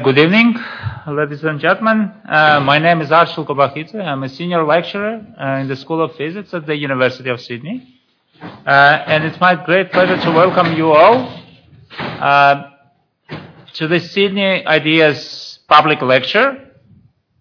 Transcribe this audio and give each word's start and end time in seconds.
Good 0.00 0.16
evening, 0.16 0.54
ladies 1.08 1.42
and 1.42 1.58
gentlemen. 1.58 2.12
Uh, 2.24 2.60
my 2.60 2.78
name 2.78 3.00
is 3.00 3.08
Archil 3.08 3.44
Kobakhidze. 3.44 3.96
I'm 3.96 4.22
a 4.22 4.28
senior 4.28 4.62
lecturer 4.62 5.26
uh, 5.36 5.58
in 5.60 5.66
the 5.66 5.74
School 5.74 6.00
of 6.00 6.14
Physics 6.14 6.54
at 6.54 6.66
the 6.66 6.76
University 6.76 7.30
of 7.30 7.40
Sydney. 7.40 7.96
Uh, 8.40 9.02
and 9.08 9.24
it's 9.24 9.40
my 9.40 9.56
great 9.56 9.90
pleasure 9.90 10.16
to 10.16 10.30
welcome 10.30 10.76
you 10.76 10.92
all 10.92 11.42
uh, 11.98 12.70
to 13.72 13.88
the 13.88 13.98
Sydney 13.98 14.64
Ideas 14.64 15.58
public 15.66 16.00
lecture. 16.00 16.70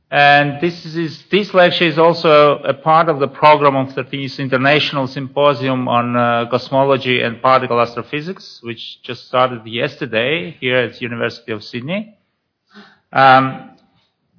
And 0.09 0.59
this 0.59 0.83
is 0.83 1.25
this 1.29 1.53
lecture 1.53 1.85
is 1.85 1.99
also 1.99 2.57
a 2.63 2.73
part 2.73 3.07
of 3.07 3.19
the 3.19 3.27
program 3.27 3.75
of 3.75 3.93
the 3.93 4.03
Peace 4.03 4.39
International 4.39 5.05
Symposium 5.05 5.87
on 5.87 6.15
uh, 6.15 6.49
Cosmology 6.49 7.21
and 7.21 7.39
Particle 7.39 7.79
Astrophysics, 7.79 8.61
which 8.63 8.99
just 9.03 9.27
started 9.27 9.63
yesterday 9.67 10.57
here 10.59 10.77
at 10.77 10.93
the 10.93 11.01
University 11.01 11.51
of 11.51 11.63
Sydney. 11.63 12.16
Um, 13.11 13.77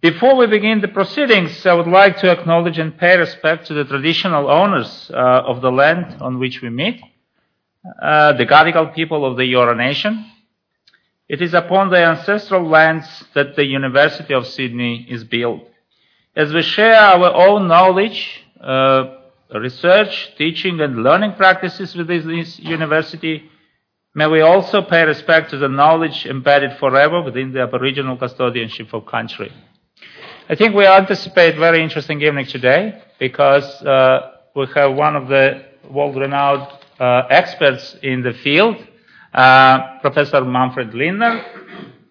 before 0.01 0.37
we 0.37 0.47
begin 0.47 0.81
the 0.81 0.89
proceedings, 0.89 1.65
I 1.67 1.73
would 1.75 1.87
like 1.87 2.19
to 2.19 2.31
acknowledge 2.31 2.79
and 2.79 2.97
pay 2.97 3.17
respect 3.17 3.67
to 3.67 3.75
the 3.75 3.85
traditional 3.85 4.49
owners 4.49 5.11
uh, 5.13 5.17
of 5.17 5.61
the 5.61 5.73
land 5.73 6.21
on 6.21 6.39
which 6.39 6.61
we 6.63 6.71
meet, 6.71 7.01
uh, 8.03 8.35
the 8.35 8.47
Gadigal 8.47 8.95
people 8.95 9.25
of 9.25 9.37
the 9.37 9.43
Eora 9.43 9.77
Nation. 9.77 10.25
It 11.29 11.43
is 11.43 11.53
upon 11.53 11.91
their 11.91 12.11
ancestral 12.11 12.69
lands 12.69 13.25
that 13.35 13.57
the 13.57 13.65
University 13.65 14.35
of 14.35 14.47
Sydney 14.47 15.07
is 15.11 15.25
built. 15.25 15.63
As 16.37 16.53
we 16.53 16.63
share 16.63 16.95
our 16.95 17.35
own 17.35 17.69
knowledge, 17.69 18.45
uh, 18.61 19.17
research, 19.55 20.35
teaching, 20.37 20.81
and 20.81 21.03
learning 21.03 21.35
practices 21.35 21.95
with 21.95 22.07
this 22.07 22.59
university, 22.59 23.51
May 24.19 24.27
we 24.27 24.41
also 24.41 24.83
pay 24.83 25.05
respect 25.05 25.51
to 25.51 25.59
the 25.59 25.69
knowledge 25.69 26.27
embedded 26.27 26.77
forever 26.81 27.23
within 27.23 27.53
the 27.53 27.61
Aboriginal 27.61 28.17
custodianship 28.17 28.93
of 28.93 29.07
country. 29.07 29.53
I 30.49 30.57
think 30.57 30.75
we 30.75 30.85
anticipate 30.89 31.55
a 31.55 31.61
very 31.61 31.85
interesting 31.85 32.21
evening 32.21 32.47
today 32.47 33.01
because 33.21 33.81
uh, 33.85 34.33
we 34.57 34.67
have 34.75 34.97
one 34.97 35.15
of 35.15 35.29
the 35.29 35.65
world-renowned 35.89 36.67
uh, 36.99 37.29
experts 37.31 37.95
in 38.03 38.23
the 38.23 38.33
field, 38.33 38.85
uh, 39.35 40.01
Professor 40.01 40.45
Manfred 40.45 40.95
Lindner. 40.95 41.45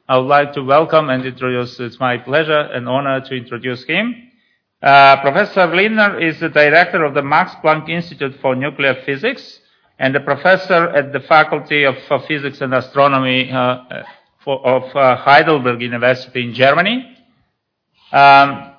I 0.08 0.18
would 0.18 0.30
like 0.30 0.54
to 0.54 0.64
welcome 0.64 1.10
and 1.10 1.26
introduce, 1.26 1.78
it's 1.82 2.00
my 2.00 2.20
pleasure 2.20 2.62
and 2.74 2.88
honor 2.88 3.20
to 3.20 3.36
introduce 3.36 3.84
him. 3.84 4.16
Uh, 4.82 5.20
Professor 5.20 5.68
Lindner 5.68 6.22
is 6.22 6.40
the 6.40 6.48
director 6.48 7.04
of 7.04 7.14
the 7.14 7.22
Max 7.22 7.54
Planck 7.56 7.90
Institute 7.90 8.40
for 8.40 8.56
Nuclear 8.56 8.96
Physics 9.06 9.60
and 10.00 10.16
a 10.16 10.20
professor 10.20 10.90
at 10.90 11.12
the 11.12 11.20
Faculty 11.20 11.84
of 11.84 11.96
uh, 12.10 12.20
Physics 12.28 12.62
and 12.62 12.74
Astronomy 12.74 13.52
uh, 13.52 14.04
for, 14.44 14.66
of 14.66 14.96
uh, 14.96 15.18
Heidelberg 15.18 15.82
University 15.82 16.44
in 16.44 16.54
Germany. 16.54 17.18
Um, 18.12 18.74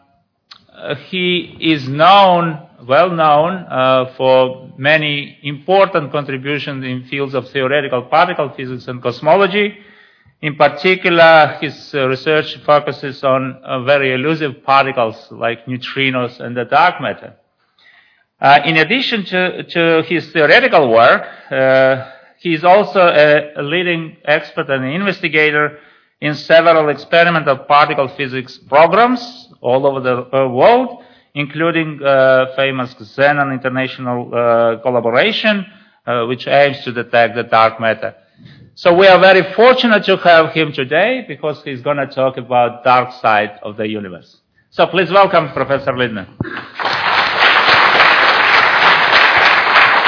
he 1.08 1.56
is 1.60 1.88
known, 1.88 2.68
well 2.86 3.10
known, 3.10 3.66
for 4.16 4.70
many 4.78 5.38
important 5.42 6.12
contributions 6.12 6.84
in 6.84 7.04
fields 7.08 7.34
of 7.34 7.50
theoretical 7.50 8.02
particle 8.02 8.48
physics 8.56 8.86
and 8.86 9.02
cosmology. 9.02 9.76
In 10.40 10.54
particular, 10.54 11.58
his 11.60 11.92
research 11.94 12.58
focuses 12.64 13.24
on 13.24 13.60
very 13.84 14.14
elusive 14.14 14.62
particles 14.62 15.26
like 15.32 15.66
neutrinos 15.66 16.38
and 16.38 16.56
the 16.56 16.64
dark 16.64 17.00
matter. 17.00 17.34
Uh, 18.40 18.60
in 18.64 18.76
addition 18.76 19.24
to, 19.24 19.64
to, 19.64 20.02
his 20.06 20.30
theoretical 20.30 20.90
work, 20.92 21.26
uh, 21.50 22.08
he 22.38 22.54
is 22.54 22.62
also 22.62 23.00
a, 23.00 23.60
leading 23.62 24.16
expert 24.24 24.70
and 24.70 24.84
investigator 24.84 25.78
in 26.20 26.34
several 26.34 26.88
experimental 26.88 27.56
particle 27.56 28.06
physics 28.08 28.56
programs 28.56 29.48
all 29.60 29.84
over 29.86 30.00
the 30.00 30.36
uh, 30.36 30.48
world, 30.48 31.02
including 31.34 32.00
uh, 32.00 32.46
famous 32.54 32.94
Xenon 32.94 33.52
International 33.52 34.32
uh, 34.32 34.76
collaboration, 34.82 35.66
which 36.28 36.46
aims 36.46 36.80
to 36.84 36.92
detect 36.92 37.34
the 37.34 37.42
dark 37.42 37.80
matter. 37.80 38.14
So 38.76 38.94
we 38.94 39.08
are 39.08 39.18
very 39.18 39.52
fortunate 39.54 40.04
to 40.04 40.16
have 40.18 40.52
him 40.52 40.72
today 40.72 41.24
because 41.26 41.62
he's 41.64 41.82
going 41.82 41.96
to 41.96 42.06
talk 42.06 42.36
about 42.36 42.84
dark 42.84 43.12
side 43.20 43.58
of 43.62 43.76
the 43.76 43.88
universe. 43.88 44.40
So 44.70 44.86
please 44.86 45.10
welcome 45.10 45.50
Professor 45.52 45.92
Lindner. 45.92 46.28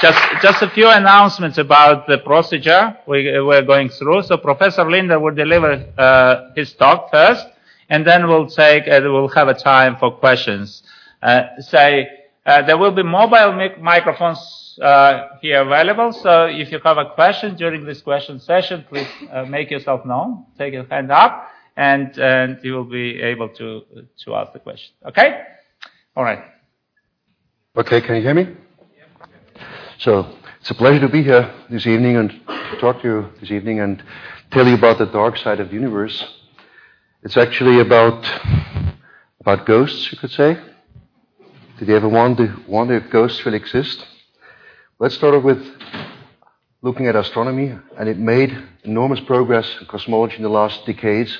just, 0.00 0.42
just 0.42 0.62
a 0.62 0.70
few 0.70 0.88
announcements 0.88 1.58
about 1.58 2.06
the 2.06 2.18
procedure 2.18 2.96
we, 3.06 3.40
we're 3.40 3.62
going 3.62 3.88
through. 3.88 4.22
So 4.24 4.36
Professor 4.36 4.88
Lindner 4.88 5.18
will 5.18 5.34
deliver 5.34 5.84
uh, 5.96 6.52
his 6.54 6.72
talk 6.74 7.10
first, 7.10 7.46
and 7.88 8.06
then 8.06 8.28
we'll 8.28 8.48
take, 8.48 8.86
uh, 8.86 9.00
we'll 9.02 9.28
have 9.28 9.48
a 9.48 9.54
time 9.54 9.96
for 9.96 10.10
questions. 10.10 10.82
Uh, 11.22 11.44
say, 11.60 12.08
uh, 12.44 12.62
there 12.62 12.76
will 12.76 12.90
be 12.90 13.02
mobile 13.02 13.52
mic- 13.52 13.80
microphones 13.80 14.78
uh, 14.82 15.28
here 15.40 15.62
available. 15.62 16.12
So 16.12 16.46
if 16.46 16.70
you 16.70 16.80
have 16.84 16.98
a 16.98 17.10
question 17.14 17.56
during 17.56 17.84
this 17.84 18.02
question 18.02 18.38
session, 18.40 18.84
please 18.88 19.08
make 19.48 19.70
yourself 19.70 20.04
known. 20.04 20.44
Take 20.58 20.74
your 20.74 20.84
hand 20.84 21.10
up, 21.10 21.48
and, 21.76 22.18
and 22.18 22.58
you 22.62 22.74
will 22.74 22.84
be 22.84 23.22
able 23.22 23.48
to 23.50 23.82
to 24.24 24.34
ask 24.34 24.52
the 24.52 24.58
question. 24.58 24.92
Okay? 25.06 25.42
All 26.16 26.24
right. 26.24 26.53
Okay, 27.76 28.00
can 28.00 28.14
you 28.14 28.22
hear 28.22 28.34
me? 28.34 28.54
So 29.98 30.32
it's 30.60 30.70
a 30.70 30.74
pleasure 30.76 31.00
to 31.00 31.08
be 31.08 31.24
here 31.24 31.52
this 31.68 31.88
evening 31.88 32.16
and 32.16 32.30
to 32.30 32.76
talk 32.80 33.02
to 33.02 33.08
you 33.08 33.30
this 33.40 33.50
evening 33.50 33.80
and 33.80 34.00
tell 34.52 34.64
you 34.64 34.76
about 34.76 34.98
the 34.98 35.06
dark 35.06 35.36
side 35.38 35.58
of 35.58 35.70
the 35.70 35.74
universe. 35.74 36.24
It's 37.24 37.36
actually 37.36 37.80
about 37.80 38.24
about 39.40 39.66
ghosts, 39.66 40.12
you 40.12 40.18
could 40.18 40.30
say. 40.30 40.56
Did 41.80 41.88
you 41.88 41.96
ever 41.96 42.08
wonder, 42.08 42.54
wonder 42.68 42.94
if 42.94 43.10
ghosts 43.10 43.44
really 43.44 43.58
exist? 43.58 44.06
Let's 45.00 45.16
start 45.16 45.34
off 45.34 45.42
with 45.42 45.66
looking 46.80 47.08
at 47.08 47.16
astronomy, 47.16 47.76
and 47.98 48.08
it 48.08 48.18
made 48.20 48.56
enormous 48.84 49.18
progress 49.18 49.68
in 49.80 49.86
cosmology 49.86 50.36
in 50.36 50.44
the 50.44 50.48
last 50.48 50.86
decades. 50.86 51.36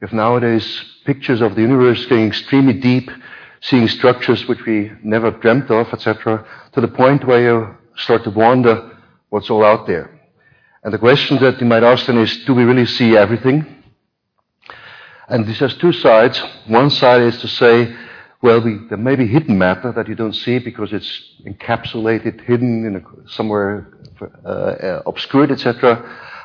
Have 0.00 0.12
nowadays 0.12 0.84
pictures 1.04 1.40
of 1.40 1.54
the 1.54 1.60
universe 1.60 2.04
going 2.06 2.26
extremely 2.26 2.72
deep 2.72 3.12
seeing 3.60 3.88
structures 3.88 4.46
which 4.46 4.64
we 4.66 4.92
never 5.02 5.30
dreamt 5.30 5.70
of, 5.70 5.88
etc., 5.92 6.46
to 6.72 6.80
the 6.80 6.88
point 6.88 7.26
where 7.26 7.42
you 7.42 7.76
start 7.96 8.24
to 8.24 8.30
wonder 8.30 8.96
what's 9.30 9.50
all 9.50 9.64
out 9.64 9.86
there. 9.86 10.10
And 10.84 10.94
the 10.94 10.98
question 10.98 11.38
that 11.42 11.60
you 11.60 11.66
might 11.66 11.82
ask 11.82 12.06
then 12.06 12.18
is, 12.18 12.44
do 12.44 12.54
we 12.54 12.64
really 12.64 12.86
see 12.86 13.16
everything? 13.16 13.66
And 15.28 15.46
this 15.46 15.58
has 15.58 15.74
two 15.74 15.92
sides. 15.92 16.42
One 16.66 16.88
side 16.88 17.22
is 17.22 17.38
to 17.40 17.48
say, 17.48 17.94
well, 18.40 18.60
we, 18.60 18.78
there 18.88 18.96
may 18.96 19.16
be 19.16 19.26
hidden 19.26 19.58
matter 19.58 19.90
that 19.92 20.06
you 20.06 20.14
don't 20.14 20.34
see 20.34 20.60
because 20.60 20.92
it's 20.92 21.32
encapsulated, 21.44 22.40
hidden 22.42 22.86
in 22.86 22.96
a, 22.96 23.28
somewhere 23.28 23.88
uh, 24.44 24.48
uh, 24.48 25.02
obscured, 25.06 25.50
etc. 25.50 26.02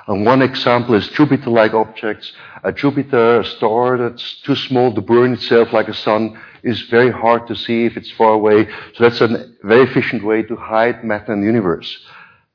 And 0.08 0.26
one 0.26 0.42
example 0.42 0.96
is 0.96 1.08
Jupiter-like 1.10 1.74
objects. 1.74 2.34
A 2.64 2.74
Jupiter, 2.74 3.42
a 3.42 3.46
star 3.46 3.98
that's 3.98 4.42
too 4.42 4.56
small 4.56 4.94
to 4.94 5.02
burn 5.02 5.34
itself 5.34 5.72
like 5.72 5.88
a 5.88 5.94
sun, 5.94 6.38
is 6.64 6.82
very 6.84 7.12
hard 7.12 7.48
to 7.48 7.56
see 7.56 7.86
if 7.86 7.98
it's 7.98 8.12
far 8.12 8.34
away. 8.34 8.68
So 8.96 9.04
that's 9.04 9.22
a 9.22 9.52
very 9.64 9.84
efficient 9.84 10.24
way 10.24 10.44
to 10.44 10.56
hide 10.56 11.04
matter 11.04 11.34
in 11.34 11.42
the 11.42 11.48
universe. 11.48 12.06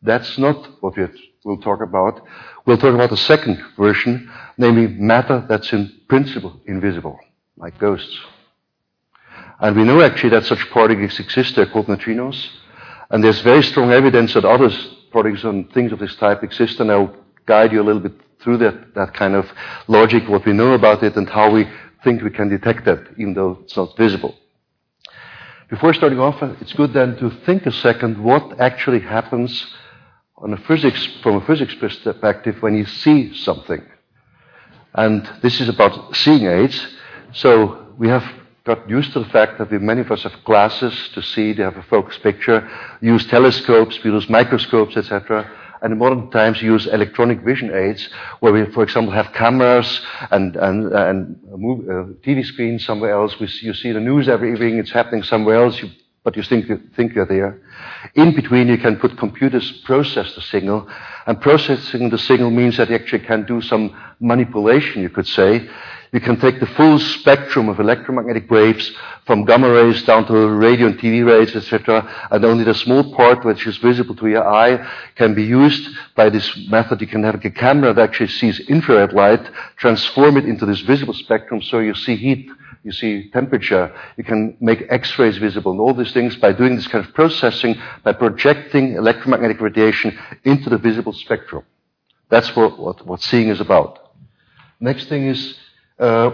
That's 0.02 0.38
not 0.38 0.82
what 0.82 0.94
we'll 1.44 1.60
talk 1.60 1.80
about. 1.80 2.24
We'll 2.64 2.78
talk 2.78 2.94
about 2.94 3.10
the 3.10 3.16
second 3.16 3.62
version, 3.76 4.30
namely 4.56 4.86
matter 4.88 5.44
that's 5.48 5.72
in 5.72 5.92
principle 6.08 6.60
invisible, 6.66 7.19
like 7.56 7.78
ghosts. 7.78 8.19
And 9.60 9.76
we 9.76 9.84
know 9.84 10.00
actually 10.02 10.30
that 10.30 10.44
such 10.44 10.70
particles 10.70 11.19
exist. 11.19 11.56
They're 11.56 11.66
called 11.66 11.86
neutrinos. 11.86 12.48
And 13.10 13.25
there's 13.25 13.40
very 13.40 13.62
strong 13.62 13.90
evidence 13.90 14.34
that 14.34 14.44
other 14.44 14.70
particles 15.10 15.44
and 15.44 15.70
things 15.72 15.92
of 15.92 15.98
this 15.98 16.14
type 16.16 16.44
exist. 16.44 16.78
And 16.78 16.92
I'll 16.92 17.14
guide 17.46 17.72
you 17.72 17.82
a 17.82 17.84
little 17.84 18.02
bit 18.02 18.12
through 18.40 18.58
that, 18.58 18.94
that 18.94 19.14
kind 19.14 19.34
of 19.34 19.50
logic, 19.88 20.28
what 20.28 20.46
we 20.46 20.52
know 20.52 20.75
about 20.75 21.02
it, 21.02 21.16
and 21.16 21.28
how 21.28 21.50
we 21.50 21.66
think 22.08 22.22
we 22.22 22.31
can 22.31 22.49
detect 22.49 22.87
that, 22.87 23.00
even 23.19 23.34
though 23.34 23.58
it's 23.62 23.76
not 23.76 23.94
visible. 23.99 24.34
Before 25.69 25.93
starting 25.93 26.19
off, 26.19 26.43
it's 26.62 26.72
good 26.72 26.94
then 26.94 27.16
to 27.19 27.28
think 27.44 27.66
a 27.66 27.72
second 27.72 28.16
what 28.25 28.58
actually 28.58 29.00
happens 29.00 29.66
a 30.43 30.56
physics, 30.69 31.06
from 31.22 31.37
a 31.37 31.44
physics 31.46 31.75
perspective 31.75 32.62
when 32.62 32.75
you 32.75 32.87
see 32.87 33.34
something. 33.34 33.84
And 34.94 35.28
this 35.43 35.60
is 35.60 35.69
about 35.69 36.16
seeing 36.16 36.46
aids. 36.46 36.78
So 37.32 37.87
we 37.99 38.08
have 38.08 38.25
got 38.64 38.88
used 38.88 39.12
to 39.12 39.19
the 39.19 39.28
fact 39.28 39.58
that 39.58 39.70
we, 39.70 39.78
many 39.78 40.00
of 40.00 40.10
us 40.10 40.22
have 40.22 40.44
glasses 40.44 40.94
to 41.14 41.20
see, 41.20 41.52
they 41.52 41.64
have 41.64 41.76
a 41.76 41.82
focused 41.82 42.22
picture, 42.22 42.60
use 43.02 43.26
telescopes, 43.26 44.02
we 44.02 44.10
use 44.10 44.31
microscopes, 44.31 44.96
etc 44.96 45.50
and 45.82 45.92
in 45.92 45.98
modern 45.98 46.30
times 46.30 46.62
use 46.62 46.86
electronic 46.86 47.40
vision 47.40 47.75
aids, 47.75 48.08
where 48.40 48.52
we, 48.52 48.64
for 48.66 48.82
example, 48.82 49.12
have 49.12 49.32
cameras 49.32 50.00
and, 50.30 50.56
and, 50.56 50.92
and 50.92 51.40
a 51.50 51.54
uh, 51.54 52.04
TV 52.25 52.44
screens 52.44 52.84
somewhere 52.84 53.12
else. 53.12 53.38
We, 53.38 53.48
you 53.62 53.75
see 53.75 53.92
the 53.92 54.00
news 54.00 54.28
every 54.28 54.52
evening, 54.52 54.78
it's 54.78 54.92
happening 54.92 55.22
somewhere 55.22 55.56
else. 55.64 55.80
You 55.82 55.90
but 56.28 56.36
you 56.36 56.42
think, 56.42 56.69
you 56.69 56.78
think 56.94 57.14
you're 57.14 57.25
there. 57.25 57.62
In 58.14 58.34
between, 58.34 58.69
you 58.69 58.76
can 58.76 58.96
put 58.96 59.16
computers 59.16 59.72
process 59.86 60.34
the 60.34 60.42
signal, 60.42 60.86
and 61.26 61.40
processing 61.40 62.10
the 62.10 62.19
signal 62.19 62.50
means 62.50 62.76
that 62.76 62.90
you 62.90 62.96
actually 62.96 63.24
can 63.24 63.46
do 63.46 63.62
some 63.62 63.96
manipulation, 64.20 65.00
you 65.00 65.08
could 65.08 65.26
say. 65.26 65.66
You 66.12 66.20
can 66.20 66.40
take 66.40 66.58
the 66.58 66.66
full 66.66 66.99
spectrum 66.99 67.69
of 67.69 67.81
electromagnetic 67.81 68.50
waves 68.50 68.93
from 69.26 69.44
gamma 69.44 69.70
rays 69.70 70.02
down 70.05 70.26
to 70.26 70.49
radio 70.49 70.87
and 70.87 70.99
TV 70.99 71.26
rays, 71.26 71.55
etc., 71.55 72.08
and 72.31 72.44
only 72.44 72.64
the 72.64 72.75
small 72.75 73.14
part 73.14 73.44
which 73.44 73.66
is 73.66 73.76
visible 73.76 74.14
to 74.16 74.28
your 74.28 74.46
eye 74.46 74.88
can 75.16 75.34
be 75.34 75.44
used 75.44 75.94
by 76.14 76.31
this 76.31 76.56
method. 76.69 77.00
You 77.00 77.06
can 77.06 77.25
have 77.25 77.44
a 77.44 77.50
camera 77.50 77.93
that 77.93 78.02
actually 78.02 78.28
sees 78.28 78.60
infrared 78.60 79.12
light, 79.12 79.50
transform 79.76 80.38
it 80.38 80.46
into 80.46 80.64
this 80.64 80.81
visible 80.81 81.14
spectrum 81.14 81.60
so 81.60 81.81
you 81.81 81.94
see 81.94 82.16
heat 82.16 82.50
you 82.84 82.93
see 82.93 83.28
temperature, 83.31 83.93
you 84.16 84.25
can 84.25 84.56
make 84.60 84.87
X-rays 84.88 85.37
visible, 85.37 85.72
and 85.72 85.81
all 85.81 85.93
these 85.93 86.12
things 86.12 86.37
by 86.37 86.52
doing 86.52 86.76
this 86.76 86.87
kind 86.87 87.05
of 87.05 87.12
processing, 87.12 87.76
by 88.02 88.12
projecting 88.12 88.94
electromagnetic 88.94 89.60
radiation 89.60 90.16
into 90.44 90.70
the 90.70 90.78
visible 90.78 91.12
spectrum. 91.12 91.64
That's 92.28 92.55
what, 92.55 92.78
what, 92.78 93.05
what 93.06 93.20
seeing 93.20 93.49
is 93.49 93.60
about. 93.60 94.14
Next 94.81 95.08
thing 95.08 95.26
is 95.26 95.58
uh, 95.98 96.30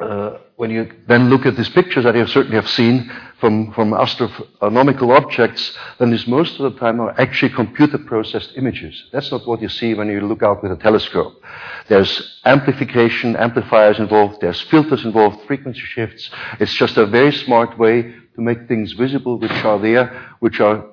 uh, 0.00 0.38
when 0.56 0.70
you 0.70 0.90
then 1.06 1.30
look 1.30 1.46
at 1.46 1.56
these 1.56 1.68
pictures 1.68 2.04
that 2.04 2.14
you 2.14 2.26
certainly 2.26 2.56
have 2.56 2.68
seen 2.68 3.10
from, 3.38 3.72
from 3.72 3.92
astronomical 3.92 5.12
objects, 5.12 5.76
then 5.98 6.10
these 6.10 6.26
most 6.26 6.58
of 6.58 6.72
the 6.72 6.78
time 6.78 7.00
are 7.00 7.18
actually 7.20 7.50
computer 7.50 7.98
processed 7.98 8.52
images. 8.56 9.04
That's 9.12 9.30
not 9.30 9.46
what 9.46 9.60
you 9.60 9.68
see 9.68 9.94
when 9.94 10.08
you 10.08 10.20
look 10.20 10.42
out 10.42 10.62
with 10.62 10.72
a 10.72 10.76
telescope. 10.76 11.42
There's 11.88 12.40
amplification, 12.44 13.36
amplifiers 13.36 13.98
involved, 13.98 14.40
there's 14.40 14.60
filters 14.62 15.04
involved, 15.04 15.46
frequency 15.46 15.80
shifts. 15.80 16.30
It's 16.60 16.74
just 16.74 16.96
a 16.96 17.06
very 17.06 17.32
smart 17.32 17.78
way 17.78 18.02
to 18.02 18.40
make 18.40 18.68
things 18.68 18.92
visible 18.92 19.38
which 19.38 19.50
are 19.50 19.78
there, 19.78 20.34
which 20.40 20.60
are 20.60 20.84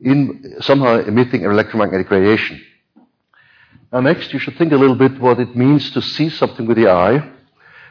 in, 0.00 0.56
somehow 0.60 0.98
emitting 1.00 1.42
electromagnetic 1.42 2.10
radiation. 2.10 2.62
Now 3.92 4.00
next, 4.00 4.32
you 4.32 4.38
should 4.38 4.56
think 4.56 4.72
a 4.72 4.76
little 4.76 4.96
bit 4.96 5.20
what 5.20 5.38
it 5.38 5.54
means 5.54 5.90
to 5.90 6.00
see 6.00 6.30
something 6.30 6.66
with 6.66 6.78
the 6.78 6.88
eye. 6.88 7.30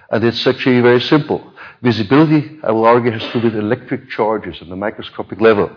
And 0.10 0.24
it's 0.24 0.46
actually 0.48 0.82
very 0.82 1.00
simple. 1.00 1.54
Visibility, 1.82 2.60
I 2.64 2.72
will 2.72 2.86
argue, 2.86 3.12
has 3.12 3.32
to 3.32 3.40
do 3.40 3.48
with 3.48 3.56
electric 3.56 4.10
charges 4.10 4.62
on 4.62 4.70
the 4.70 4.76
microscopic 4.76 5.40
level. 5.40 5.70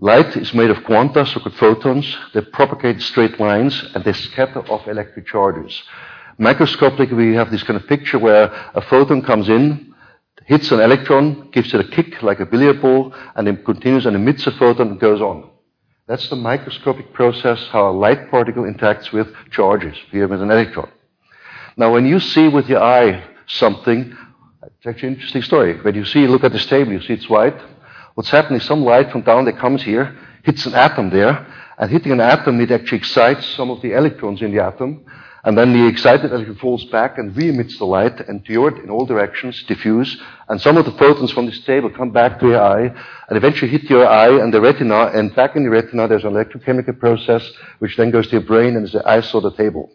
Light 0.00 0.36
is 0.36 0.54
made 0.54 0.70
of 0.70 0.84
quanta, 0.84 1.26
so-called 1.26 1.56
photons. 1.56 2.16
They 2.32 2.40
propagate 2.40 3.02
straight 3.02 3.38
lines 3.38 3.84
and 3.94 4.02
they 4.04 4.14
scatter 4.14 4.60
off 4.70 4.88
electric 4.88 5.26
charges. 5.26 5.82
Microscopically, 6.38 7.14
we 7.14 7.34
have 7.34 7.50
this 7.50 7.64
kind 7.64 7.78
of 7.78 7.86
picture 7.88 8.18
where 8.18 8.44
a 8.74 8.80
photon 8.80 9.22
comes 9.22 9.48
in, 9.48 9.94
hits 10.46 10.70
an 10.70 10.80
electron, 10.80 11.50
gives 11.50 11.74
it 11.74 11.80
a 11.80 11.88
kick 11.88 12.22
like 12.22 12.40
a 12.40 12.46
billiard 12.46 12.80
ball, 12.80 13.12
and 13.34 13.46
then 13.46 13.62
continues 13.64 14.06
and 14.06 14.16
emits 14.16 14.46
a 14.46 14.52
photon 14.52 14.88
and 14.88 15.00
goes 15.00 15.20
on. 15.20 15.50
That's 16.08 16.30
the 16.30 16.36
microscopic 16.36 17.12
process 17.12 17.68
how 17.70 17.90
a 17.90 17.92
light 17.92 18.30
particle 18.30 18.62
interacts 18.62 19.12
with 19.12 19.28
charges, 19.50 19.94
here 20.10 20.26
with 20.26 20.40
an 20.40 20.50
electron. 20.50 20.90
Now, 21.76 21.92
when 21.92 22.06
you 22.06 22.18
see 22.18 22.48
with 22.48 22.66
your 22.66 22.82
eye 22.82 23.22
something, 23.46 24.16
it's 24.62 24.86
actually 24.86 25.08
an 25.08 25.14
interesting 25.16 25.42
story. 25.42 25.78
When 25.82 25.94
you 25.94 26.06
see, 26.06 26.26
look 26.26 26.44
at 26.44 26.52
this 26.52 26.64
table, 26.64 26.92
you 26.92 27.02
see 27.02 27.12
it's 27.12 27.28
white. 27.28 27.60
What's 28.14 28.30
happening, 28.30 28.60
some 28.60 28.84
light 28.84 29.12
from 29.12 29.20
down 29.20 29.44
there 29.44 29.52
comes 29.52 29.82
here, 29.82 30.16
hits 30.44 30.64
an 30.64 30.74
atom 30.74 31.10
there, 31.10 31.46
and 31.76 31.90
hitting 31.90 32.12
an 32.12 32.20
atom, 32.20 32.58
it 32.58 32.70
actually 32.70 32.98
excites 32.98 33.46
some 33.46 33.70
of 33.70 33.82
the 33.82 33.92
electrons 33.92 34.40
in 34.40 34.50
the 34.50 34.64
atom, 34.64 35.04
and 35.48 35.56
then 35.56 35.72
the 35.72 35.86
excited 35.86 36.30
electron 36.30 36.56
falls 36.56 36.84
back 36.92 37.16
and 37.16 37.34
re-emits 37.34 37.78
the 37.78 37.84
light 37.86 38.20
and 38.28 38.44
toward 38.44 38.76
in 38.80 38.90
all 38.90 39.06
directions, 39.06 39.62
diffuse, 39.62 40.20
and 40.50 40.60
some 40.60 40.76
of 40.76 40.84
the 40.84 40.92
photons 40.92 41.30
from 41.30 41.46
this 41.46 41.58
table 41.60 41.88
come 41.88 42.10
back 42.10 42.38
to 42.38 42.48
your 42.48 42.60
eye 42.60 42.94
and 43.28 43.34
eventually 43.38 43.70
hit 43.70 43.84
your 43.84 44.06
eye 44.06 44.28
and 44.28 44.52
the 44.52 44.60
retina, 44.60 45.06
and 45.06 45.34
back 45.34 45.56
in 45.56 45.64
the 45.64 45.70
retina 45.70 46.06
there's 46.06 46.24
an 46.24 46.34
electrochemical 46.34 46.98
process 47.00 47.50
which 47.78 47.96
then 47.96 48.10
goes 48.10 48.26
to 48.26 48.32
your 48.32 48.42
brain 48.42 48.76
and 48.76 48.84
is 48.84 48.92
the 48.92 49.08
eye 49.08 49.22
saw 49.22 49.40
the 49.40 49.50
table. 49.52 49.90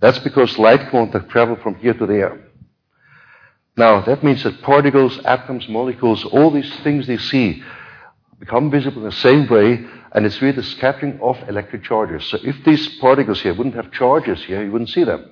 That's 0.00 0.18
because 0.18 0.58
light 0.58 0.90
quanta 0.90 1.20
travel 1.20 1.54
from 1.62 1.76
here 1.76 1.94
to 1.94 2.06
there. 2.06 2.40
Now, 3.76 4.00
that 4.00 4.24
means 4.24 4.42
that 4.42 4.60
particles, 4.62 5.20
atoms, 5.24 5.68
molecules, 5.68 6.24
all 6.24 6.50
these 6.50 6.74
things 6.80 7.06
they 7.06 7.18
see 7.18 7.62
become 8.40 8.72
visible 8.72 9.04
in 9.04 9.10
the 9.10 9.12
same 9.12 9.46
way, 9.46 9.86
and 10.14 10.24
it's 10.24 10.40
really 10.40 10.54
the 10.54 10.62
scattering 10.62 11.18
of 11.20 11.36
electric 11.48 11.82
charges. 11.82 12.24
So 12.26 12.38
if 12.42 12.64
these 12.64 12.98
particles 12.98 13.40
here 13.40 13.52
wouldn't 13.52 13.74
have 13.74 13.90
charges 13.90 14.42
here, 14.44 14.62
you 14.62 14.70
wouldn't 14.70 14.90
see 14.90 15.04
them. 15.04 15.30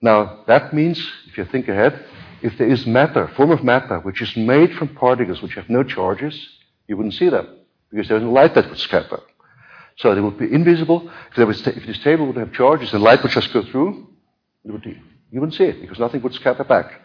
Now, 0.00 0.44
that 0.46 0.72
means, 0.74 0.98
if 1.26 1.38
you 1.38 1.44
think 1.46 1.68
ahead, 1.68 2.04
if 2.42 2.56
there 2.58 2.68
is 2.68 2.86
matter, 2.86 3.26
form 3.28 3.50
of 3.50 3.64
matter, 3.64 3.98
which 4.00 4.22
is 4.22 4.36
made 4.36 4.74
from 4.74 4.94
particles 4.94 5.42
which 5.42 5.54
have 5.54 5.68
no 5.68 5.82
charges, 5.82 6.48
you 6.86 6.96
wouldn't 6.96 7.14
see 7.14 7.30
them, 7.30 7.48
because 7.90 8.08
there's 8.08 8.22
no 8.22 8.30
light 8.30 8.54
that 8.54 8.68
would 8.68 8.78
scatter. 8.78 9.20
So 9.96 10.14
they 10.14 10.20
would 10.20 10.38
be 10.38 10.52
invisible. 10.52 11.10
If, 11.30 11.38
was, 11.38 11.66
if 11.66 11.86
this 11.86 11.98
table 11.98 12.26
would 12.26 12.36
have 12.36 12.52
charges, 12.52 12.92
the 12.92 13.00
light 13.00 13.22
would 13.22 13.32
just 13.32 13.52
go 13.52 13.64
through, 13.64 14.06
would, 14.64 14.84
you 14.84 15.40
wouldn't 15.40 15.54
see 15.54 15.64
it, 15.64 15.80
because 15.80 15.98
nothing 15.98 16.22
would 16.22 16.34
scatter 16.34 16.62
back. 16.62 17.00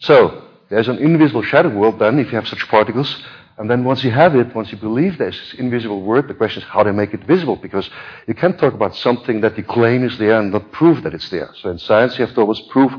So, 0.00 0.44
there's 0.68 0.88
an 0.88 0.98
invisible 0.98 1.42
shadow 1.42 1.70
world 1.70 1.98
then, 1.98 2.18
if 2.18 2.26
you 2.26 2.36
have 2.36 2.48
such 2.48 2.68
particles. 2.68 3.24
And 3.58 3.68
then 3.68 3.82
once 3.82 4.04
you 4.04 4.12
have 4.12 4.36
it, 4.36 4.54
once 4.54 4.70
you 4.70 4.78
believe 4.78 5.18
there's 5.18 5.38
this 5.38 5.54
invisible 5.54 6.02
word, 6.02 6.28
the 6.28 6.34
question 6.34 6.62
is 6.62 6.68
how 6.68 6.84
to 6.84 6.92
make 6.92 7.12
it 7.12 7.24
visible, 7.24 7.56
because 7.56 7.90
you 8.28 8.34
can't 8.34 8.56
talk 8.56 8.72
about 8.72 8.94
something 8.94 9.40
that 9.40 9.58
you 9.58 9.64
claim 9.64 10.04
is 10.04 10.16
there 10.16 10.38
and 10.38 10.52
not 10.52 10.70
prove 10.70 11.02
that 11.02 11.12
it's 11.12 11.28
there. 11.28 11.50
So 11.60 11.70
in 11.70 11.78
science, 11.78 12.16
you 12.16 12.24
have 12.24 12.34
to 12.36 12.40
always 12.40 12.60
prove 12.60 12.92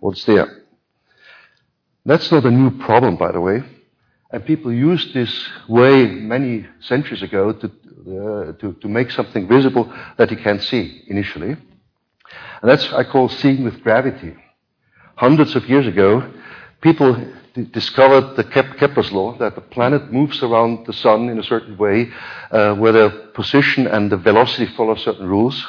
what's 0.00 0.24
there. 0.24 0.64
That's 2.06 2.32
not 2.32 2.46
a 2.46 2.50
new 2.50 2.70
problem, 2.78 3.16
by 3.16 3.32
the 3.32 3.40
way. 3.40 3.62
And 4.30 4.44
people 4.44 4.72
used 4.72 5.12
this 5.12 5.48
way 5.68 6.06
many 6.06 6.66
centuries 6.80 7.22
ago 7.22 7.52
to, 7.52 7.66
uh, 7.66 8.52
to, 8.60 8.72
to 8.72 8.88
make 8.88 9.10
something 9.10 9.46
visible 9.46 9.92
that 10.16 10.30
you 10.30 10.38
can't 10.38 10.62
see 10.62 11.02
initially. 11.08 11.50
And 11.50 12.70
that's, 12.70 12.90
I 12.92 13.04
call 13.04 13.28
seeing 13.28 13.64
with 13.64 13.82
gravity. 13.82 14.34
Hundreds 15.16 15.54
of 15.56 15.68
years 15.68 15.86
ago, 15.86 16.32
people 16.80 17.14
discovered 17.64 18.36
the 18.36 18.44
Kep- 18.44 18.76
Kepler's 18.78 19.12
law 19.12 19.36
that 19.38 19.54
the 19.54 19.60
planet 19.60 20.12
moves 20.12 20.42
around 20.42 20.86
the 20.86 20.92
sun 20.92 21.28
in 21.28 21.38
a 21.38 21.42
certain 21.42 21.76
way, 21.76 22.10
uh, 22.50 22.74
where 22.74 22.92
the 22.92 23.30
position 23.34 23.86
and 23.86 24.10
the 24.10 24.16
velocity 24.16 24.66
follow 24.76 24.94
certain 24.94 25.26
rules. 25.26 25.64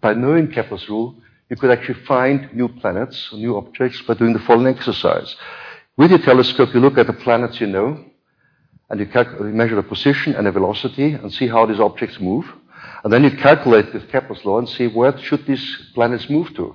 By 0.00 0.14
knowing 0.14 0.50
Kepler's 0.50 0.88
rule, 0.88 1.16
you 1.50 1.56
could 1.56 1.70
actually 1.70 2.00
find 2.04 2.52
new 2.54 2.68
planets, 2.68 3.30
new 3.32 3.56
objects 3.56 4.00
by 4.02 4.14
doing 4.14 4.32
the 4.32 4.38
following 4.40 4.74
exercise. 4.74 5.36
With 5.96 6.10
your 6.10 6.20
telescope, 6.20 6.74
you 6.74 6.80
look 6.80 6.98
at 6.98 7.06
the 7.06 7.12
planets 7.12 7.60
you 7.60 7.66
know, 7.66 8.04
and 8.90 9.00
you, 9.00 9.06
you 9.14 9.52
measure 9.52 9.76
the 9.76 9.82
position 9.82 10.34
and 10.34 10.46
the 10.46 10.52
velocity 10.52 11.12
and 11.12 11.32
see 11.32 11.48
how 11.48 11.66
these 11.66 11.80
objects 11.80 12.20
move. 12.20 12.46
And 13.02 13.12
then 13.12 13.24
you 13.24 13.30
calculate 13.30 13.92
with 13.92 14.10
Kepler's 14.10 14.44
law 14.44 14.58
and 14.58 14.68
see 14.68 14.86
where 14.86 15.16
should 15.18 15.46
these 15.46 15.90
planets 15.94 16.28
move 16.28 16.54
to. 16.54 16.74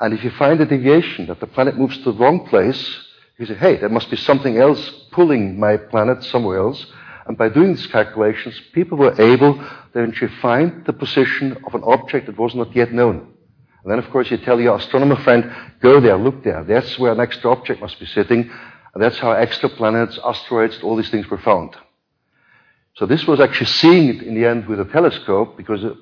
And 0.00 0.14
if 0.14 0.24
you 0.24 0.30
find 0.30 0.60
a 0.60 0.66
deviation 0.66 1.26
that 1.26 1.40
the 1.40 1.46
planet 1.46 1.76
moves 1.76 1.96
to 1.98 2.12
the 2.12 2.18
wrong 2.18 2.46
place, 2.46 3.08
you 3.42 3.54
say, 3.54 3.58
hey, 3.58 3.76
there 3.76 3.88
must 3.88 4.10
be 4.10 4.16
something 4.16 4.56
else 4.56 4.90
pulling 5.10 5.58
my 5.58 5.76
planet 5.76 6.22
somewhere 6.24 6.58
else. 6.58 6.86
And 7.26 7.36
by 7.36 7.48
doing 7.48 7.74
these 7.74 7.86
calculations, 7.86 8.60
people 8.72 8.98
were 8.98 9.20
able 9.20 9.54
to 9.54 10.00
actually 10.00 10.32
find 10.40 10.84
the 10.86 10.92
position 10.92 11.56
of 11.66 11.74
an 11.74 11.82
object 11.84 12.26
that 12.26 12.38
was 12.38 12.54
not 12.54 12.74
yet 12.74 12.92
known. 12.92 13.16
And 13.82 13.90
then, 13.90 13.98
of 13.98 14.08
course, 14.10 14.30
you 14.30 14.36
tell 14.38 14.60
your 14.60 14.76
astronomer 14.76 15.16
friend, 15.16 15.52
go 15.80 16.00
there, 16.00 16.16
look 16.16 16.44
there. 16.44 16.62
That's 16.64 16.98
where 16.98 17.12
an 17.12 17.20
extra 17.20 17.50
object 17.50 17.80
must 17.80 17.98
be 17.98 18.06
sitting. 18.06 18.50
And 18.94 19.02
that's 19.02 19.18
how 19.18 19.32
extra 19.32 19.68
planets, 19.68 20.18
asteroids, 20.24 20.80
all 20.82 20.96
these 20.96 21.10
things 21.10 21.28
were 21.28 21.38
found. 21.38 21.76
So 22.94 23.06
this 23.06 23.26
was 23.26 23.40
actually 23.40 23.66
seeing 23.66 24.08
it 24.08 24.22
in 24.22 24.34
the 24.34 24.46
end 24.46 24.68
with 24.68 24.78
a 24.78 24.84
telescope, 24.84 25.56
because 25.56 25.82
it, 25.82 25.94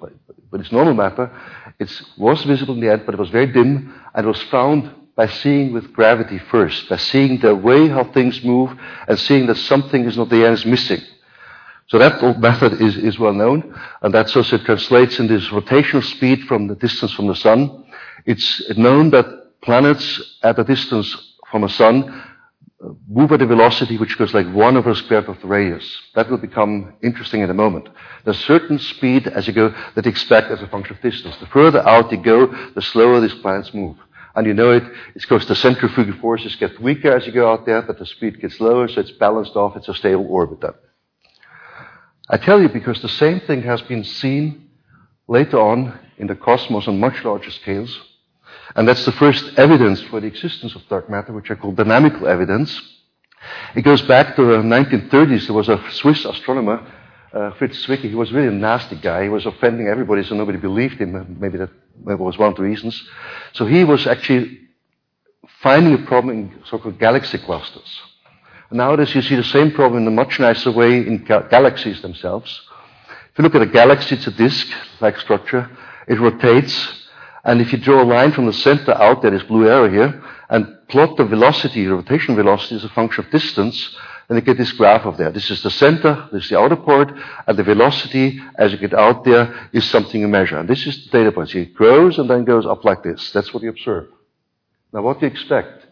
but 0.51 0.61
it's 0.61 0.73
normal 0.73 0.95
matter. 0.95 1.31
It 1.79 1.91
was 2.19 2.43
visible 2.45 2.75
in 2.75 2.81
the 2.81 2.93
end, 2.93 3.03
but 3.07 3.15
it 3.15 3.21
was 3.21 3.31
very 3.31 3.47
dim, 3.47 3.95
and 4.15 4.27
it 4.27 4.29
was 4.29 4.43
found 4.45 4.91
by 5.21 5.27
seeing 5.27 5.71
with 5.75 5.93
gravity 5.93 6.39
first, 6.39 6.89
by 6.89 6.97
seeing 6.97 7.39
the 7.41 7.55
way 7.55 7.89
how 7.89 8.05
things 8.05 8.43
move, 8.43 8.71
and 9.07 9.19
seeing 9.19 9.45
that 9.49 9.59
something 9.59 10.07
is 10.07 10.17
not 10.17 10.31
there 10.31 10.47
and 10.47 10.55
is 10.55 10.65
missing. 10.65 11.03
So 11.89 11.99
that 11.99 12.23
method 12.39 12.81
is, 12.81 12.97
is 12.97 13.19
well 13.19 13.35
known, 13.35 13.59
and 14.01 14.15
that 14.15 14.35
also 14.35 14.57
translates 14.57 15.19
in 15.19 15.27
this 15.27 15.47
rotational 15.49 16.03
speed 16.03 16.45
from 16.45 16.69
the 16.69 16.75
distance 16.75 17.13
from 17.13 17.27
the 17.27 17.35
sun. 17.35 17.85
It's 18.25 18.63
known 18.79 19.11
that 19.11 19.27
planets 19.61 20.39
at 20.43 20.59
a 20.59 20.65
distance 20.65 21.15
from 21.51 21.65
a 21.65 21.69
sun 21.69 21.97
uh, 22.83 22.89
move 23.07 23.31
at 23.33 23.43
a 23.43 23.47
velocity 23.47 23.99
which 23.99 24.17
goes 24.17 24.33
like 24.33 24.51
1 24.51 24.77
over 24.79 24.89
the 24.89 24.97
square 24.97 25.21
root 25.21 25.37
of 25.37 25.43
the 25.43 25.49
radius. 25.49 25.87
That 26.15 26.31
will 26.31 26.39
become 26.39 26.95
interesting 27.03 27.43
in 27.43 27.51
a 27.51 27.61
moment. 27.65 27.91
There's 28.25 28.43
certain 28.47 28.79
speed 28.79 29.27
as 29.27 29.47
you 29.47 29.53
go 29.53 29.75
that 29.95 30.07
you 30.07 30.11
expect 30.11 30.51
as 30.51 30.63
a 30.63 30.69
function 30.69 30.97
of 30.97 31.03
distance. 31.03 31.37
The 31.37 31.47
further 31.59 31.87
out 31.87 32.11
you 32.11 32.17
go, 32.17 32.47
the 32.75 32.81
slower 32.81 33.21
these 33.21 33.35
planets 33.35 33.75
move. 33.75 33.99
And 34.35 34.47
you 34.47 34.55
know 34.55 34.71
it, 34.71 34.85
it's 35.15 35.25
because 35.25 35.47
the 35.47 35.57
centrifugal 35.57 36.15
forces 36.21 36.57
get 36.57 36.81
weaker 36.81 37.11
as 37.17 37.27
you 37.27 37.33
go 37.33 37.51
out 37.51 37.67
there, 37.67 37.83
but 37.83 37.99
the 37.99 38.07
speed 38.07 38.41
gets 38.41 38.61
lower, 38.61 38.87
so 38.89 39.01
it's 39.01 39.11
balanced 39.11 39.57
off, 39.57 39.77
it's 39.77 39.89
a 39.89 39.95
stable 39.95 40.27
orbit 40.29 40.61
then. 40.61 40.75
I 42.29 42.37
tell 42.37 42.63
you 42.63 42.69
because 42.69 43.03
the 43.03 43.09
same 43.09 43.41
thing 43.41 43.63
has 43.63 43.83
been 43.83 44.05
seen 44.05 44.71
later 45.27 45.59
on 45.59 45.99
in 46.17 46.29
the 46.29 46.37
cosmos 46.37 46.87
on 46.87 47.01
much 47.01 47.25
larger 47.25 47.51
scales. 47.51 47.99
And 48.77 48.87
that's 48.87 49.05
the 49.05 49.13
first 49.13 49.59
evidence 49.59 50.01
for 50.03 50.21
the 50.21 50.29
existence 50.29 50.77
of 50.77 50.87
dark 50.89 51.11
matter, 51.11 51.33
which 51.33 51.51
I 51.51 51.57
call 51.57 51.73
dynamical 51.73 52.29
evidence. 52.29 52.81
It 53.75 53.83
goes 53.83 54.03
back 54.03 54.37
to 54.37 54.45
the 54.45 54.59
1930s. 54.59 55.47
There 55.47 55.57
was 55.57 55.69
a 55.69 55.83
Swiss 55.91 56.25
astronomer, 56.25 56.87
uh, 57.33 57.53
Fritz 57.53 57.87
Zwicky. 57.87 58.09
He 58.09 58.15
was 58.15 58.33
really 58.33 58.49
a 58.49 58.53
nasty 58.53 58.97
guy. 58.97 59.25
He 59.25 59.29
was 59.29 59.47
offending 59.47 59.89
everybody, 59.89 60.25
so 60.25 60.35
nobody 60.35 60.59
believed 60.59 61.01
him. 61.01 61.37
Maybe 61.39 61.59
that 61.59 61.71
maybe 62.05 62.21
was 62.21 62.39
one 62.39 62.51
of 62.51 62.57
the 62.57 62.63
reasons. 62.63 63.03
So 63.53 63.67
he 63.67 63.85
was 63.85 64.07
actually 64.07 64.59
finding 65.63 65.95
a 65.95 66.07
problem 66.07 66.37
in 66.37 66.63
so-called 66.65 66.99
galaxy 66.99 67.39
clusters. 67.39 68.01
Nowadays, 68.73 69.15
you 69.15 69.23
see 69.23 69.37
the 69.37 69.45
same 69.45 69.73
problem 69.73 70.03
in 70.03 70.09
a 70.09 70.13
much 70.13 70.39
nicer 70.39 70.71
way 70.71 70.99
in 70.99 71.25
ga- 71.25 71.49
galaxies 71.49 72.01
themselves. 72.03 72.61
If 73.33 73.39
you 73.39 73.45
look 73.45 73.55
at 73.55 73.63
a 73.63 73.67
galaxy, 73.67 74.15
it's 74.15 74.27
a 74.29 74.31
disk-like 74.31 75.19
structure. 75.19 75.69
It 76.07 76.21
rotates, 76.21 77.09
and 77.45 77.61
if 77.61 77.73
you 77.73 77.79
draw 77.79 78.03
a 78.03 78.05
line 78.05 78.33
from 78.33 78.47
the 78.47 78.53
center 78.53 78.93
out, 78.93 79.23
there 79.23 79.35
is 79.35 79.43
blue 79.43 79.69
arrow 79.69 79.91
here, 79.91 80.23
and 80.49 80.77
plot 80.89 81.17
the 81.17 81.25
velocity, 81.25 81.85
the 81.85 81.95
rotation 81.95 82.37
velocity 82.37 82.77
as 82.77 82.85
a 82.85 82.89
function 82.91 83.25
of 83.25 83.31
distance, 83.31 83.97
then 84.31 84.37
you 84.37 84.43
get 84.43 84.59
this 84.59 84.71
graph 84.71 85.07
of 85.07 85.17
there. 85.17 85.33
This 85.33 85.51
is 85.51 85.61
the 85.61 85.73
center, 85.73 86.29
this 86.31 86.45
is 86.45 86.51
the 86.51 86.59
outer 86.59 86.77
part, 86.77 87.13
and 87.49 87.59
the 87.59 87.65
velocity 87.65 88.41
as 88.55 88.71
you 88.71 88.79
get 88.79 88.95
out 88.95 89.25
there 89.25 89.69
is 89.73 89.85
something 89.91 90.21
you 90.21 90.29
measure. 90.29 90.57
And 90.57 90.69
this 90.69 90.87
is 90.87 91.05
the 91.05 91.11
data 91.11 91.33
point. 91.33 91.49
So 91.49 91.59
it 91.59 91.75
grows 91.75 92.17
and 92.17 92.31
then 92.31 92.45
goes 92.45 92.65
up 92.65 92.85
like 92.85 93.03
this. 93.03 93.33
That's 93.33 93.53
what 93.53 93.65
you 93.65 93.71
observe. 93.71 94.07
Now 94.93 95.03
what 95.03 95.19
do 95.19 95.27
you 95.27 95.33
expect? 95.33 95.85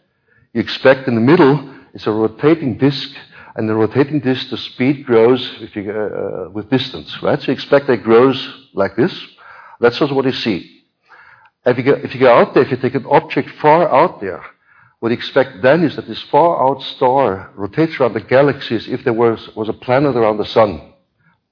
You 0.53 0.61
expect 0.61 1.09
in 1.09 1.15
the 1.15 1.21
middle 1.21 1.75
it's 1.93 2.07
a 2.07 2.11
rotating 2.11 2.77
disk, 2.77 3.09
and 3.55 3.67
the 3.67 3.75
rotating 3.75 4.21
disk, 4.21 4.49
the 4.51 4.57
speed 4.57 5.05
grows 5.05 5.41
you, 5.75 5.91
uh, 5.91 5.93
uh, 5.93 6.49
with 6.51 6.69
distance, 6.69 7.21
right? 7.21 7.41
So 7.41 7.47
you 7.47 7.53
expect 7.53 7.87
that 7.87 7.93
it 7.93 8.03
grows 8.03 8.69
like 8.73 8.95
this. 8.95 9.13
That's 9.81 9.99
also 9.99 10.13
what 10.13 10.23
you 10.23 10.31
see. 10.31 10.83
If 11.65 11.77
you, 11.77 11.83
go, 11.83 11.91
if 11.91 12.13
you 12.13 12.21
go 12.21 12.33
out 12.33 12.53
there, 12.53 12.63
if 12.63 12.71
you 12.71 12.77
take 12.77 12.95
an 12.95 13.05
object 13.05 13.49
far 13.59 13.93
out 13.93 14.21
there, 14.21 14.45
what 14.99 15.09
you 15.09 15.17
expect 15.17 15.61
then 15.61 15.83
is 15.83 15.95
that 15.95 16.07
this 16.07 16.21
far 16.23 16.61
out 16.61 16.81
star 16.81 17.51
rotates 17.55 17.99
around 17.99 18.13
the 18.13 18.21
galaxy 18.21 18.75
as 18.75 18.87
if 18.87 19.03
there 19.03 19.13
was, 19.13 19.49
was 19.55 19.69
a 19.69 19.73
planet 19.73 20.15
around 20.15 20.37
the 20.37 20.45
sun, 20.45 20.93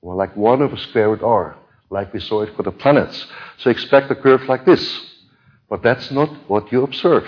or 0.02 0.16
like 0.16 0.36
1 0.36 0.62
over 0.62 0.78
square 0.78 1.10
root 1.10 1.24
r, 1.24 1.58
like 1.90 2.14
we 2.14 2.20
saw 2.20 2.42
it 2.42 2.56
for 2.56 2.64
the 2.64 2.72
planets. 2.72 3.26
So 3.58 3.70
expect 3.70 4.12
a 4.12 4.16
curve 4.16 4.44
like 4.44 4.66
this. 4.66 5.02
But 5.70 5.84
that's 5.84 6.12
not 6.12 6.30
what 6.50 6.72
you 6.72 6.84
observe. 6.84 7.28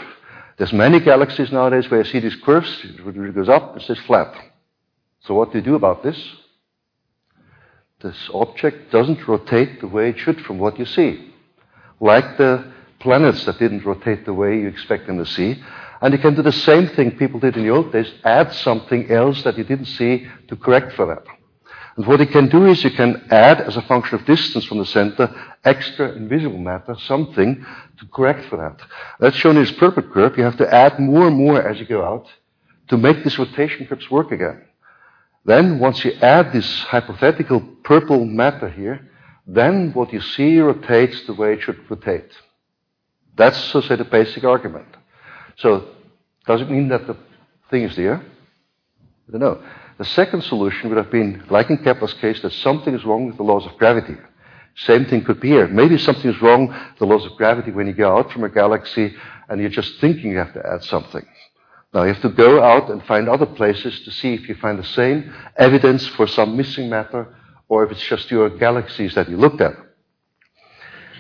There's 0.58 0.74
many 0.74 1.00
galaxies 1.00 1.52
nowadays 1.52 1.90
where 1.90 2.02
you 2.02 2.06
see 2.06 2.20
these 2.20 2.36
curves, 2.36 2.70
it 2.84 3.36
goes 3.36 3.50
up, 3.50 3.78
it 3.78 3.84
stays 3.84 4.00
flat. 4.00 4.34
So 5.22 5.34
what 5.34 5.52
do 5.52 5.58
you 5.58 5.64
do 5.64 5.76
about 5.76 6.04
this? 6.04 6.18
This 8.02 8.30
object 8.34 8.92
doesn't 8.92 9.28
rotate 9.28 9.82
the 9.82 9.88
way 9.88 10.10
it 10.10 10.20
should 10.20 10.42
from 10.42 10.58
what 10.58 10.80
you 10.80 10.86
see. 10.86 11.34
Like 12.00 12.38
the 12.38 12.72
planets 13.00 13.46
that 13.46 13.60
didn't 13.60 13.86
rotate 13.86 14.26
the 14.26 14.34
way 14.34 14.60
you 14.60 14.68
expect 14.68 15.08
them 15.08 15.18
to 15.18 15.26
see. 15.26 15.62
And 16.02 16.14
you 16.14 16.20
can 16.20 16.36
do 16.36 16.42
the 16.42 16.52
same 16.52 16.88
thing 16.88 17.18
people 17.18 17.40
did 17.40 17.58
in 17.58 17.64
the 17.64 17.72
old 17.72 17.92
days, 17.92 18.12
add 18.24 18.54
something 18.54 19.12
else 19.12 19.44
that 19.44 19.58
you 19.58 19.64
didn't 19.64 19.86
see 19.86 20.28
to 20.48 20.56
correct 20.56 20.94
for 20.94 21.06
that. 21.08 21.24
And 21.98 22.08
what 22.08 22.22
you 22.22 22.28
can 22.28 22.48
do 22.48 22.66
is 22.66 22.84
you 22.84 22.92
can 22.92 23.28
add, 23.30 23.60
as 23.60 23.76
a 23.76 23.82
function 23.82 24.18
of 24.18 24.26
distance 24.26 24.64
from 24.64 24.78
the 24.78 24.86
center, 24.86 25.36
extra 25.66 26.14
invisible 26.14 26.58
matter, 26.58 26.96
something 27.00 27.66
to 27.98 28.06
correct 28.06 28.46
for 28.46 28.56
that. 28.56 28.80
That's 29.20 29.36
shown 29.36 29.58
in 29.58 29.64
this 29.64 29.74
purple 29.74 30.04
curve. 30.04 30.38
You 30.38 30.46
have 30.46 30.58
to 30.58 30.74
add 30.74 30.98
more 31.00 31.28
and 31.28 31.36
more 31.36 31.62
as 31.62 31.78
you 31.78 31.86
go 31.86 32.06
out 32.06 32.28
to 32.88 32.98
make 32.98 33.22
these 33.24 33.38
rotation 33.38 33.86
curves 33.86 34.10
work 34.10 34.32
again. 34.32 34.64
Then, 35.44 35.80
once 35.80 36.06
you 36.06 36.14
add 36.22 36.54
this 36.54 36.84
hypothetical 36.84 37.60
purple 37.84 38.24
matter 38.24 38.70
here, 38.70 39.10
then 39.46 39.92
what 39.94 40.14
you 40.14 40.22
see 40.22 40.60
rotates 40.60 41.26
the 41.26 41.34
way 41.34 41.54
it 41.54 41.64
should 41.64 41.90
rotate. 41.90 42.32
That's, 43.36 43.58
so 43.58 43.82
say, 43.82 43.98
the 43.98 44.06
basic 44.06 44.46
argument. 44.46 44.88
So, 45.60 45.86
does 46.46 46.62
it 46.62 46.70
mean 46.70 46.90
that 46.90 47.06
the 47.08 47.18
thing 47.70 47.84
is 47.84 47.96
there? 47.96 48.16
I 48.16 49.32
don't 49.32 49.42
know. 49.42 49.64
The 49.98 50.06
second 50.06 50.44
solution 50.44 50.90
would 50.90 50.98
have 50.98 51.12
been, 51.12 51.44
like 51.50 51.70
in 51.70 51.78
Kepler's 51.78 52.14
case, 52.16 52.42
that 52.42 52.54
something 52.54 52.94
is 52.96 53.04
wrong 53.04 53.28
with 53.28 53.38
the 53.38 53.44
laws 53.44 53.66
of 53.66 53.78
gravity. 53.78 54.16
Same 54.76 55.06
thing 55.06 55.26
could 55.26 55.42
be 55.42 55.50
here. 55.50 55.68
Maybe 55.68 55.98
something 55.98 56.32
is 56.32 56.42
wrong 56.42 56.68
with 56.68 57.00
the 57.00 57.06
laws 57.06 57.26
of 57.26 57.36
gravity 57.36 57.72
when 57.72 57.88
you 57.88 57.94
go 57.94 58.18
out 58.18 58.32
from 58.32 58.46
a 58.46 58.50
galaxy 58.50 59.14
and 59.50 59.60
you're 59.60 59.70
just 59.70 60.00
thinking 60.00 60.32
you 60.32 60.38
have 60.38 60.54
to 60.54 60.66
add 60.66 60.84
something. 60.86 61.26
Now 61.94 62.04
you 62.04 62.14
have 62.14 62.22
to 62.22 62.30
go 62.30 62.64
out 62.64 62.90
and 62.90 63.04
find 63.06 63.28
other 63.28 63.48
places 63.48 64.00
to 64.02 64.12
see 64.12 64.34
if 64.36 64.48
you 64.48 64.56
find 64.56 64.80
the 64.80 64.84
same 64.84 65.34
evidence 65.58 66.08
for 66.08 66.28
some 66.28 66.56
missing 66.56 66.90
matter 66.90 67.36
or 67.68 67.84
if 67.84 67.92
it's 67.92 68.08
just 68.08 68.32
your 68.32 68.50
galaxies 68.50 69.16
that 69.16 69.28
you 69.28 69.36
looked 69.36 69.60
at. 69.60 69.74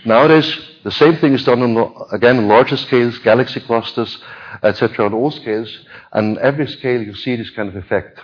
Nowadays, 0.05 0.68
the 0.83 0.91
same 0.91 1.17
thing 1.17 1.33
is 1.33 1.43
done 1.43 1.61
on, 1.61 2.07
again 2.11 2.37
on 2.37 2.47
larger 2.47 2.77
scales, 2.77 3.17
galaxy 3.19 3.59
clusters, 3.59 4.21
etc., 4.63 5.05
on 5.05 5.13
all 5.13 5.31
scales, 5.31 5.85
and 6.13 6.37
every 6.37 6.67
scale 6.67 7.01
you 7.01 7.13
see 7.15 7.35
this 7.35 7.49
kind 7.51 7.69
of 7.69 7.75
effect. 7.75 8.19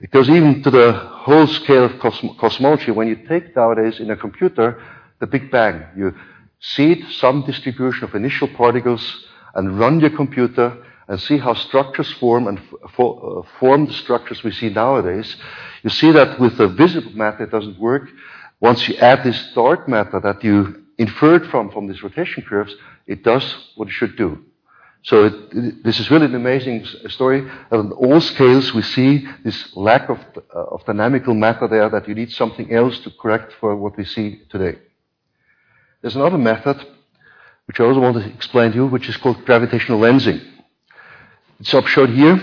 It 0.00 0.10
goes 0.10 0.28
even 0.28 0.62
to 0.62 0.70
the 0.70 0.92
whole 0.92 1.46
scale 1.46 1.84
of 1.84 1.98
cosmo- 1.98 2.34
cosmology. 2.34 2.90
When 2.90 3.08
you 3.08 3.16
take 3.16 3.54
nowadays 3.54 4.00
in 4.00 4.10
a 4.10 4.16
computer 4.16 4.80
the 5.20 5.26
Big 5.26 5.50
Bang, 5.50 5.84
you 5.96 6.14
seed 6.60 7.04
some 7.12 7.42
distribution 7.44 8.04
of 8.04 8.14
initial 8.14 8.48
particles 8.48 9.26
and 9.54 9.78
run 9.78 10.00
your 10.00 10.10
computer 10.10 10.76
and 11.08 11.20
see 11.20 11.38
how 11.38 11.54
structures 11.54 12.10
form 12.14 12.46
and 12.48 12.58
uh, 12.98 13.42
form 13.58 13.86
the 13.86 13.92
structures 13.92 14.42
we 14.42 14.52
see 14.52 14.70
nowadays. 14.70 15.36
You 15.82 15.90
see 15.90 16.10
that 16.12 16.40
with 16.40 16.56
the 16.56 16.68
visible 16.68 17.12
matter 17.12 17.44
it 17.44 17.50
doesn't 17.50 17.78
work. 17.78 18.08
Once 18.60 18.88
you 18.88 18.96
add 18.96 19.24
this 19.24 19.52
dark 19.54 19.88
matter 19.88 20.20
that 20.20 20.42
you 20.42 20.81
inferred 21.02 21.44
from 21.50 21.70
from 21.70 21.86
these 21.88 22.02
rotation 22.02 22.42
curves, 22.50 22.74
it 23.06 23.22
does 23.22 23.44
what 23.76 23.88
it 23.88 23.92
should 23.92 24.16
do. 24.16 24.30
So 25.04 25.24
it, 25.24 25.34
it, 25.50 25.84
this 25.84 25.98
is 25.98 26.10
really 26.10 26.26
an 26.26 26.34
amazing 26.34 26.86
story. 27.08 27.40
On 27.72 27.92
all 27.92 28.20
scales, 28.20 28.72
we 28.72 28.82
see 28.82 29.26
this 29.44 29.58
lack 29.76 30.08
of, 30.08 30.18
uh, 30.54 30.74
of 30.74 30.84
dynamical 30.86 31.34
matter 31.34 31.66
there 31.66 31.88
that 31.90 32.06
you 32.08 32.14
need 32.14 32.30
something 32.30 32.72
else 32.72 32.98
to 33.00 33.10
correct 33.20 33.52
for 33.58 33.74
what 33.74 33.96
we 33.96 34.04
see 34.04 34.42
today. 34.48 34.78
There's 36.00 36.16
another 36.16 36.38
method, 36.38 36.78
which 37.66 37.80
I 37.80 37.84
also 37.84 38.00
want 38.00 38.16
to 38.16 38.24
explain 38.32 38.70
to 38.72 38.76
you, 38.76 38.86
which 38.86 39.08
is 39.08 39.16
called 39.16 39.44
gravitational 39.44 40.00
lensing. 40.00 40.40
It's 41.58 41.74
up 41.74 41.86
showed 41.86 42.10
here. 42.10 42.40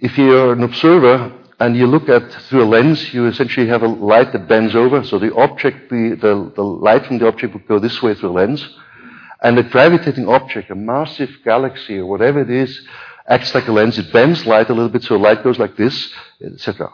If 0.00 0.18
you're 0.18 0.52
an 0.52 0.64
observer 0.64 1.32
and 1.62 1.76
you 1.76 1.86
look 1.86 2.08
at 2.08 2.32
through 2.48 2.64
a 2.64 2.70
lens, 2.74 3.14
you 3.14 3.28
essentially 3.28 3.68
have 3.68 3.84
a 3.84 3.86
light 3.86 4.32
that 4.32 4.48
bends 4.48 4.74
over. 4.74 5.04
So 5.04 5.20
the 5.20 5.32
object, 5.36 5.90
the, 5.90 6.18
the, 6.20 6.52
the 6.56 6.64
light 6.64 7.06
from 7.06 7.18
the 7.18 7.28
object 7.28 7.54
would 7.54 7.68
go 7.68 7.78
this 7.78 8.02
way 8.02 8.14
through 8.14 8.30
a 8.30 8.38
lens. 8.40 8.68
And 9.40 9.56
a 9.56 9.62
gravitating 9.62 10.28
object, 10.28 10.72
a 10.72 10.74
massive 10.74 11.30
galaxy 11.44 11.98
or 11.98 12.06
whatever 12.06 12.40
it 12.40 12.50
is, 12.50 12.84
acts 13.28 13.54
like 13.54 13.68
a 13.68 13.72
lens. 13.72 13.96
It 13.96 14.12
bends 14.12 14.44
light 14.44 14.70
a 14.70 14.74
little 14.74 14.88
bit, 14.88 15.04
so 15.04 15.14
light 15.14 15.44
goes 15.44 15.60
like 15.60 15.76
this, 15.76 16.12
etc. 16.44 16.92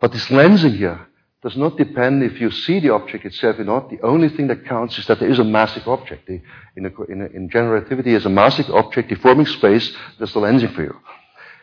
But 0.00 0.10
this 0.10 0.26
lensing 0.26 0.76
here 0.76 1.06
does 1.40 1.56
not 1.56 1.76
depend 1.76 2.24
if 2.24 2.40
you 2.40 2.50
see 2.50 2.80
the 2.80 2.90
object 2.90 3.24
itself 3.24 3.60
or 3.60 3.64
not. 3.64 3.88
The 3.88 4.00
only 4.02 4.30
thing 4.30 4.48
that 4.48 4.66
counts 4.66 4.98
is 4.98 5.06
that 5.06 5.20
there 5.20 5.30
is 5.30 5.38
a 5.38 5.44
massive 5.44 5.86
object. 5.86 6.28
in, 6.28 6.42
a, 6.76 7.02
in, 7.04 7.22
a, 7.22 7.26
in 7.26 7.48
general 7.50 7.74
relativity, 7.74 8.10
there's 8.10 8.26
a 8.26 8.30
massive 8.30 8.68
object 8.70 9.10
deforming 9.10 9.46
space. 9.46 9.96
That's 10.18 10.32
the 10.32 10.40
lensing 10.40 10.74
for 10.74 10.82
you. 10.82 10.96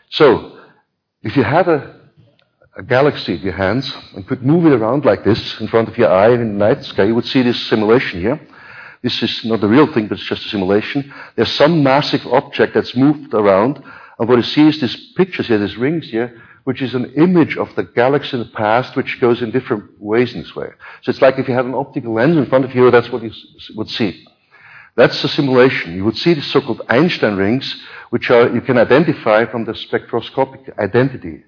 So, 0.09 0.57
if 1.21 1.35
you 1.35 1.43
had 1.43 1.67
a, 1.67 2.04
a 2.77 2.83
galaxy 2.83 3.35
in 3.35 3.41
your 3.41 3.53
hands 3.53 3.93
and 4.13 4.27
could 4.27 4.43
move 4.43 4.65
it 4.65 4.73
around 4.73 5.05
like 5.05 5.23
this 5.23 5.59
in 5.61 5.67
front 5.67 5.87
of 5.87 5.97
your 5.97 6.11
eye 6.11 6.33
in 6.33 6.39
the 6.39 6.45
night 6.45 6.83
sky, 6.83 7.05
you 7.05 7.15
would 7.15 7.25
see 7.25 7.41
this 7.41 7.67
simulation 7.67 8.19
here. 8.19 8.39
This 9.01 9.21
is 9.23 9.45
not 9.45 9.61
the 9.61 9.67
real 9.67 9.91
thing, 9.93 10.07
but 10.07 10.17
it's 10.17 10.27
just 10.27 10.45
a 10.45 10.49
simulation. 10.49 11.13
There's 11.35 11.51
some 11.51 11.83
massive 11.83 12.25
object 12.27 12.73
that's 12.73 12.95
moved 12.95 13.33
around, 13.33 13.81
and 14.19 14.27
what 14.27 14.37
you 14.37 14.43
see 14.43 14.67
is 14.67 14.81
these 14.81 15.13
pictures 15.13 15.47
here, 15.47 15.59
these 15.59 15.77
rings 15.77 16.09
here, 16.09 16.41
which 16.65 16.81
is 16.81 16.95
an 16.95 17.13
image 17.13 17.55
of 17.55 17.73
the 17.75 17.83
galaxy 17.83 18.35
in 18.35 18.39
the 18.39 18.49
past, 18.49 18.95
which 18.95 19.21
goes 19.21 19.41
in 19.41 19.51
different 19.51 20.01
ways 20.01 20.33
in 20.33 20.41
this 20.41 20.55
way. 20.55 20.69
So 21.03 21.11
it's 21.11 21.21
like 21.21 21.37
if 21.37 21.47
you 21.47 21.53
had 21.53 21.65
an 21.65 21.75
optical 21.75 22.13
lens 22.13 22.35
in 22.35 22.47
front 22.47 22.65
of 22.65 22.73
you, 22.75 22.89
that's 22.91 23.11
what 23.11 23.21
you 23.21 23.31
would 23.75 23.89
see. 23.89 24.25
That's 24.95 25.23
a 25.23 25.27
simulation. 25.27 25.95
You 25.95 26.03
would 26.05 26.17
see 26.17 26.33
the 26.33 26.41
so-called 26.41 26.81
Einstein 26.89 27.35
rings, 27.35 27.75
which 28.09 28.31
are, 28.31 28.49
you 28.53 28.61
can 28.61 28.77
identify 28.77 29.45
from 29.45 29.65
the 29.65 29.75
spectroscopic 29.75 30.73
identity. 30.79 31.43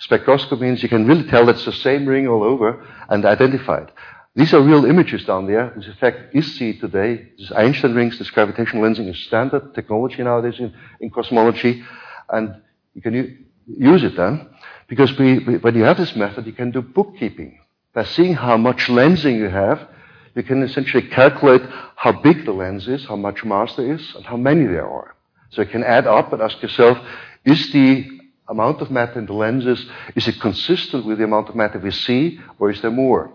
Spectroscopy 0.00 0.60
means 0.60 0.82
you 0.82 0.88
can 0.88 1.06
really 1.06 1.28
tell 1.28 1.48
it's 1.48 1.64
the 1.64 1.72
same 1.72 2.06
ring 2.06 2.28
all 2.28 2.42
over 2.42 2.86
and 3.08 3.24
identify 3.24 3.78
it. 3.78 3.90
These 4.36 4.54
are 4.54 4.60
real 4.60 4.84
images 4.84 5.24
down 5.24 5.46
there. 5.48 5.72
This 5.76 5.88
effect 5.88 6.34
is 6.34 6.56
seen 6.56 6.78
today. 6.78 7.28
This 7.36 7.50
Einstein 7.50 7.94
rings, 7.94 8.18
this 8.18 8.30
gravitational 8.30 8.84
lensing 8.84 9.10
is 9.10 9.18
standard 9.24 9.74
technology 9.74 10.22
nowadays 10.22 10.60
in, 10.60 10.72
in 11.00 11.10
cosmology. 11.10 11.82
And 12.28 12.62
you 12.94 13.02
can 13.02 13.14
u- 13.14 13.36
use 13.66 14.04
it 14.04 14.16
then. 14.16 14.48
Because 14.86 15.18
we, 15.18 15.40
we, 15.40 15.56
when 15.56 15.74
you 15.74 15.82
have 15.82 15.96
this 15.96 16.14
method, 16.14 16.46
you 16.46 16.52
can 16.52 16.70
do 16.70 16.82
bookkeeping. 16.82 17.58
By 17.92 18.04
seeing 18.04 18.34
how 18.34 18.56
much 18.56 18.86
lensing 18.86 19.36
you 19.36 19.48
have, 19.48 19.88
you 20.36 20.44
can 20.44 20.62
essentially 20.62 21.08
calculate 21.08 21.62
how 21.96 22.12
big 22.12 22.44
the 22.44 22.52
lens 22.52 22.86
is, 22.86 23.04
how 23.06 23.16
much 23.16 23.44
mass 23.44 23.74
there 23.74 23.92
is, 23.92 24.14
and 24.14 24.24
how 24.24 24.36
many 24.36 24.66
there 24.66 24.88
are. 24.88 25.16
So 25.50 25.62
you 25.62 25.68
can 25.68 25.82
add 25.82 26.06
up 26.06 26.32
and 26.32 26.40
ask 26.40 26.62
yourself, 26.62 26.96
is 27.44 27.72
the 27.72 28.17
amount 28.48 28.80
of 28.80 28.90
matter 28.90 29.18
in 29.18 29.26
the 29.26 29.32
lenses, 29.32 29.84
is 30.14 30.26
it 30.26 30.40
consistent 30.40 31.04
with 31.04 31.18
the 31.18 31.24
amount 31.24 31.48
of 31.48 31.54
matter 31.54 31.78
we 31.78 31.90
see, 31.90 32.40
or 32.58 32.70
is 32.70 32.80
there 32.80 32.90
more? 32.90 33.30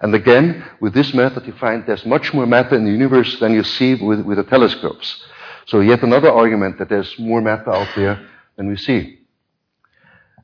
And 0.00 0.14
again, 0.14 0.64
with 0.80 0.94
this 0.94 1.12
method, 1.12 1.46
you 1.46 1.54
find 1.54 1.84
there's 1.86 2.06
much 2.06 2.32
more 2.32 2.46
matter 2.46 2.76
in 2.76 2.84
the 2.84 2.90
universe 2.90 3.38
than 3.40 3.52
you 3.52 3.64
see 3.64 3.94
with, 3.94 4.20
with 4.20 4.38
the 4.38 4.44
telescopes. 4.44 5.24
So 5.66 5.80
yet 5.80 6.02
another 6.02 6.30
argument 6.30 6.78
that 6.78 6.88
there's 6.88 7.18
more 7.18 7.40
matter 7.40 7.70
out 7.70 7.88
there 7.96 8.26
than 8.56 8.68
we 8.68 8.76
see. 8.76 9.18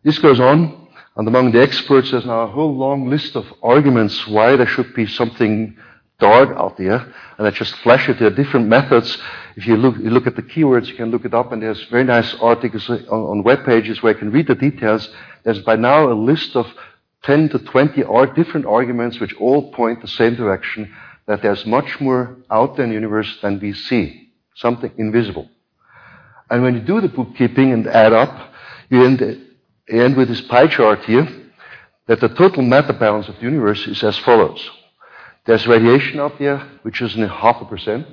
This 0.03 0.19
goes 0.19 0.41
on, 0.41 0.89
and 1.17 1.29
among 1.29 1.53
the 1.53 1.63
experts, 1.63 2.11
there's 2.11 2.27
now 2.27 2.43
a 2.43 2.51
whole 2.51 2.77
long 2.77 3.09
list 3.09 3.37
of 3.37 3.47
arguments 3.63 4.27
why 4.27 4.57
there 4.57 4.67
should 4.67 4.93
be 4.95 5.07
something 5.07 5.77
dark 6.19 6.51
out 6.57 6.77
there, 6.77 7.01
and 7.39 7.47
I 7.47 7.51
just 7.51 7.75
flash 7.77 8.09
it. 8.09 8.19
There 8.19 8.29
are 8.29 8.35
different 8.35 8.67
methods. 8.67 9.17
If 9.57 9.67
you 9.67 9.77
look, 9.77 9.97
you 9.99 10.11
look 10.11 10.27
at 10.27 10.37
the 10.37 10.43
keywords, 10.43 10.89
you 10.89 10.95
can 10.95 11.11
look 11.11 11.25
it 11.25 11.35
up, 11.35 11.53
and 11.53 11.63
there's 11.63 11.85
very 11.85 12.05
nice 12.05 12.35
articles 12.35 12.89
on, 12.91 13.05
on 13.09 13.43
web 13.43 13.65
pages 13.65 14.03
where 14.03 14.13
you 14.13 14.19
can 14.19 14.33
read 14.33 14.49
the 14.49 14.55
details. 14.55 15.09
There's 15.45 15.61
by 15.61 15.77
now 15.77 16.11
a 16.11 16.15
list 16.15 16.57
of 16.57 16.67
10 17.25 17.51
to 17.51 17.59
20 17.59 18.03
different 18.35 18.67
arguments 18.67 19.19
which 19.19 19.35
all 19.35 19.73
point 19.73 20.03
the 20.03 20.09
same 20.09 20.35
direction, 20.35 20.95
that 21.27 21.43
there's 21.43 21.65
much 21.65 22.01
more 22.01 22.37
out 22.51 22.77
there 22.77 22.85
in 22.85 22.91
the 22.91 22.95
universe 22.95 23.39
than 23.41 23.59
we 23.61 23.73
see, 23.73 24.29
something 24.55 24.93
invisible. 24.99 25.49
And 26.51 26.63
when 26.63 26.75
you 26.75 26.81
do 26.81 27.01
the 27.01 27.09
bookkeeping 27.09 27.73
and 27.73 27.87
add 27.87 28.13
up, 28.13 28.53
you 28.91 29.05
end, 29.05 29.21
you 29.89 30.03
end 30.03 30.17
with 30.17 30.29
this 30.29 30.43
pie 30.43 30.67
chart 30.67 31.05
here, 31.05 31.27
that 32.07 32.21
the 32.21 32.29
total 32.29 32.63
matter 32.63 32.93
balance 32.93 33.29
of 33.29 33.37
the 33.37 33.43
universe 33.43 33.87
is 33.87 34.03
as 34.03 34.19
follows. 34.19 34.71
There's 35.47 35.67
radiation 35.67 36.21
out 36.21 36.39
there, 36.39 36.59
which 36.83 37.01
is 37.01 37.17
in 37.17 37.27
half 37.27 37.61
a 37.63 37.65
percent. 37.65 38.07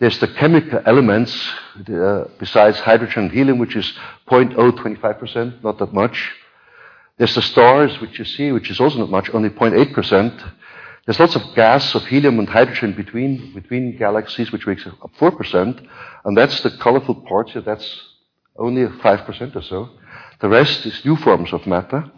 There's 0.00 0.18
the 0.18 0.28
chemical 0.28 0.80
elements, 0.86 1.52
uh, 1.86 2.24
besides 2.38 2.80
hydrogen 2.80 3.24
and 3.24 3.32
helium, 3.32 3.58
which 3.58 3.76
is 3.76 3.92
0.025%, 4.28 5.62
not 5.62 5.78
that 5.78 5.92
much. 5.92 6.32
There's 7.18 7.34
the 7.34 7.42
stars, 7.42 8.00
which 8.00 8.18
you 8.18 8.24
see, 8.24 8.50
which 8.50 8.70
is 8.70 8.80
also 8.80 8.98
not 8.98 9.10
much, 9.10 9.28
only 9.34 9.50
0.8%. 9.50 10.52
There's 11.04 11.20
lots 11.20 11.36
of 11.36 11.54
gas 11.54 11.94
of 11.94 12.06
helium 12.06 12.38
and 12.38 12.48
hydrogen 12.48 12.94
between, 12.94 13.52
between 13.52 13.98
galaxies, 13.98 14.50
which 14.50 14.66
makes 14.66 14.86
up 14.86 15.12
4%. 15.18 15.86
And 16.24 16.34
that's 16.34 16.62
the 16.62 16.70
colorful 16.70 17.16
part 17.16 17.50
here. 17.50 17.60
That's 17.60 18.00
only 18.56 18.86
5% 18.86 19.56
or 19.56 19.62
so. 19.62 19.90
The 20.40 20.48
rest 20.48 20.86
is 20.86 21.04
new 21.04 21.16
forms 21.16 21.52
of 21.52 21.66
matter. 21.66 22.10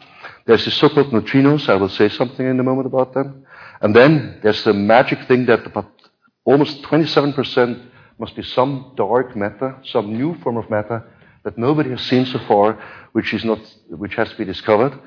There's 0.46 0.64
the 0.64 0.70
so-called 0.70 1.10
neutrinos. 1.10 1.68
I 1.68 1.74
will 1.74 1.88
say 1.88 2.08
something 2.08 2.46
in 2.46 2.60
a 2.60 2.62
moment 2.62 2.86
about 2.86 3.12
them. 3.12 3.44
And 3.80 3.96
then 3.96 4.38
there's 4.40 4.62
the 4.62 4.72
magic 4.72 5.26
thing 5.26 5.46
that 5.46 5.66
about 5.66 6.01
almost 6.44 6.82
27% 6.82 7.88
must 8.18 8.36
be 8.36 8.42
some 8.42 8.92
dark 8.96 9.36
matter, 9.36 9.76
some 9.84 10.12
new 10.16 10.34
form 10.40 10.56
of 10.56 10.68
matter 10.70 11.04
that 11.44 11.58
nobody 11.58 11.90
has 11.90 12.02
seen 12.02 12.24
so 12.26 12.38
far, 12.46 12.80
which 13.12 13.34
is 13.34 13.44
not, 13.44 13.58
which 13.88 14.14
has 14.14 14.30
to 14.30 14.36
be 14.36 14.44
discovered. 14.44 14.98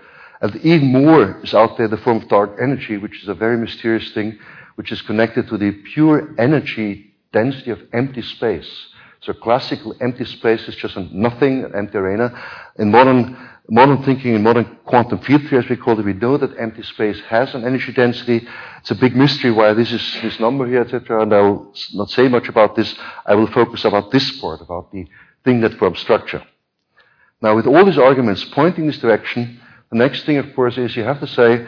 And 0.42 0.56
even 0.58 0.92
more 0.92 1.40
is 1.42 1.54
out 1.54 1.78
there 1.78 1.88
the 1.88 1.98
form 1.98 2.22
of 2.22 2.28
dark 2.28 2.58
energy, 2.62 2.98
which 2.98 3.22
is 3.24 3.30
a 3.30 3.34
very 3.34 3.58
mysterious 3.58 4.12
thing, 4.12 4.38
which 4.76 4.92
is 4.92 5.02
connected 5.02 5.48
to 5.48 5.58
the 5.58 5.72
pure 5.94 6.36
energy 6.38 7.14
density 7.32 7.72
of 7.72 7.82
empty 7.94 8.22
space. 8.22 8.70
So 9.22 9.34
classical 9.34 9.96
empty 10.02 10.26
space 10.26 10.68
is 10.68 10.76
just 10.76 10.98
nothing, 10.98 11.64
an 11.64 11.74
empty 11.76 11.98
arena. 11.98 12.38
In 12.78 12.92
modern 12.92 13.38
modern 13.70 14.04
thinking 14.04 14.36
in 14.36 14.44
modern 14.44 14.78
quantum 14.86 15.20
field 15.20 15.42
theory, 15.44 15.64
as 15.64 15.70
we 15.70 15.76
call 15.76 16.00
it, 16.00 16.06
we 16.06 16.14
know 16.14 16.38
that 16.38 16.58
empty 16.60 16.84
space 16.84 17.20
has 17.22 17.54
an 17.56 17.66
energy 17.66 17.92
density. 17.92 18.48
It's 18.80 18.92
a 18.92 18.96
big 18.96 19.16
mystery 19.16 19.52
why 19.52 19.74
this 19.74 19.92
is 19.92 20.18
this 20.22 20.40
number 20.40 20.68
here, 20.68 20.82
etc. 20.82 21.24
And 21.24 21.34
I 21.34 21.42
will 21.42 21.74
not 21.94 22.10
say 22.10 22.28
much 22.28 22.48
about 22.48 22.76
this. 22.76 22.96
I 23.26 23.36
will 23.36 23.48
focus 23.48 23.86
about 23.86 24.12
this 24.12 24.40
part, 24.40 24.62
about 24.62 24.92
the 24.92 25.08
thing 25.44 25.62
that 25.62 25.74
forms 25.80 26.00
structure. 26.00 26.44
Now, 27.42 27.56
with 27.56 27.68
all 27.68 27.86
these 27.86 27.98
arguments 27.98 28.44
pointing 28.46 28.88
this 28.88 29.00
direction, 29.00 29.60
the 29.92 29.98
next 29.98 30.26
thing, 30.26 30.38
of 30.38 30.54
course, 30.56 30.78
is 30.78 30.96
you 30.96 31.04
have 31.04 31.20
to 31.20 31.28
say, 31.28 31.66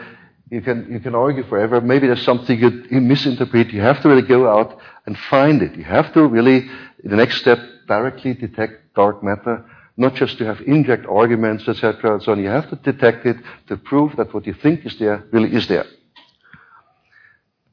you 0.50 0.62
can, 0.62 0.90
you 0.90 1.00
can 1.00 1.14
argue 1.14 1.44
forever. 1.44 1.80
Maybe 1.80 2.06
there's 2.06 2.22
something 2.22 2.58
you 2.58 3.00
misinterpret. 3.00 3.72
You 3.72 3.82
have 3.82 4.00
to 4.02 4.08
really 4.08 4.26
go 4.26 4.48
out 4.48 4.78
and 5.04 5.18
find 5.18 5.62
it. 5.62 5.76
You 5.76 5.84
have 5.84 6.12
to 6.14 6.26
really, 6.26 6.68
the 7.04 7.16
next 7.16 7.38
step, 7.38 7.58
directly 7.86 8.34
detect 8.34 8.94
dark 8.94 9.22
matter 9.22 9.64
not 9.98 10.14
just 10.14 10.38
to 10.38 10.44
have 10.44 10.60
inject 10.60 11.04
arguments, 11.06 11.68
etc., 11.68 12.20
so. 12.22 12.32
You 12.34 12.48
have 12.48 12.70
to 12.70 12.76
detect 12.76 13.26
it 13.26 13.36
to 13.66 13.76
prove 13.76 14.14
that 14.16 14.32
what 14.32 14.46
you 14.46 14.54
think 14.54 14.86
is 14.86 14.96
there 14.98 15.24
really 15.32 15.52
is 15.52 15.66
there. 15.66 15.86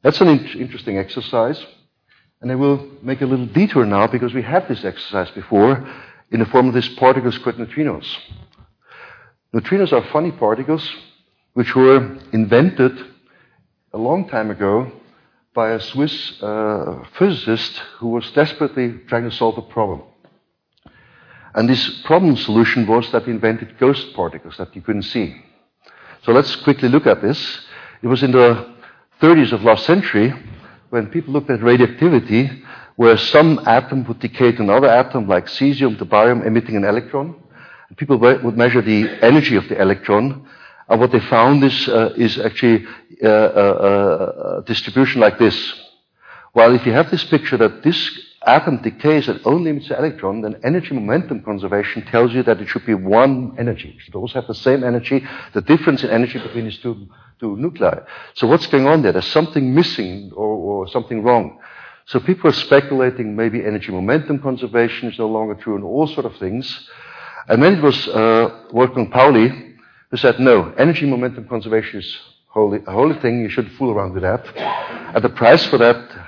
That's 0.01 0.19
an 0.21 0.29
in- 0.29 0.59
interesting 0.59 0.97
exercise. 0.97 1.63
And 2.41 2.51
I 2.51 2.55
will 2.55 2.83
make 3.01 3.21
a 3.21 3.25
little 3.25 3.45
detour 3.45 3.85
now 3.85 4.07
because 4.07 4.33
we 4.33 4.41
had 4.41 4.67
this 4.67 4.83
exercise 4.83 5.29
before 5.31 5.87
in 6.31 6.39
the 6.39 6.45
form 6.47 6.67
of 6.67 6.73
these 6.73 6.89
particles 6.89 7.37
called 7.37 7.57
neutrinos. 7.57 8.07
Neutrinos 9.53 9.93
are 9.93 10.03
funny 10.11 10.31
particles 10.31 10.83
which 11.53 11.75
were 11.75 12.17
invented 12.33 12.97
a 13.93 13.97
long 13.97 14.27
time 14.27 14.49
ago 14.49 14.91
by 15.53 15.71
a 15.71 15.79
Swiss 15.79 16.41
uh, 16.41 17.03
physicist 17.17 17.77
who 17.99 18.09
was 18.09 18.29
desperately 18.31 18.99
trying 19.07 19.29
to 19.29 19.35
solve 19.35 19.57
a 19.57 19.61
problem. 19.61 20.01
And 21.55 21.69
this 21.69 22.01
problem 22.03 22.35
solution 22.35 22.85
was 22.85 23.09
that 23.11 23.23
he 23.23 23.31
invented 23.31 23.79
ghost 23.79 24.13
particles 24.13 24.57
that 24.57 24.75
you 24.75 24.81
couldn't 24.81 25.03
see. 25.03 25.41
So 26.23 26.33
let's 26.33 26.53
quickly 26.57 26.89
look 26.89 27.07
at 27.07 27.21
this. 27.21 27.61
It 28.01 28.07
was 28.07 28.23
in 28.23 28.31
the 28.31 28.75
30s 29.21 29.53
of 29.53 29.63
last 29.63 29.85
century 29.85 30.33
when 30.89 31.07
people 31.07 31.33
looked 31.33 31.49
at 31.49 31.63
radioactivity, 31.63 32.61
where 32.97 33.15
some 33.15 33.59
atom 33.65 34.05
would 34.05 34.19
decay 34.19 34.51
to 34.51 34.63
another 34.63 34.87
atom, 34.87 35.29
like 35.29 35.45
cesium 35.45 35.97
to 35.97 36.05
barium, 36.05 36.41
emitting 36.41 36.75
an 36.75 36.83
electron. 36.83 37.35
People 37.95 38.17
would 38.17 38.57
measure 38.57 38.81
the 38.81 39.07
energy 39.21 39.55
of 39.55 39.67
the 39.69 39.81
electron. 39.81 40.45
And 40.89 40.99
what 40.99 41.11
they 41.13 41.21
found 41.21 41.63
is, 41.63 41.87
uh, 41.87 42.13
is 42.17 42.37
actually 42.37 42.85
uh, 43.23 43.27
uh, 43.27 44.59
a 44.59 44.63
distribution 44.63 45.21
like 45.21 45.39
this. 45.39 45.73
While 46.51 46.75
if 46.75 46.85
you 46.85 46.91
have 46.91 47.09
this 47.11 47.23
picture 47.23 47.57
that 47.57 47.81
this 47.81 48.19
atom 48.45 48.81
decays 48.81 49.27
and 49.27 49.39
only 49.45 49.71
an 49.71 49.81
electron, 49.89 50.41
then 50.41 50.59
energy 50.63 50.93
momentum 50.93 51.41
conservation 51.41 52.05
tells 52.05 52.33
you 52.33 52.43
that 52.43 52.61
it 52.61 52.67
should 52.67 52.85
be 52.85 52.93
one 52.93 53.55
energy. 53.57 53.95
It 53.97 54.01
should 54.03 54.15
always 54.15 54.33
have 54.33 54.47
the 54.47 54.55
same 54.55 54.83
energy, 54.83 55.25
the 55.53 55.61
difference 55.61 56.03
in 56.03 56.09
energy 56.09 56.39
between 56.39 56.65
these 56.65 56.77
two, 56.79 57.07
two 57.39 57.57
nuclei. 57.57 57.99
So 58.35 58.47
what's 58.47 58.67
going 58.67 58.87
on 58.87 59.01
there? 59.01 59.11
There's 59.11 59.27
something 59.27 59.73
missing 59.73 60.31
or, 60.35 60.47
or 60.47 60.87
something 60.89 61.23
wrong. 61.23 61.59
So 62.07 62.19
people 62.19 62.49
are 62.49 62.53
speculating 62.53 63.35
maybe 63.35 63.65
energy 63.65 63.91
momentum 63.91 64.39
conservation 64.39 65.09
is 65.09 65.17
no 65.17 65.27
longer 65.27 65.55
true 65.55 65.75
and 65.75 65.83
all 65.83 66.07
sort 66.07 66.25
of 66.25 66.37
things. 66.37 66.89
And 67.47 67.61
then 67.61 67.75
it 67.75 67.81
was 67.81 68.07
uh, 68.07 68.65
Wolfgang 68.71 69.09
Pauli 69.09 69.75
who 70.11 70.17
said, 70.17 70.39
no, 70.39 70.71
energy 70.77 71.05
momentum 71.05 71.47
conservation 71.47 71.99
is 71.99 72.19
holy, 72.47 72.79
a 72.85 72.91
holy 72.91 73.19
thing. 73.19 73.41
You 73.41 73.49
shouldn't 73.49 73.75
fool 73.75 73.91
around 73.91 74.13
with 74.13 74.23
that. 74.23 74.45
And 75.15 75.23
the 75.23 75.29
price 75.29 75.65
for 75.65 75.77
that 75.79 76.24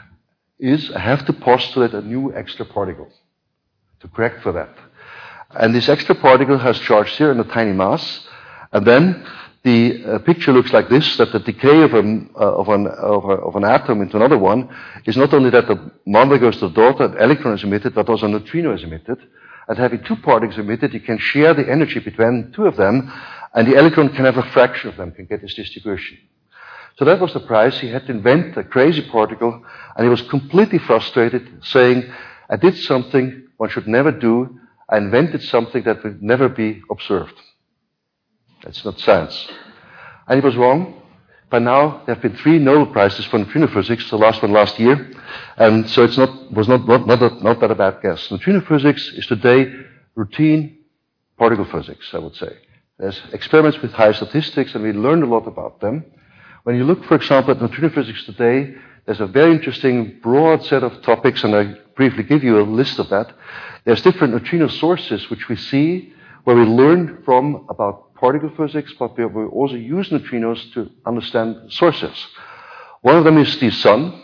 is 0.60 0.92
I 0.92 1.00
have 1.00 1.26
to 1.26 1.34
postulate 1.34 1.94
a 1.94 2.02
new 2.02 2.34
extra 2.34 2.66
particle 2.66 3.10
to 4.00 4.08
correct 4.08 4.42
for 4.44 4.52
that. 4.54 4.70
And 5.52 5.74
this 5.74 5.90
extra 5.90 6.16
particle 6.16 6.58
has 6.58 6.80
charge 6.80 7.12
here 7.12 7.32
and 7.32 7.40
a 7.40 7.44
tiny 7.44 7.74
mass. 7.74 8.28
And 8.72 8.86
then 8.86 9.26
the 9.64 10.04
uh, 10.04 10.20
picture 10.20 10.52
looks 10.52 10.74
like 10.74 10.90
this, 10.90 11.18
that 11.18 11.32
the 11.32 11.40
decay 11.40 11.82
of, 11.82 11.94
an, 11.94 12.30
uh, 12.36 12.56
of, 12.56 12.70
an, 12.70 12.88
of, 12.88 13.26
a, 13.26 13.34
of, 13.34 13.56
an 13.56 13.64
atom 13.64 14.02
into 14.02 14.18
another 14.18 14.38
one 14.38 14.70
is 15.06 15.18
not 15.18 15.34
only 15.34 15.50
that 15.50 15.68
the 15.68 15.92
mother 16.06 16.38
goes 16.38 16.56
to 16.60 16.70
the 16.70 16.74
daughter, 16.74 17.06
an 17.06 17.18
electron 17.18 17.54
is 17.54 17.64
emitted, 17.64 17.94
but 17.94 18.10
also 18.10 18.26
a 18.26 18.30
neutrino 18.30 18.74
is 18.74 18.84
emitted. 18.84 19.20
And 19.68 19.78
having 19.78 20.04
two 20.04 20.16
particles 20.18 20.58
emitted, 20.58 20.94
you 20.94 21.02
can 21.02 21.18
share 21.18 21.54
the 21.54 21.70
energy 21.70 22.00
between 22.00 22.52
two 22.56 22.66
of 22.66 22.78
them, 22.78 23.12
and 23.54 23.68
the 23.68 23.78
electron 23.78 24.10
can 24.10 24.26
have 24.26 24.38
a 24.38 24.50
fraction 24.52 24.90
of 24.90 24.98
them, 24.98 25.12
can 25.12 25.26
get 25.26 25.42
this 25.42 25.54
distribution. 25.54 26.18
So 26.98 27.06
that 27.06 27.20
was 27.20 27.34
the 27.34 27.40
price. 27.40 27.80
He 27.80 27.90
had 27.90 28.08
to 28.08 28.12
invent 28.12 28.58
a 28.58 28.64
crazy 28.64 29.04
particle, 29.04 29.64
and 29.96 30.04
he 30.04 30.10
was 30.10 30.22
completely 30.24 30.80
frustrated, 30.80 31.64
saying, 31.64 32.12
I 32.50 32.56
did 32.56 32.76
something 32.78 33.48
one 33.58 33.70
should 33.70 33.88
never 33.88 34.12
do. 34.12 34.60
I 34.90 34.98
invented 34.98 35.44
something 35.44 35.84
that 35.84 36.04
would 36.04 36.24
never 36.24 36.48
be 36.48 36.82
observed. 36.90 37.34
That's 38.64 38.84
not 38.86 39.00
science. 39.00 39.48
And 40.28 40.40
he 40.40 40.46
was 40.46 40.56
wrong. 40.56 41.02
By 41.50 41.60
now, 41.60 42.04
there 42.06 42.16
have 42.16 42.22
been 42.22 42.36
three 42.36 42.60
Nobel 42.60 42.92
Prizes 42.92 43.26
for 43.26 43.38
neutrino 43.38 43.68
physics, 43.68 44.10
the 44.10 44.18
last 44.18 44.42
one 44.42 44.52
last 44.52 44.80
year. 44.80 45.12
And 45.58 45.90
so 45.90 46.04
it 46.04 46.18
was 46.52 46.68
not, 46.68 46.88
not, 46.88 47.08
not, 47.08 47.44
not 47.44 47.60
that 47.62 47.72
a 47.72 47.76
bad 47.76 48.00
guess. 48.02 48.30
Neutrino 48.32 48.62
physics 48.62 49.08
is 49.14 49.26
today 49.28 49.72
routine 50.16 50.80
particle 51.38 51.66
physics, 51.66 52.10
I 52.14 52.20
would 52.20 52.36
say. 52.36 52.58
There's 52.98 53.22
experiments 53.32 53.82
with 53.82 53.92
high 53.92 54.12
statistics, 54.14 54.74
and 54.76 54.84
we 54.84 54.92
learned 54.92 55.24
a 55.24 55.28
lot 55.28 55.48
about 55.48 55.80
them. 55.80 56.06
When 56.68 56.76
you 56.76 56.84
look, 56.84 57.06
for 57.06 57.16
example, 57.16 57.52
at 57.52 57.62
neutrino 57.62 57.88
physics 57.88 58.26
today, 58.26 58.76
there's 59.06 59.22
a 59.22 59.26
very 59.26 59.54
interesting 59.54 60.20
broad 60.22 60.66
set 60.66 60.84
of 60.84 61.02
topics, 61.02 61.46
and 61.46 61.56
I 61.56 61.76
briefly 61.96 62.24
give 62.24 62.44
you 62.44 62.60
a 62.60 62.64
list 62.64 63.00
of 63.00 63.08
that. 63.08 63.34
There's 63.86 64.02
different 64.02 64.34
neutrino 64.34 64.68
sources 64.68 65.30
which 65.30 65.48
we 65.48 65.56
see 65.56 66.12
where 66.44 66.58
we 66.58 66.66
learn 66.66 67.24
from 67.24 67.66
about 67.70 68.14
particle 68.16 68.52
physics, 68.58 68.94
but 69.00 69.18
we 69.18 69.24
also 69.46 69.76
use 69.76 70.10
neutrinos 70.10 70.74
to 70.74 70.92
understand 71.06 71.72
sources. 71.72 72.28
One 73.00 73.16
of 73.16 73.24
them 73.24 73.38
is 73.38 73.58
the 73.62 73.72
sun. 73.72 74.24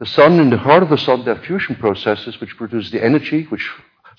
The 0.00 0.04
sun, 0.04 0.38
in 0.38 0.50
the 0.50 0.58
heart 0.58 0.82
of 0.82 0.90
the 0.90 0.98
sun, 0.98 1.24
there 1.24 1.34
are 1.34 1.42
fusion 1.42 1.76
processes 1.76 2.38
which 2.42 2.58
produce 2.58 2.90
the 2.90 3.02
energy, 3.02 3.44
which 3.44 3.66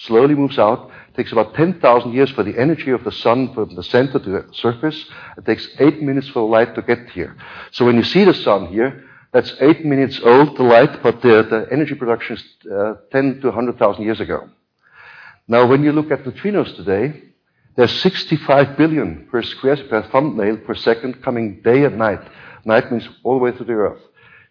slowly 0.06 0.36
moves 0.36 0.60
out. 0.60 0.92
It 1.10 1.16
takes 1.16 1.32
about 1.32 1.56
10,000 1.56 2.14
years 2.14 2.32
for 2.32 2.44
the 2.44 2.58
energy 2.58 2.92
of 2.92 3.04
the 3.04 3.12
sun 3.12 3.54
from 3.54 3.76
the 3.76 3.84
center 3.84 4.20
to 4.20 4.30
the 4.30 4.46
surface. 4.54 5.06
It 5.38 5.46
takes 5.46 5.68
eight 5.80 6.02
minutes 6.02 6.28
for 6.30 6.40
the 6.40 6.52
light 6.52 6.76
to 6.76 6.82
get 6.82 7.10
here. 7.10 7.36
So 7.72 7.86
when 7.86 7.96
you 7.96 8.04
see 8.04 8.24
the 8.24 8.34
sun 8.34 8.68
here, 8.68 9.04
that's 9.32 9.54
eight 9.62 9.86
minutes 9.86 10.20
old, 10.24 10.58
the 10.58 10.64
light, 10.64 11.02
but 11.02 11.22
the, 11.22 11.44
the 11.50 11.68
energy 11.72 11.96
production 11.96 12.36
is 12.36 12.44
uh, 12.70 12.96
10 13.12 13.42
to 13.42 13.48
100,000 13.48 14.04
years 14.04 14.20
ago. 14.20 14.50
Now, 15.48 15.66
when 15.66 15.84
you 15.84 15.92
look 15.92 16.12
at 16.12 16.24
neutrinos 16.24 16.76
today, 16.76 17.32
There's 17.76 18.02
65 18.02 18.78
billion 18.78 19.28
per 19.32 19.42
square 19.44 19.78
per 19.78 20.04
thumbnail 20.12 20.58
per 20.58 20.76
second 20.76 21.24
coming 21.24 21.62
day 21.62 21.86
and 21.86 21.98
night. 21.98 22.22
Night 22.66 22.92
means 22.92 23.08
all 23.24 23.38
the 23.38 23.44
way 23.46 23.52
to 23.52 23.64
the 23.64 23.74
Earth. 23.74 24.02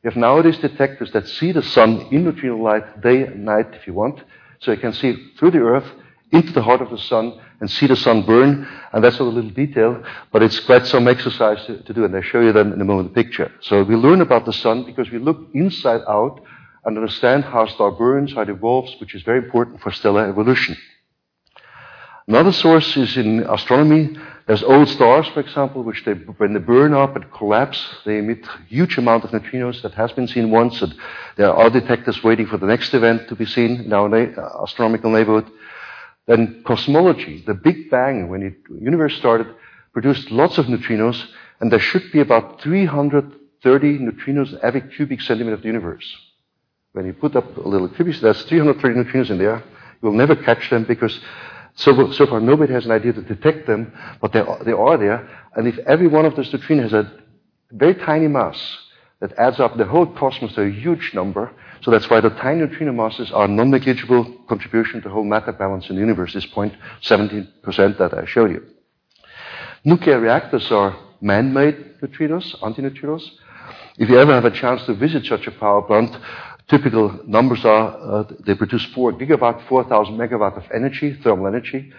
You 0.03 0.11
have 0.11 0.17
nowadays 0.17 0.57
detectors 0.57 1.13
that 1.13 1.29
see 1.29 1.53
the 1.53 1.63
sun 1.63 2.09
in 2.11 2.25
neutrino 2.25 2.57
light 2.57 3.03
day 3.03 3.25
and 3.25 3.45
night 3.45 3.75
if 3.75 3.87
you 3.87 3.93
want. 3.93 4.21
So 4.61 4.73
you 4.73 4.79
can 4.79 4.92
see 4.92 5.33
through 5.38 5.53
the 5.53 5.59
Earth 5.59 5.90
into 6.33 6.53
the 6.53 6.62
heart 6.62 6.81
of 6.81 6.90
the 6.90 6.99
sun 6.99 7.40
and 7.61 7.70
see 7.70 7.87
the 7.87 7.96
sun 7.96 8.23
burn. 8.23 8.68
And 8.92 9.03
that's 9.03 9.18
a 9.18 9.25
little 9.25 9.51
detail, 9.51 10.03
but 10.33 10.42
it's 10.42 10.61
quite 10.61 10.87
some 10.87 11.09
exercise 11.09 11.64
to, 11.66 11.83
to 11.83 11.92
do. 11.92 12.05
And 12.05 12.14
I'll 12.14 12.23
show 12.23 12.40
you 12.40 12.53
then 12.53 12.73
in 12.73 12.81
a 12.81 12.85
moment 12.85 13.14
the 13.14 13.23
picture. 13.23 13.53
So 13.61 13.83
we 13.83 13.96
learn 13.96 14.20
about 14.20 14.44
the 14.44 14.53
sun 14.53 14.85
because 14.85 15.11
we 15.11 15.18
look 15.18 15.49
inside 15.55 16.03
out 16.09 16.40
and 16.85 16.96
understand 16.96 17.44
how 17.44 17.66
a 17.66 17.70
star 17.70 17.90
burns, 17.90 18.33
how 18.33 18.42
it 18.42 18.49
evolves, 18.49 18.94
which 19.01 19.14
is 19.14 19.23
very 19.23 19.38
important 19.38 19.81
for 19.81 19.90
stellar 19.92 20.29
evolution. 20.29 20.77
Another 22.31 22.53
source 22.53 22.97
is 22.97 23.16
in 23.16 23.40
astronomy. 23.40 24.16
There's 24.47 24.62
old 24.62 24.88
stars, 24.88 25.27
for 25.35 25.40
example, 25.40 25.83
which 25.83 26.05
they, 26.05 26.12
when 26.12 26.53
they 26.53 26.61
burn 26.61 26.95
up 26.95 27.16
and 27.16 27.29
collapse, 27.33 27.85
they 28.07 28.19
emit 28.19 28.47
huge 28.69 28.97
amount 28.99 29.25
of 29.25 29.31
neutrinos. 29.31 29.83
That 29.83 29.95
has 29.95 30.12
been 30.12 30.29
seen 30.29 30.53
once, 30.53 30.81
and 30.81 30.95
there 31.37 31.53
are 31.53 31.69
detectors 31.69 32.23
waiting 32.23 32.47
for 32.47 32.57
the 32.57 32.69
next 32.69 32.95
event 32.95 33.27
to 33.31 33.35
be 33.35 33.47
seen 33.47 33.81
in 33.81 33.93
our 33.93 34.09
na- 34.09 34.40
uh, 34.40 34.62
astronomical 34.62 35.11
neighborhood. 35.11 35.51
Then 36.29 36.62
cosmology, 36.64 37.43
the 37.49 37.55
Big 37.55 37.90
Bang, 37.90 38.29
when 38.29 38.43
the 38.43 38.55
universe 38.81 39.16
started, 39.16 39.49
produced 39.93 40.31
lots 40.31 40.57
of 40.57 40.66
neutrinos, 40.66 41.21
and 41.59 41.73
there 41.73 41.81
should 41.81 42.12
be 42.12 42.21
about 42.21 42.61
330 42.61 43.99
neutrinos 43.99 44.57
every 44.62 44.83
cubic 44.83 45.21
centimeter 45.21 45.55
of 45.57 45.62
the 45.62 45.66
universe. 45.66 46.07
When 46.93 47.07
you 47.07 47.12
put 47.12 47.35
up 47.35 47.57
a 47.57 47.69
little 47.69 47.88
cubic, 47.88 48.21
there's 48.21 48.45
330 48.45 49.01
neutrinos 49.01 49.31
in 49.31 49.38
there. 49.38 49.64
You'll 50.01 50.12
never 50.12 50.37
catch 50.37 50.71
them 50.71 50.85
because 50.85 51.21
so, 51.81 52.12
so 52.12 52.27
far 52.27 52.40
nobody 52.40 52.75
has 52.75 52.85
an 52.85 52.90
idea 52.90 53.14
to 53.14 53.23
detect 53.23 53.66
them, 53.66 53.93
but 54.21 54.33
they 54.33 54.40
are, 54.40 54.62
they 54.64 54.73
are 54.73 54.99
there. 54.99 55.29
And 55.57 55.66
if 55.66 55.79
every 55.79 56.09
one 56.09 56.27
of 56.27 56.37
those 56.37 56.53
neutrinos 56.53 56.83
has 56.83 56.93
a 56.93 57.12
very 57.73 57.95
tiny 57.95 58.29
mass 58.29 58.79
that 59.21 59.33
adds 59.38 59.61
up 59.61 59.79
the 59.79 59.87
whole 59.87 60.07
cosmos 60.07 60.55
to 60.55 60.62
a 60.62 60.71
huge 60.71 61.12
number, 61.14 61.51
so 61.81 61.90
that's 61.90 62.11
why 62.11 62.21
the 62.21 62.29
tiny 62.29 62.61
neutrino 62.61 62.93
masses 62.93 63.33
are 63.33 63.49
non-negligible 63.49 64.45
contribution 64.47 65.01
to 65.01 65.09
the 65.09 65.14
whole 65.14 65.25
matter 65.25 65.53
balance 65.53 65.88
in 65.88 65.97
the 65.97 66.01
universe, 66.01 66.35
this 66.35 66.45
0.17% 66.47 67.97
that 67.97 68.12
I 68.12 68.27
showed 68.27 68.51
you. 68.51 68.62
Nuclear 69.83 70.21
reactors 70.21 70.71
are 70.71 70.95
man-made 71.23 72.01
neutrinos, 72.03 72.61
antineutrinos. 72.61 73.23
If 73.97 74.11
you 74.11 74.19
ever 74.19 74.35
have 74.35 74.45
a 74.45 74.51
chance 74.51 74.85
to 74.85 74.95
visit 74.95 75.25
such 75.25 75.47
a 75.47 75.51
power 75.51 75.81
plant, 75.81 76.14
typical 76.71 77.19
numbers 77.27 77.65
are 77.65 78.21
uh, 78.21 78.25
they 78.47 78.55
produce 78.55 78.85
4 78.95 79.15
gigawatt, 79.15 79.67
4,000 79.69 80.17
megawatt 80.17 80.57
of 80.57 80.65
energy, 80.73 81.19
thermal 81.23 81.49
energy. 81.49 81.93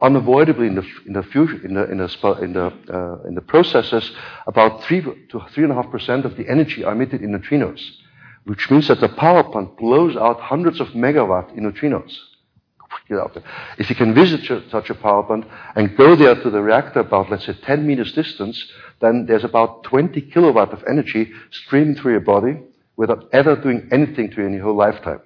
Unavoidably 0.00 0.68
in 0.68 0.76
the, 0.76 0.86
in 1.06 1.12
the, 1.14 1.24
fusion, 1.24 1.60
in 1.64 1.74
the, 1.74 1.90
in 1.90 1.98
the, 1.98 2.32
in 2.40 2.52
the, 2.52 2.66
uh, 2.88 3.26
in 3.26 3.34
the 3.34 3.40
processes, 3.40 4.12
about 4.46 4.84
3 4.84 5.00
to 5.02 5.38
3.5% 5.38 6.24
of 6.24 6.36
the 6.36 6.48
energy 6.48 6.84
are 6.84 6.92
emitted 6.92 7.20
in 7.20 7.32
neutrinos, 7.32 7.80
which 8.44 8.70
means 8.70 8.86
that 8.86 9.00
the 9.00 9.08
power 9.08 9.42
plant 9.42 9.76
blows 9.76 10.14
out 10.14 10.38
hundreds 10.38 10.78
of 10.78 10.88
megawatt 10.88 11.56
in 11.56 11.64
neutrinos. 11.64 12.16
If 13.78 13.90
you 13.90 13.96
can 13.96 14.14
visit 14.14 14.44
such 14.70 14.90
a 14.90 14.94
power 14.94 15.22
plant 15.24 15.46
and 15.74 15.96
go 15.96 16.14
there 16.14 16.40
to 16.42 16.50
the 16.50 16.62
reactor 16.62 17.00
about, 17.00 17.30
let's 17.30 17.46
say, 17.46 17.54
10 17.54 17.86
meters 17.86 18.12
distance, 18.12 18.70
then 19.00 19.26
there's 19.26 19.44
about 19.44 19.82
20 19.84 20.20
kilowatt 20.20 20.72
of 20.72 20.84
energy 20.88 21.32
streaming 21.50 21.96
through 21.96 22.12
your 22.12 22.20
body 22.20 22.60
without 22.98 23.28
ever 23.32 23.54
doing 23.56 23.88
anything 23.92 24.28
to 24.28 24.40
you 24.42 24.46
in 24.48 24.52
your 24.52 24.64
whole 24.64 24.76
lifetime. 24.76 25.20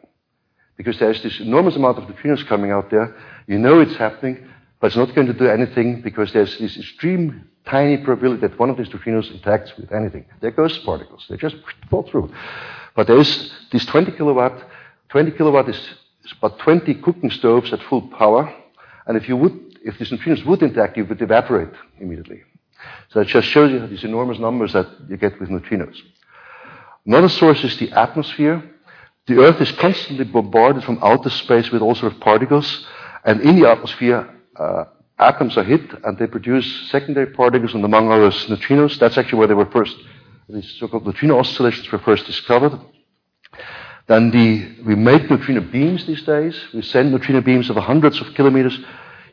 Because 0.76 0.98
there's 0.98 1.22
this 1.22 1.40
enormous 1.40 1.74
amount 1.74 1.98
of 1.98 2.04
neutrinos 2.04 2.46
coming 2.46 2.70
out 2.70 2.90
there. 2.90 3.16
You 3.46 3.58
know 3.58 3.80
it's 3.80 3.96
happening, 3.96 4.46
but 4.78 4.88
it's 4.88 4.96
not 4.96 5.14
going 5.14 5.26
to 5.26 5.32
do 5.32 5.46
anything 5.46 6.02
because 6.02 6.32
there's 6.32 6.58
this 6.58 6.76
extreme 6.76 7.48
tiny 7.64 7.96
probability 7.96 8.46
that 8.46 8.58
one 8.58 8.68
of 8.68 8.76
these 8.76 8.90
neutrinos 8.90 9.32
interacts 9.32 9.74
with 9.78 9.90
anything. 9.90 10.26
They're 10.40 10.50
ghost 10.50 10.84
particles. 10.84 11.24
They 11.30 11.36
just 11.38 11.56
fall 11.88 12.02
through. 12.02 12.30
But 12.94 13.06
there 13.06 13.18
is 13.18 13.50
this 13.72 13.86
20 13.86 14.12
kilowatt. 14.12 14.62
20 15.08 15.30
kilowatt 15.32 15.68
is, 15.70 15.78
is 16.24 16.32
about 16.36 16.58
20 16.58 16.94
cooking 16.96 17.30
stoves 17.30 17.72
at 17.72 17.82
full 17.84 18.02
power. 18.02 18.54
And 19.06 19.16
if 19.16 19.28
you 19.28 19.36
would, 19.38 19.78
if 19.82 19.98
these 19.98 20.10
neutrinos 20.10 20.44
would 20.44 20.62
interact, 20.62 20.98
you 20.98 21.06
would 21.06 21.22
evaporate 21.22 21.72
immediately. 21.98 22.42
So 23.08 23.20
it 23.20 23.28
just 23.28 23.48
shows 23.48 23.70
you 23.70 23.86
these 23.86 24.04
enormous 24.04 24.38
numbers 24.38 24.74
that 24.74 24.88
you 25.08 25.16
get 25.16 25.40
with 25.40 25.48
neutrinos. 25.48 25.96
Another 27.04 27.28
source 27.28 27.64
is 27.64 27.76
the 27.78 27.90
atmosphere. 27.92 28.62
The 29.26 29.38
Earth 29.38 29.60
is 29.60 29.72
constantly 29.72 30.24
bombarded 30.24 30.84
from 30.84 30.98
outer 31.02 31.30
space 31.30 31.70
with 31.70 31.82
all 31.82 31.94
sorts 31.94 32.14
of 32.14 32.20
particles, 32.20 32.86
and 33.24 33.40
in 33.40 33.60
the 33.60 33.68
atmosphere, 33.68 34.28
uh, 34.58 34.84
atoms 35.18 35.56
are 35.56 35.64
hit 35.64 35.82
and 36.04 36.18
they 36.18 36.26
produce 36.26 36.90
secondary 36.90 37.26
particles, 37.26 37.74
and 37.74 37.84
among 37.84 38.10
others, 38.10 38.46
neutrinos. 38.46 38.98
That's 38.98 39.18
actually 39.18 39.38
where 39.38 39.48
they 39.48 39.54
were 39.54 39.70
first, 39.70 39.96
these 40.48 40.70
so-called 40.78 41.06
neutrino 41.06 41.38
oscillations 41.38 41.90
were 41.90 41.98
first 41.98 42.26
discovered. 42.26 42.78
Then 44.06 44.30
the, 44.30 44.82
we 44.84 44.94
make 44.94 45.30
neutrino 45.30 45.60
beams 45.60 46.06
these 46.06 46.22
days. 46.22 46.60
We 46.74 46.82
send 46.82 47.12
neutrino 47.12 47.40
beams 47.40 47.70
of 47.70 47.76
hundreds 47.76 48.20
of 48.20 48.34
kilometers. 48.34 48.78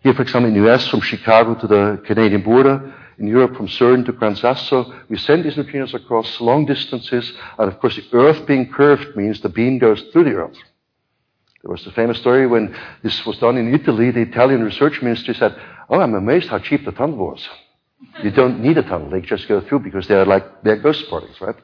Here, 0.04 0.14
for 0.14 0.22
example, 0.22 0.50
in 0.50 0.60
the 0.60 0.72
US, 0.72 0.88
from 0.88 1.02
Chicago 1.02 1.56
to 1.56 1.68
the 1.68 2.02
Canadian 2.06 2.42
border, 2.42 2.94
in 3.20 3.28
Europe 3.28 3.56
from 3.56 3.68
CERN 3.68 4.06
to 4.06 4.14
Gran 4.14 4.36
Sasso. 4.36 4.94
We 5.10 5.18
send 5.18 5.44
these 5.44 5.56
neutrinos 5.56 5.94
across 5.94 6.40
long 6.40 6.66
distances, 6.66 7.32
and 7.58 7.72
of 7.72 7.80
course, 7.80 7.96
the 7.96 8.18
Earth 8.18 8.46
being 8.48 8.72
curved 8.72 9.16
means 9.16 9.42
the 9.42 9.50
beam 9.50 9.78
goes 9.78 10.02
through 10.12 10.24
the 10.24 10.36
Earth. 10.36 10.58
There 11.62 11.72
was 11.72 11.86
a 11.86 11.92
famous 11.92 12.20
story 12.20 12.48
when 12.48 12.74
this 13.04 13.26
was 13.26 13.38
done 13.38 13.58
in 13.58 13.74
Italy. 13.74 14.12
The 14.12 14.22
Italian 14.22 14.64
research 14.64 15.02
ministry 15.02 15.34
said, 15.34 15.60
"Oh, 15.90 16.00
I'm 16.00 16.14
amazed 16.14 16.48
how 16.48 16.60
cheap 16.60 16.86
the 16.86 16.94
tunnel 16.94 17.18
was. 17.18 17.48
You 18.24 18.32
don't 18.32 18.62
need 18.62 18.78
a 18.78 18.84
tunnel; 18.84 19.10
they 19.10 19.20
just 19.20 19.48
go 19.50 19.60
through 19.60 19.80
because 19.80 20.08
they're 20.08 20.26
like 20.26 20.64
they're 20.64 20.78
ghost 20.78 21.10
particles, 21.10 21.42
right?" 21.42 21.58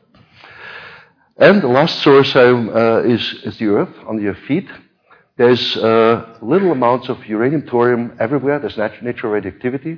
And 1.37 1.61
the 1.61 1.67
last 1.67 2.01
source 2.01 2.33
uh, 2.35 3.03
is, 3.05 3.21
is 3.43 3.57
the 3.57 3.67
Earth 3.67 3.93
under 4.07 4.21
your 4.21 4.35
feet. 4.35 4.67
There's 5.37 5.75
uh, 5.75 6.37
little 6.41 6.71
amounts 6.71 7.09
of 7.09 7.25
uranium, 7.25 7.63
thorium 7.63 8.15
everywhere. 8.21 8.59
There's 8.59 8.77
nat- 8.77 9.03
natural 9.03 9.33
radioactivity, 9.33 9.97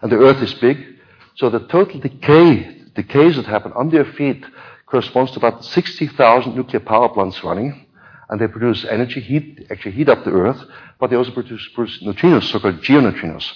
and 0.00 0.10
the 0.10 0.16
Earth 0.16 0.42
is 0.42 0.54
big. 0.54 0.97
So 1.38 1.48
the 1.48 1.60
total 1.60 2.00
decay, 2.00 2.76
decays 2.96 3.36
that 3.36 3.46
happen 3.46 3.72
under 3.76 3.96
your 3.96 4.12
feet 4.12 4.44
corresponds 4.86 5.30
to 5.32 5.38
about 5.38 5.64
60,000 5.64 6.56
nuclear 6.56 6.80
power 6.80 7.08
plants 7.08 7.44
running. 7.44 7.86
And 8.28 8.40
they 8.40 8.48
produce 8.48 8.84
energy, 8.84 9.20
heat, 9.20 9.66
actually 9.70 9.92
heat 9.92 10.08
up 10.08 10.24
the 10.24 10.32
Earth, 10.32 10.60
but 10.98 11.10
they 11.10 11.16
also 11.16 11.30
produce, 11.30 11.66
produce 11.74 12.02
neutrinos, 12.02 12.50
so-called 12.50 12.82
geoneutrinos. 12.82 13.52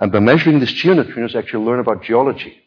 And 0.00 0.10
by 0.10 0.18
measuring 0.18 0.60
these 0.60 0.72
geoneutrinos, 0.72 1.34
actually 1.34 1.64
learn 1.64 1.78
about 1.78 2.02
geology. 2.02 2.65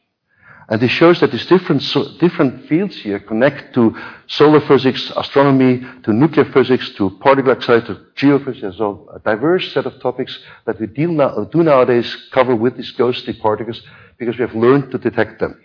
And 0.69 0.84
it 0.84 0.89
shows 0.89 1.19
that 1.19 1.32
these 1.32 1.47
different, 1.47 1.82
so, 1.82 2.15
different 2.19 2.67
fields 2.67 2.95
here 2.97 3.19
connect 3.19 3.73
to 3.73 3.97
solar 4.27 4.62
physics, 4.62 5.12
astronomy, 5.17 5.84
to 6.03 6.13
nuclear 6.13 6.45
physics, 6.45 6.91
to 6.91 7.10
particle 7.21 7.51
accelerator, 7.51 7.95
to 7.95 8.25
geophysics. 8.27 8.77
So 8.77 9.10
a 9.15 9.19
diverse 9.19 9.73
set 9.73 9.88
of 9.88 9.99
topics 9.99 10.38
that 10.67 10.79
we 10.79 10.86
deal 10.86 11.12
now, 11.12 11.43
do 11.45 11.63
nowadays 11.63 12.15
cover 12.32 12.55
with 12.55 12.77
these 12.77 12.91
ghostly 12.91 13.34
particles 13.34 13.82
because 14.19 14.38
we 14.38 14.45
have 14.45 14.53
learned 14.53 14.91
to 14.91 14.99
detect 14.99 15.39
them. 15.39 15.60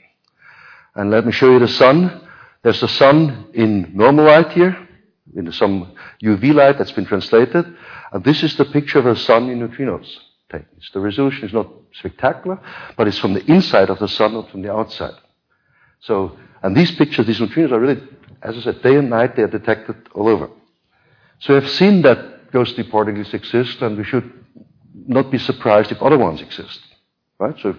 And 0.94 1.10
let 1.10 1.26
me 1.26 1.32
show 1.32 1.52
you 1.52 1.58
the 1.58 1.68
sun. 1.68 2.26
There's 2.62 2.80
the 2.80 2.88
sun 2.88 3.48
in 3.52 3.90
normal 3.94 4.24
light 4.24 4.52
here, 4.52 4.88
in 5.36 5.52
some 5.52 5.92
UV 6.22 6.54
light 6.54 6.78
that's 6.78 6.92
been 6.92 7.04
translated. 7.04 7.66
And 8.10 8.24
this 8.24 8.42
is 8.42 8.56
the 8.56 8.64
picture 8.64 9.00
of 9.00 9.04
the 9.04 9.16
sun 9.16 9.50
in 9.50 9.60
neutrinos. 9.60 10.06
The 10.92 11.00
resolution 11.00 11.46
is 11.48 11.52
not 11.52 11.68
spectacular, 11.92 12.60
but 12.96 13.08
it's 13.08 13.18
from 13.18 13.34
the 13.34 13.44
inside 13.50 13.90
of 13.90 13.98
the 13.98 14.08
sun, 14.08 14.34
not 14.34 14.50
from 14.50 14.62
the 14.62 14.72
outside. 14.72 15.14
So, 16.00 16.36
and 16.62 16.76
these 16.76 16.90
pictures, 16.92 17.26
these 17.26 17.40
neutrinos 17.40 17.72
are 17.72 17.80
really, 17.80 18.02
as 18.42 18.56
I 18.56 18.60
said, 18.60 18.82
day 18.82 18.96
and 18.96 19.10
night, 19.10 19.36
they 19.36 19.42
are 19.42 19.48
detected 19.48 19.96
all 20.14 20.28
over. 20.28 20.50
So 21.40 21.54
we 21.54 21.60
have 21.60 21.70
seen 21.70 22.02
that 22.02 22.50
ghostly 22.52 22.84
particles 22.84 23.32
exist, 23.34 23.82
and 23.82 23.96
we 23.96 24.04
should 24.04 24.30
not 25.06 25.30
be 25.30 25.38
surprised 25.38 25.92
if 25.92 26.02
other 26.02 26.18
ones 26.18 26.40
exist. 26.40 26.80
Right? 27.38 27.56
So 27.60 27.72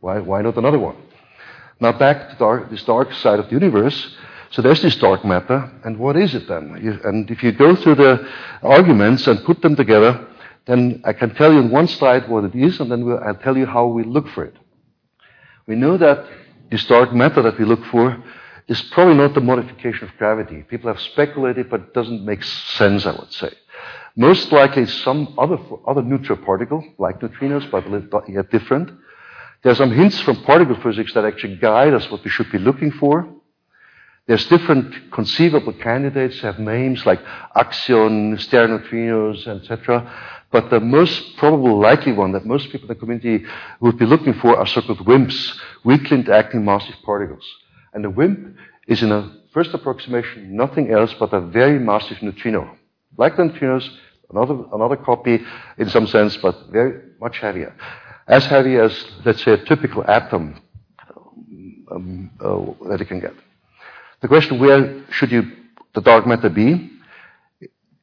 why, 0.00 0.18
why 0.18 0.42
not 0.42 0.56
another 0.56 0.78
one? 0.78 0.96
Now 1.80 1.92
back 1.92 2.30
to 2.30 2.36
dark, 2.36 2.70
this 2.70 2.84
dark 2.84 3.12
side 3.12 3.38
of 3.38 3.46
the 3.46 3.52
universe. 3.52 4.16
So 4.50 4.60
there's 4.60 4.82
this 4.82 4.96
dark 4.96 5.24
matter, 5.24 5.70
and 5.84 5.98
what 5.98 6.16
is 6.16 6.34
it 6.34 6.46
then? 6.46 6.78
You, 6.82 7.00
and 7.04 7.30
if 7.30 7.42
you 7.42 7.52
go 7.52 7.74
through 7.74 7.94
the 7.94 8.28
arguments 8.62 9.26
and 9.26 9.42
put 9.44 9.62
them 9.62 9.76
together, 9.76 10.28
then 10.66 11.02
I 11.04 11.12
can 11.12 11.34
tell 11.34 11.52
you 11.52 11.60
in 11.60 11.70
one 11.70 11.88
slide 11.88 12.28
what 12.28 12.44
it 12.44 12.54
is, 12.54 12.80
and 12.80 12.90
then 12.90 13.04
we'll, 13.04 13.18
I'll 13.18 13.34
tell 13.34 13.56
you 13.56 13.66
how 13.66 13.86
we 13.86 14.04
look 14.04 14.28
for 14.28 14.44
it. 14.44 14.56
We 15.66 15.74
know 15.74 15.96
that 15.96 16.24
this 16.70 16.84
dark 16.86 17.12
matter 17.12 17.42
that 17.42 17.58
we 17.58 17.64
look 17.64 17.84
for 17.86 18.22
is 18.68 18.80
probably 18.92 19.14
not 19.14 19.34
the 19.34 19.40
modification 19.40 20.08
of 20.08 20.16
gravity. 20.16 20.62
People 20.62 20.92
have 20.92 21.00
speculated, 21.00 21.68
but 21.68 21.80
it 21.80 21.94
doesn't 21.94 22.24
make 22.24 22.42
sense, 22.42 23.06
I 23.06 23.12
would 23.12 23.32
say. 23.32 23.50
Most 24.16 24.52
likely 24.52 24.86
some 24.86 25.34
other, 25.38 25.58
other 25.86 26.02
neutral 26.02 26.38
particle, 26.38 26.84
like 26.98 27.20
neutrinos, 27.20 27.68
but 27.70 28.28
yet 28.28 28.50
different. 28.50 28.90
There 29.62 29.72
are 29.72 29.76
some 29.76 29.92
hints 29.92 30.20
from 30.20 30.42
particle 30.44 30.76
physics 30.82 31.14
that 31.14 31.24
actually 31.24 31.56
guide 31.56 31.94
us 31.94 32.10
what 32.10 32.22
we 32.24 32.30
should 32.30 32.50
be 32.50 32.58
looking 32.58 32.90
for. 32.90 33.28
There's 34.26 34.46
different 34.46 35.10
conceivable 35.10 35.72
candidates 35.72 36.40
have 36.40 36.58
names 36.58 37.04
like 37.04 37.20
axion, 37.56 38.40
sterile 38.40 38.78
neutrinos, 38.78 39.46
etc. 39.48 40.12
But 40.52 40.68
the 40.68 40.80
most 40.80 41.36
probable 41.38 41.80
likely 41.80 42.12
one 42.12 42.32
that 42.32 42.44
most 42.44 42.70
people 42.70 42.82
in 42.82 42.94
the 42.94 43.00
community 43.00 43.46
would 43.80 43.98
be 43.98 44.04
looking 44.04 44.34
for 44.34 44.56
are 44.56 44.66
so-called 44.66 44.98
WIMPs, 45.06 45.58
weakly 45.82 46.18
interacting 46.18 46.62
massive 46.64 46.94
particles. 47.04 47.44
And 47.94 48.04
the 48.04 48.10
WIMP 48.10 48.54
is 48.86 49.02
in 49.02 49.10
a 49.10 49.34
first 49.54 49.72
approximation 49.72 50.54
nothing 50.54 50.90
else 50.90 51.14
but 51.18 51.32
a 51.32 51.40
very 51.40 51.78
massive 51.78 52.22
neutrino. 52.22 52.76
Like 53.16 53.36
the 53.36 53.44
neutrinos, 53.44 53.88
another, 54.30 54.64
another 54.72 54.96
copy 54.96 55.40
in 55.78 55.88
some 55.88 56.06
sense, 56.06 56.36
but 56.36 56.68
very 56.70 57.00
much 57.18 57.38
heavier. 57.38 57.74
As 58.28 58.44
heavy 58.44 58.76
as, 58.76 58.92
let's 59.24 59.42
say, 59.42 59.52
a 59.52 59.64
typical 59.64 60.04
atom 60.04 60.60
um, 61.90 62.30
uh, 62.40 62.88
that 62.88 63.00
it 63.00 63.06
can 63.06 63.20
get. 63.20 63.34
The 64.20 64.28
question, 64.28 64.58
where 64.60 65.02
should 65.10 65.32
you, 65.32 65.50
the 65.94 66.00
dark 66.00 66.26
matter 66.26 66.48
be? 66.48 66.90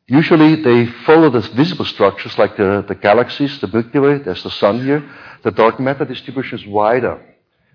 Usually 0.10 0.56
they 0.56 0.88
follow 1.06 1.30
the 1.30 1.42
visible 1.56 1.86
structures 1.86 2.36
like 2.40 2.58
the, 2.58 2.84
the 2.88 2.96
galaxies, 2.96 3.60
the 3.62 3.68
Milky 3.68 4.00
Way, 4.00 4.18
there's 4.18 4.42
the 4.42 4.50
sun 4.50 4.84
here. 4.84 5.08
The 5.44 5.52
dark 5.52 5.80
matter 5.80 6.04
distribution 6.04 6.58
is 6.58 6.66
wider. 6.66 7.22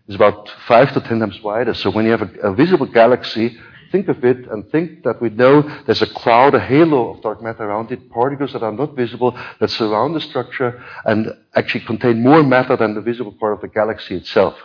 It's 0.09 0.17
about 0.17 0.51
five 0.67 0.93
to 0.95 1.01
ten 1.01 1.21
times 1.21 1.41
wider. 1.43 1.75
So 1.75 1.91
when 1.91 2.05
you 2.05 2.11
have 2.11 2.23
a, 2.23 2.51
a 2.51 2.55
visible 2.55 2.87
galaxy, 2.87 3.57
think 3.93 4.09
of 4.09 4.25
it 4.25 4.49
and 4.51 4.69
think 4.71 5.05
that 5.05 5.23
we 5.23 5.31
know 5.31 5.63
there's 5.87 6.03
a 6.03 6.09
cloud, 6.09 6.57
a 6.57 6.61
halo 6.61 7.15
of 7.15 7.23
dark 7.23 7.41
matter 7.41 7.63
around 7.63 7.93
it, 7.93 8.11
particles 8.11 8.53
that 8.53 8.65
are 8.65 8.73
not 8.73 8.97
visible 8.97 9.39
that 9.61 9.71
surround 9.71 10.17
the 10.17 10.21
structure 10.21 10.83
and 11.05 11.33
actually 11.55 11.85
contain 11.85 12.21
more 12.21 12.43
matter 12.43 12.77
than 12.77 12.95
the 12.95 13.01
visible 13.01 13.33
part 13.33 13.53
of 13.53 13.61
the 13.61 13.69
galaxy 13.69 14.17
itself. 14.17 14.59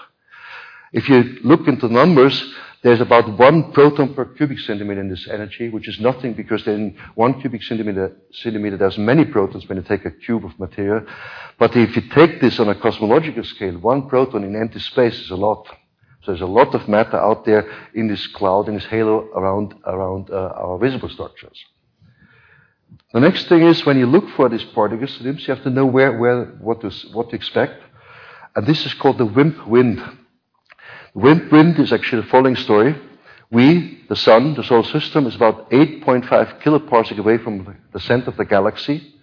If 0.92 1.08
you 1.08 1.38
look 1.44 1.68
into 1.68 1.88
numbers, 1.88 2.52
there's 2.82 3.02
about 3.02 3.38
one 3.38 3.74
proton 3.74 4.14
per 4.14 4.26
cubic 4.26 4.60
centimeter 4.60 5.02
in 5.02 5.10
this 5.10 5.28
energy, 5.28 5.70
which 5.70 5.88
is 5.90 6.00
nothing 6.00 6.34
because 6.34 6.66
in 6.66 6.98
one 7.16 7.40
cubic 7.42 7.62
centimeter, 7.64 8.16
centimeter 8.32 8.78
there's 8.78 8.98
many 8.98 9.26
protons 9.26 9.68
when 9.68 9.78
you 9.78 9.84
take 9.84 10.06
a 10.06 10.12
cube 10.12 10.46
of 10.46 10.58
material. 10.58 11.06
But 11.58 11.76
if 11.76 11.96
you 11.96 12.04
take 12.14 12.40
this 12.40 12.58
on 12.58 12.70
a 12.70 12.76
cosmological 12.76 13.44
scale, 13.44 13.78
one 13.80 14.08
proton 14.08 14.46
in 14.46 14.56
empty 14.56 14.80
space 14.80 15.20
is 15.20 15.30
a 15.30 15.36
lot. 15.36 15.68
So 16.24 16.32
there's 16.32 16.42
a 16.42 16.46
lot 16.46 16.74
of 16.74 16.88
matter 16.88 17.18
out 17.18 17.46
there 17.46 17.70
in 17.94 18.08
this 18.08 18.26
cloud, 18.28 18.70
in 18.70 18.76
this 18.76 18.86
halo 18.86 19.30
around, 19.36 19.74
around 19.86 20.30
uh, 20.30 20.54
our 20.56 20.78
visible 20.78 21.10
structures. 21.10 21.58
The 23.14 23.20
next 23.20 23.50
thing 23.50 23.64
is 23.64 23.86
when 23.86 23.98
you 23.98 24.06
look 24.06 24.30
for 24.36 24.48
these 24.50 24.64
particles, 24.64 25.20
you 25.20 25.34
have 25.34 25.64
to 25.64 25.70
know 25.70 25.86
where, 25.86 26.18
where, 26.18 26.46
what, 26.62 26.82
to, 26.82 26.92
what 27.12 27.30
to 27.32 27.36
expect. 27.36 27.82
And 28.56 28.66
this 28.66 28.86
is 28.86 28.94
called 28.94 29.18
the 29.18 29.26
WIMP 29.26 29.68
wind. 29.68 30.02
WIMP 31.16 31.52
wind 31.52 31.80
is 31.80 31.92
actually 31.92 32.22
the 32.22 32.28
following 32.28 32.56
story. 32.56 32.96
We, 33.52 34.04
the 34.10 34.16
Sun, 34.16 34.54
the 34.54 34.64
solar 34.64 34.84
system, 34.84 35.26
is 35.26 35.36
about 35.36 35.72
8.5 35.72 36.62
kiloparsec 36.62 37.18
away 37.18 37.40
from 37.40 37.76
the 37.92 38.00
center 38.00 38.30
of 38.30 38.38
the 38.38 38.46
galaxy. 38.46 39.16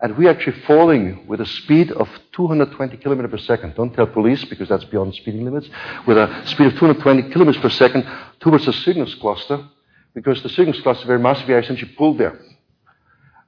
And 0.00 0.16
we're 0.16 0.30
actually 0.30 0.60
falling 0.60 1.26
with 1.26 1.40
a 1.40 1.46
speed 1.46 1.90
of 1.90 2.08
220 2.32 2.98
kilometers 2.98 3.30
per 3.30 3.38
second. 3.38 3.74
Don't 3.74 3.92
tell 3.92 4.06
police 4.06 4.44
because 4.44 4.68
that's 4.68 4.84
beyond 4.84 5.14
speeding 5.14 5.44
limits. 5.44 5.68
With 6.06 6.18
a 6.18 6.46
speed 6.46 6.66
of 6.66 6.72
220 6.74 7.30
kilometers 7.30 7.60
per 7.60 7.70
second 7.70 8.06
towards 8.38 8.66
the 8.66 8.72
Cygnus 8.72 9.14
cluster 9.14 9.66
because 10.14 10.42
the 10.42 10.48
Cygnus 10.50 10.80
cluster 10.80 11.06
very 11.06 11.18
massive. 11.18 11.48
We 11.48 11.54
are 11.54 11.60
essentially 11.60 11.92
pulled 11.96 12.18
there. 12.18 12.38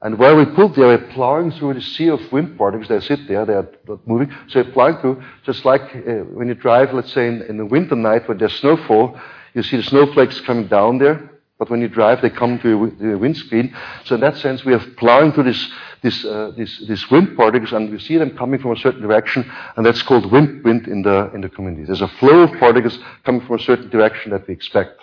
And 0.00 0.16
where 0.16 0.36
we 0.36 0.44
pulled 0.44 0.76
there, 0.76 0.86
we're 0.86 1.12
plowing 1.12 1.50
through 1.50 1.74
the 1.74 1.82
sea 1.82 2.08
of 2.08 2.20
WIMP 2.30 2.56
particles. 2.56 2.88
They 2.88 3.00
sit 3.00 3.26
there, 3.26 3.44
they 3.44 3.54
are 3.54 3.68
not 3.88 4.06
moving. 4.06 4.32
So 4.48 4.62
we're 4.62 4.70
plowing 4.70 4.98
through, 4.98 5.22
just 5.44 5.64
like 5.64 5.82
uh, 5.82 6.22
when 6.36 6.46
you 6.46 6.54
drive, 6.54 6.94
let's 6.94 7.12
say, 7.12 7.26
in, 7.26 7.42
in 7.42 7.56
the 7.56 7.66
winter 7.66 7.96
night 7.96 8.28
when 8.28 8.38
there's 8.38 8.54
snowfall, 8.60 9.18
you 9.54 9.62
see 9.64 9.76
the 9.76 9.82
snowflakes 9.82 10.40
coming 10.42 10.68
down 10.68 10.98
there. 10.98 11.30
But 11.58 11.70
when 11.70 11.80
you 11.80 11.88
drive, 11.88 12.22
they 12.22 12.30
come 12.30 12.60
to 12.60 12.94
your 13.00 13.18
windscreen. 13.18 13.74
So 14.04 14.14
in 14.14 14.20
that 14.20 14.36
sense, 14.36 14.64
we 14.64 14.72
are 14.72 14.78
plowing 14.96 15.32
through 15.32 15.44
this, 15.44 15.68
this, 16.02 16.24
uh, 16.24 16.52
this, 16.56 16.78
this 16.86 17.10
WIMP 17.10 17.36
particles, 17.36 17.72
and 17.72 17.90
we 17.90 17.98
see 17.98 18.16
them 18.16 18.36
coming 18.36 18.60
from 18.60 18.72
a 18.72 18.76
certain 18.76 19.02
direction, 19.02 19.50
and 19.74 19.84
that's 19.84 20.02
called 20.02 20.30
WIMP 20.30 20.64
wind 20.64 20.86
in 20.86 21.02
the, 21.02 21.28
in 21.34 21.40
the 21.40 21.48
community. 21.48 21.84
There's 21.84 22.00
a 22.00 22.06
flow 22.06 22.42
of 22.42 22.56
particles 22.60 23.00
coming 23.24 23.44
from 23.44 23.56
a 23.56 23.62
certain 23.62 23.90
direction 23.90 24.30
that 24.30 24.46
we 24.46 24.54
expect. 24.54 25.00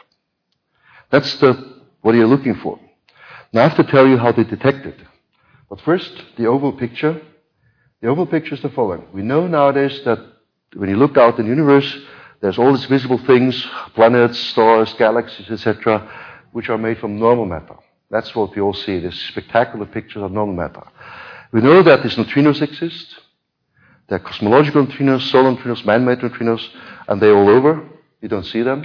That's 1.10 1.36
the, 1.40 1.82
what 2.00 2.16
you're 2.16 2.28
looking 2.28 2.56
for. 2.56 2.80
Now 3.56 3.62
I 3.62 3.70
have 3.70 3.78
to 3.78 3.90
tell 3.90 4.06
you 4.06 4.18
how 4.18 4.34
they 4.34 4.44
detect 4.44 4.86
it. 4.86 5.00
But 5.70 5.80
first, 5.80 6.12
the 6.36 6.46
oval 6.46 6.74
picture. 6.74 7.22
The 8.02 8.10
oval 8.10 8.26
picture 8.26 8.54
is 8.54 8.62
the 8.62 8.68
following. 8.70 9.08
We 9.14 9.22
know 9.22 9.48
nowadays 9.48 10.02
that 10.04 10.20
when 10.74 10.90
you 10.90 10.98
look 10.98 11.16
out 11.16 11.40
in 11.40 11.46
the 11.46 11.52
universe, 11.52 11.90
there's 12.42 12.58
all 12.58 12.74
these 12.74 12.84
visible 12.84 13.18
things, 13.18 13.66
planets, 13.94 14.38
stars, 14.38 14.94
galaxies, 14.96 15.50
etc., 15.50 16.06
which 16.52 16.68
are 16.68 16.78
made 16.78 16.98
from 16.98 17.18
normal 17.18 17.46
matter. 17.46 17.78
That's 18.12 18.36
what 18.36 18.54
we 18.54 18.62
all 18.62 18.74
see, 18.74 19.00
these 19.00 19.18
spectacular 19.30 19.86
pictures 19.86 20.22
of 20.24 20.34
normal 20.34 20.56
matter. 20.56 20.84
We 21.54 21.62
know 21.62 21.82
that 21.82 22.04
these 22.04 22.16
neutrinos 22.16 22.62
exist. 22.62 23.08
They're 24.10 24.20
cosmological 24.20 24.86
neutrinos, 24.86 25.32
solar 25.32 25.56
neutrinos, 25.56 25.86
man-made 25.86 26.20
neutrinos, 26.20 26.68
and 27.08 27.22
they're 27.22 27.38
all 27.38 27.48
over. 27.48 27.88
You 28.22 28.28
don't 28.28 28.46
see 28.46 28.64
them. 28.64 28.84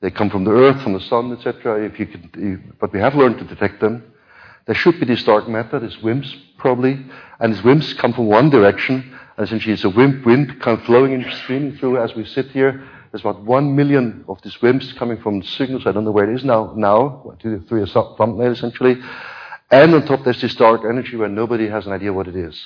They 0.00 0.10
come 0.10 0.30
from 0.30 0.44
the 0.44 0.52
earth, 0.52 0.82
from 0.82 0.94
the 0.94 1.00
sun, 1.00 1.32
etc. 1.32 1.84
If 1.84 1.98
you 1.98 2.06
could, 2.06 2.78
but 2.78 2.92
we 2.92 3.00
have 3.00 3.14
learned 3.14 3.38
to 3.38 3.44
detect 3.44 3.80
them. 3.80 4.02
There 4.66 4.74
should 4.74 4.98
be 4.98 5.06
this 5.06 5.24
dark 5.24 5.48
matter, 5.48 5.78
these 5.78 5.96
WIMPs 5.96 6.34
probably, 6.56 7.04
and 7.38 7.52
these 7.52 7.62
WIMPs 7.62 7.96
come 7.98 8.12
from 8.12 8.26
one 8.26 8.50
direction. 8.50 9.16
And 9.36 9.46
essentially, 9.46 9.74
it's 9.74 9.84
a 9.84 9.90
WIMP 9.90 10.24
wind 10.24 10.60
kind 10.60 10.78
of 10.78 10.84
flowing 10.86 11.12
and 11.14 11.32
streaming 11.34 11.76
through 11.76 11.98
as 11.98 12.14
we 12.14 12.24
sit 12.24 12.50
here. 12.50 12.86
There's 13.10 13.22
about 13.22 13.42
one 13.42 13.74
million 13.74 14.24
of 14.28 14.40
these 14.42 14.56
WIMPs 14.56 14.96
coming 14.96 15.20
from 15.20 15.42
Cygnus. 15.42 15.86
I 15.86 15.92
don't 15.92 16.04
know 16.04 16.12
where 16.12 16.30
it 16.30 16.36
is 16.36 16.44
now. 16.44 16.72
Now, 16.76 17.34
through 17.40 17.82
a 17.82 17.86
thumbnail 17.86 18.52
essentially. 18.52 19.00
And 19.70 19.94
on 19.94 20.06
top, 20.06 20.24
there's 20.24 20.40
this 20.40 20.54
dark 20.54 20.82
energy 20.84 21.16
where 21.16 21.28
nobody 21.28 21.68
has 21.68 21.86
an 21.86 21.92
idea 21.92 22.12
what 22.12 22.28
it 22.28 22.36
is. 22.36 22.60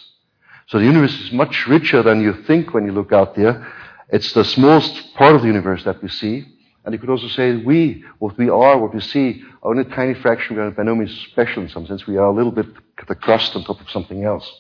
So 0.67 0.79
the 0.79 0.85
universe 0.85 1.19
is 1.21 1.33
much 1.33 1.67
richer 1.67 2.03
than 2.03 2.23
you 2.23 2.43
think 2.45 2.75
when 2.75 2.87
you 2.87 2.93
look 2.93 3.13
out 3.13 3.35
there. 3.35 3.67
It's 4.09 4.33
the 4.33 4.45
smallest 4.45 5.15
part 5.15 5.35
of 5.35 5.43
the 5.43 5.49
universe 5.49 5.85
that 5.85 6.03
we 6.03 6.09
see. 6.09 6.47
And 6.85 6.93
you 6.93 6.99
could 6.99 7.11
also 7.11 7.29
say 7.29 7.57
we, 7.57 8.05
what 8.19 8.37
we 8.37 8.51
are, 8.51 8.79
what 8.79 8.95
we 8.95 9.01
see, 9.01 9.43
are 9.63 9.71
only 9.71 9.83
a 9.83 9.95
tiny 9.95 10.15
fraction. 10.15 10.57
We 10.57 10.63
are 10.63 10.71
by 10.71 10.83
no 10.83 10.95
means 10.95 11.19
special 11.31 11.63
in 11.63 11.69
some 11.71 11.87
sense. 11.87 12.07
We 12.07 12.19
are 12.19 12.27
a 12.27 12.33
little 12.33 12.53
bit 12.53 12.67
the 13.07 13.15
crust 13.15 13.55
on 13.57 13.65
top 13.65 13.81
of 13.81 13.91
something 13.91 14.25
else. 14.25 14.51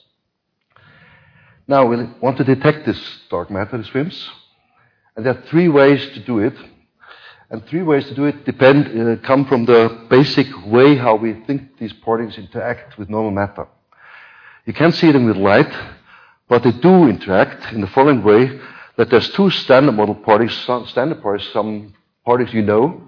Now, 1.66 1.86
we 1.86 1.96
want 2.20 2.36
to 2.38 2.44
detect 2.44 2.84
this 2.84 3.00
dark 3.30 3.50
matter, 3.50 3.78
this 3.78 3.88
WIMPs. 3.88 4.28
And 5.16 5.24
there 5.24 5.34
are 5.34 5.42
three 5.46 5.68
ways 5.68 6.04
to 6.14 6.20
do 6.20 6.40
it. 6.40 6.54
And 7.50 7.64
three 7.66 7.82
ways 7.82 8.06
to 8.08 8.14
do 8.14 8.24
it 8.24 8.44
depend, 8.44 8.88
uh, 8.88 9.16
come 9.26 9.46
from 9.46 9.64
the 9.64 10.06
basic 10.10 10.46
way 10.66 10.96
how 10.96 11.14
we 11.16 11.34
think 11.46 11.78
these 11.78 11.92
particles 11.92 12.36
interact 12.38 12.98
with 12.98 13.08
normal 13.08 13.30
matter. 13.30 13.66
You 14.66 14.72
can't 14.72 14.94
see 14.94 15.12
them 15.12 15.26
with 15.26 15.36
light, 15.36 15.72
but 16.48 16.62
they 16.62 16.72
do 16.72 17.06
interact 17.08 17.72
in 17.72 17.80
the 17.80 17.86
following 17.86 18.22
way 18.22 18.58
that 18.96 19.10
there's 19.10 19.30
two 19.30 19.50
standard 19.50 19.92
model 19.92 20.14
particles, 20.14 20.90
standard 20.90 21.22
particles, 21.22 21.52
some 21.52 21.94
parties 22.24 22.52
you 22.52 22.62
know, 22.62 23.02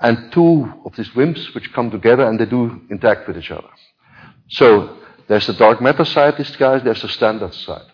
and 0.00 0.32
two 0.32 0.72
of 0.84 0.94
these 0.96 1.10
WIMPs 1.10 1.54
which 1.54 1.72
come 1.72 1.90
together 1.90 2.26
and 2.26 2.38
they 2.38 2.46
do 2.46 2.80
interact 2.90 3.28
with 3.28 3.38
each 3.38 3.50
other. 3.50 3.68
So 4.48 4.98
there's 5.28 5.46
the 5.46 5.54
dark 5.54 5.80
matter 5.80 6.04
side, 6.04 6.36
these 6.36 6.54
guys, 6.56 6.82
there's 6.82 7.02
the 7.02 7.08
standard 7.08 7.54
side. 7.54 7.86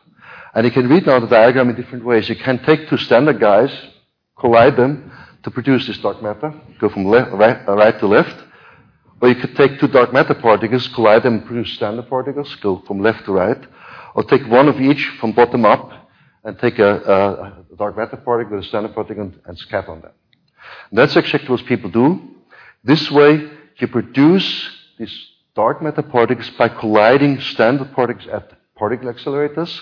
And 0.54 0.64
you 0.64 0.72
can 0.72 0.88
read 0.88 1.06
now 1.06 1.20
the 1.20 1.26
diagram 1.26 1.68
in 1.68 1.76
different 1.76 2.04
ways. 2.04 2.28
You 2.28 2.36
can 2.36 2.62
take 2.64 2.88
two 2.88 2.96
standard 2.96 3.38
guys, 3.38 3.70
collide 4.38 4.76
them 4.76 5.12
to 5.42 5.50
produce 5.50 5.86
this 5.86 5.98
dark 5.98 6.22
matter, 6.22 6.52
go 6.80 6.88
from 6.88 7.06
right, 7.06 7.66
right 7.68 7.98
to 8.00 8.06
left. 8.06 8.44
Or 9.20 9.28
you 9.28 9.34
could 9.34 9.56
take 9.56 9.78
two 9.78 9.88
dark 9.88 10.12
matter 10.12 10.34
particles, 10.34 10.88
collide 10.88 11.24
them, 11.24 11.34
and 11.34 11.46
produce 11.46 11.74
standard 11.74 12.08
particles, 12.08 12.54
go 12.56 12.82
from 12.86 13.00
left 13.00 13.24
to 13.26 13.32
right. 13.32 13.62
Or 14.14 14.24
take 14.24 14.46
one 14.46 14.68
of 14.68 14.80
each 14.80 15.04
from 15.20 15.32
bottom 15.32 15.64
up 15.64 15.92
and 16.44 16.58
take 16.58 16.78
a, 16.78 16.96
a 17.70 17.76
dark 17.76 17.96
matter 17.96 18.16
particle 18.16 18.56
with 18.56 18.64
a 18.64 18.68
standard 18.68 18.94
particle 18.94 19.24
and, 19.24 19.40
and 19.44 19.58
scatter 19.58 19.92
on 19.92 20.00
them. 20.00 20.12
That's 20.92 21.16
exactly 21.16 21.50
what 21.50 21.64
people 21.66 21.90
do. 21.90 22.20
This 22.84 23.10
way, 23.10 23.50
you 23.76 23.88
produce 23.88 24.70
these 24.98 25.14
dark 25.54 25.82
matter 25.82 26.02
particles 26.02 26.50
by 26.50 26.68
colliding 26.68 27.40
standard 27.40 27.92
particles 27.92 28.28
at 28.28 28.52
particle 28.76 29.12
accelerators. 29.12 29.80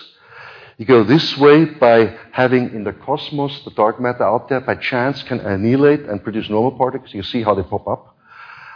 You 0.77 0.85
go 0.85 1.03
this 1.03 1.37
way 1.37 1.65
by 1.65 2.15
having 2.31 2.73
in 2.75 2.83
the 2.83 2.93
cosmos 2.93 3.63
the 3.63 3.71
dark 3.71 3.99
matter 3.99 4.23
out 4.23 4.47
there 4.49 4.61
by 4.61 4.75
chance 4.75 5.23
can 5.23 5.39
annihilate 5.39 6.01
and 6.01 6.23
produce 6.23 6.49
normal 6.49 6.77
particles. 6.77 7.13
You 7.13 7.23
see 7.23 7.41
how 7.41 7.55
they 7.55 7.63
pop 7.63 7.87
up. 7.87 8.15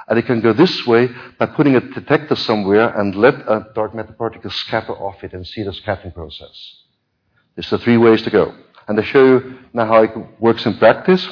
And 0.07 0.17
you 0.17 0.23
can 0.23 0.41
go 0.41 0.51
this 0.51 0.85
way 0.87 1.09
by 1.37 1.45
putting 1.45 1.75
a 1.75 1.79
detector 1.79 2.35
somewhere 2.35 2.89
and 2.99 3.15
let 3.15 3.35
a 3.35 3.67
dark 3.75 3.93
matter 3.93 4.13
particle 4.13 4.49
scatter 4.49 4.93
off 4.93 5.23
it 5.23 5.33
and 5.33 5.45
see 5.45 5.63
the 5.63 5.73
scattering 5.73 6.11
process. 6.11 6.75
There's 7.55 7.69
the 7.69 7.77
three 7.77 7.97
ways 7.97 8.21
to 8.23 8.29
go. 8.29 8.55
And 8.87 8.99
I 8.99 9.03
show 9.03 9.23
you 9.23 9.59
now 9.73 9.85
how 9.85 10.03
it 10.03 10.11
works 10.39 10.65
in 10.65 10.77
practice. 10.77 11.27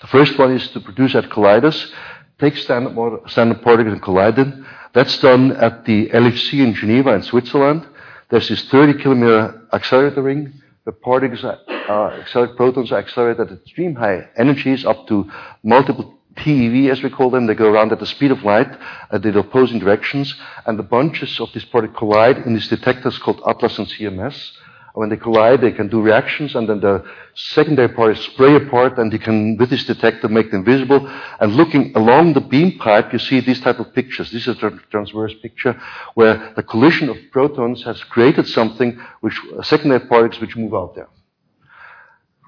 The 0.00 0.06
first 0.06 0.38
one 0.38 0.52
is 0.54 0.68
to 0.68 0.80
produce 0.80 1.14
at 1.14 1.30
colliders. 1.30 1.90
Take 2.38 2.56
standard, 2.56 3.20
standard 3.28 3.62
particles 3.62 3.92
and 3.94 4.02
collide 4.02 4.36
them. 4.36 4.66
That's 4.92 5.18
done 5.18 5.52
at 5.52 5.84
the 5.84 6.08
LHC 6.08 6.60
in 6.60 6.74
Geneva 6.74 7.12
in 7.14 7.22
Switzerland. 7.22 7.86
There's 8.30 8.48
this 8.48 8.64
30 8.68 8.94
kilometer 9.02 9.62
accelerator 9.72 10.22
ring. 10.22 10.52
The 10.84 10.92
particles 10.92 11.44
are, 11.44 11.58
uh, 11.88 12.20
accelerate, 12.20 12.56
protons 12.56 12.90
are 12.92 12.98
accelerated 12.98 13.52
at 13.52 13.58
extreme 13.58 13.94
high 13.94 14.28
energies 14.36 14.84
up 14.84 15.06
to 15.08 15.30
multiple 15.62 16.18
TeV, 16.36 16.90
as 16.90 17.02
we 17.02 17.10
call 17.10 17.30
them. 17.30 17.46
They 17.46 17.54
go 17.54 17.70
around 17.70 17.92
at 17.92 18.00
the 18.00 18.06
speed 18.06 18.30
of 18.30 18.42
light 18.42 18.70
at 19.10 19.22
the 19.22 19.38
opposing 19.38 19.78
directions, 19.78 20.34
and 20.66 20.78
the 20.78 20.82
bunches 20.82 21.38
of 21.40 21.52
these 21.52 21.64
particles 21.64 21.98
collide 21.98 22.38
in 22.38 22.54
these 22.54 22.68
detectors 22.68 23.18
called 23.18 23.40
ATLAS 23.46 23.78
and 23.78 23.86
CMS. 23.88 24.52
When 24.94 25.08
they 25.08 25.16
collide, 25.16 25.62
they 25.62 25.72
can 25.72 25.88
do 25.88 26.02
reactions, 26.02 26.54
and 26.54 26.68
then 26.68 26.80
the 26.80 27.02
secondary 27.34 27.88
particles 27.88 28.26
spray 28.26 28.56
apart, 28.56 28.98
and 28.98 29.10
you 29.10 29.18
can, 29.18 29.56
with 29.56 29.70
this 29.70 29.84
detector, 29.84 30.28
make 30.28 30.50
them 30.50 30.64
visible. 30.64 31.08
And 31.40 31.56
looking 31.56 31.96
along 31.96 32.34
the 32.34 32.42
beam 32.42 32.78
pipe, 32.78 33.10
you 33.10 33.18
see 33.18 33.40
these 33.40 33.60
type 33.60 33.78
of 33.78 33.94
pictures. 33.94 34.30
This 34.30 34.46
is 34.46 34.62
a 34.62 34.70
transverse 34.90 35.32
picture 35.40 35.80
where 36.14 36.52
the 36.56 36.62
collision 36.62 37.08
of 37.08 37.16
protons 37.30 37.82
has 37.84 38.04
created 38.04 38.46
something 38.48 39.00
which 39.20 39.38
secondary 39.62 40.00
particles 40.00 40.42
which 40.42 40.56
move 40.56 40.74
out 40.74 40.94
there. 40.94 41.08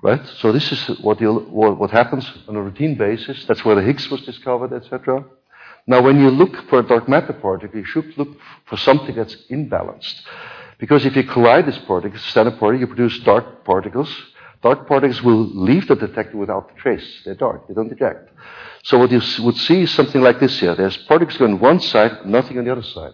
Right? 0.02 0.26
So 0.26 0.52
this 0.52 0.70
is 0.70 1.00
what, 1.00 1.22
what, 1.22 1.78
what 1.78 1.90
happens 1.90 2.30
on 2.46 2.56
a 2.56 2.62
routine 2.62 2.94
basis. 2.94 3.46
That's 3.46 3.64
where 3.64 3.74
the 3.74 3.82
Higgs 3.82 4.10
was 4.10 4.20
discovered, 4.20 4.74
etc. 4.74 5.24
Now, 5.86 6.02
when 6.02 6.20
you 6.20 6.30
look 6.30 6.68
for 6.68 6.80
a 6.80 6.86
dark 6.86 7.08
matter 7.08 7.32
particle, 7.32 7.78
you 7.78 7.86
should 7.86 8.16
look 8.18 8.28
for 8.66 8.76
something 8.76 9.14
that's 9.14 9.36
imbalanced. 9.50 10.20
Because 10.78 11.04
if 11.04 11.16
you 11.16 11.24
collide 11.24 11.66
these 11.66 11.78
particles, 11.78 12.22
standard 12.22 12.58
particle, 12.58 12.80
you 12.80 12.86
produce 12.86 13.18
dark 13.20 13.64
particles. 13.64 14.10
Dark 14.62 14.88
particles 14.88 15.22
will 15.22 15.44
leave 15.54 15.86
the 15.88 15.94
detector 15.94 16.36
without 16.36 16.70
a 16.74 16.80
trace. 16.80 17.22
They're 17.24 17.34
dark. 17.34 17.68
They 17.68 17.74
don't 17.74 17.88
detect. 17.88 18.30
So 18.82 18.98
what 18.98 19.10
you 19.10 19.20
would 19.44 19.56
see 19.56 19.82
is 19.82 19.90
something 19.92 20.20
like 20.20 20.40
this 20.40 20.58
here. 20.58 20.74
There's 20.74 20.96
particles 20.96 21.38
going 21.38 21.58
one 21.58 21.80
side, 21.80 22.26
nothing 22.26 22.58
on 22.58 22.64
the 22.64 22.72
other 22.72 22.82
side. 22.82 23.12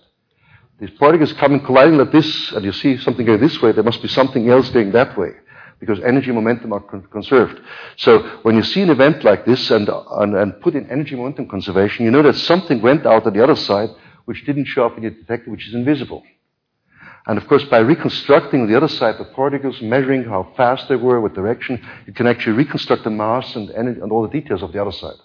These 0.78 0.90
particles 0.98 1.32
coming 1.34 1.60
colliding 1.60 1.98
like 1.98 2.12
this, 2.12 2.52
and 2.52 2.64
you 2.64 2.72
see 2.72 2.96
something 2.98 3.26
going 3.26 3.40
this 3.40 3.60
way, 3.60 3.72
there 3.72 3.84
must 3.84 4.00
be 4.00 4.08
something 4.08 4.48
else 4.48 4.70
going 4.70 4.92
that 4.92 5.16
way 5.18 5.32
because 5.78 5.98
energy 6.00 6.26
and 6.26 6.36
momentum 6.36 6.72
are 6.72 6.80
con- 6.80 7.06
conserved. 7.10 7.60
So 7.96 8.20
when 8.42 8.54
you 8.54 8.62
see 8.62 8.82
an 8.82 8.90
event 8.90 9.24
like 9.24 9.46
this 9.46 9.70
and, 9.70 9.88
and, 9.88 10.36
and 10.36 10.60
put 10.60 10.74
in 10.74 10.88
energy 10.90 11.16
momentum 11.16 11.48
conservation, 11.48 12.04
you 12.04 12.10
know 12.10 12.22
that 12.22 12.36
something 12.36 12.80
went 12.80 13.06
out 13.06 13.26
on 13.26 13.32
the 13.32 13.42
other 13.42 13.56
side 13.56 13.90
which 14.26 14.44
didn't 14.44 14.66
show 14.66 14.86
up 14.86 14.96
in 14.96 15.02
your 15.02 15.12
detector, 15.12 15.50
which 15.50 15.66
is 15.66 15.74
invisible. 15.74 16.22
And 17.26 17.38
of 17.38 17.46
course, 17.46 17.64
by 17.64 17.78
reconstructing 17.78 18.66
the 18.66 18.76
other 18.76 18.88
side 18.88 19.18
the 19.18 19.24
particles, 19.24 19.80
measuring 19.82 20.24
how 20.24 20.52
fast 20.56 20.88
they 20.88 20.96
were, 20.96 21.20
what 21.20 21.34
direction, 21.34 21.86
you 22.06 22.12
can 22.12 22.26
actually 22.26 22.56
reconstruct 22.56 23.04
the 23.04 23.10
mass 23.10 23.54
and, 23.56 23.70
energy, 23.72 24.00
and 24.00 24.10
all 24.10 24.22
the 24.22 24.40
details 24.40 24.62
of 24.62 24.72
the 24.72 24.80
other 24.80 24.92
side. 24.92 25.16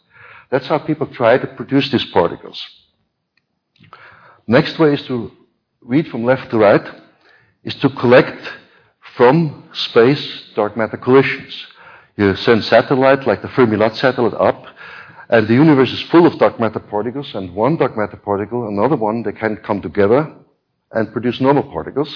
That's 0.51 0.67
how 0.67 0.77
people 0.77 1.07
try 1.07 1.37
to 1.37 1.47
produce 1.47 1.89
these 1.89 2.05
particles. 2.05 2.61
Next 4.45 4.77
way 4.77 4.93
is 4.93 5.03
to 5.03 5.31
read 5.81 6.07
from 6.09 6.25
left 6.25 6.51
to 6.51 6.57
right, 6.57 6.87
is 7.63 7.75
to 7.75 7.89
collect 7.89 8.51
from 9.15 9.69
space 9.73 10.43
dark 10.55 10.75
matter 10.75 10.97
collisions. 10.97 11.65
You 12.17 12.35
send 12.35 12.63
satellite 12.65 13.25
like 13.25 13.41
the 13.41 13.47
Fermi-LAT 13.49 13.95
satellite 13.95 14.33
up, 14.33 14.65
and 15.29 15.47
the 15.47 15.53
universe 15.53 15.91
is 15.91 16.01
full 16.03 16.27
of 16.27 16.37
dark 16.37 16.59
matter 16.59 16.79
particles, 16.79 17.33
and 17.33 17.55
one 17.55 17.77
dark 17.77 17.97
matter 17.97 18.17
particle, 18.17 18.67
another 18.67 18.95
one, 18.95 19.23
they 19.23 19.31
can 19.31 19.57
come 19.57 19.81
together 19.81 20.33
and 20.95 21.11
produce 21.13 21.39
normal 21.39 21.63
particles 21.63 22.11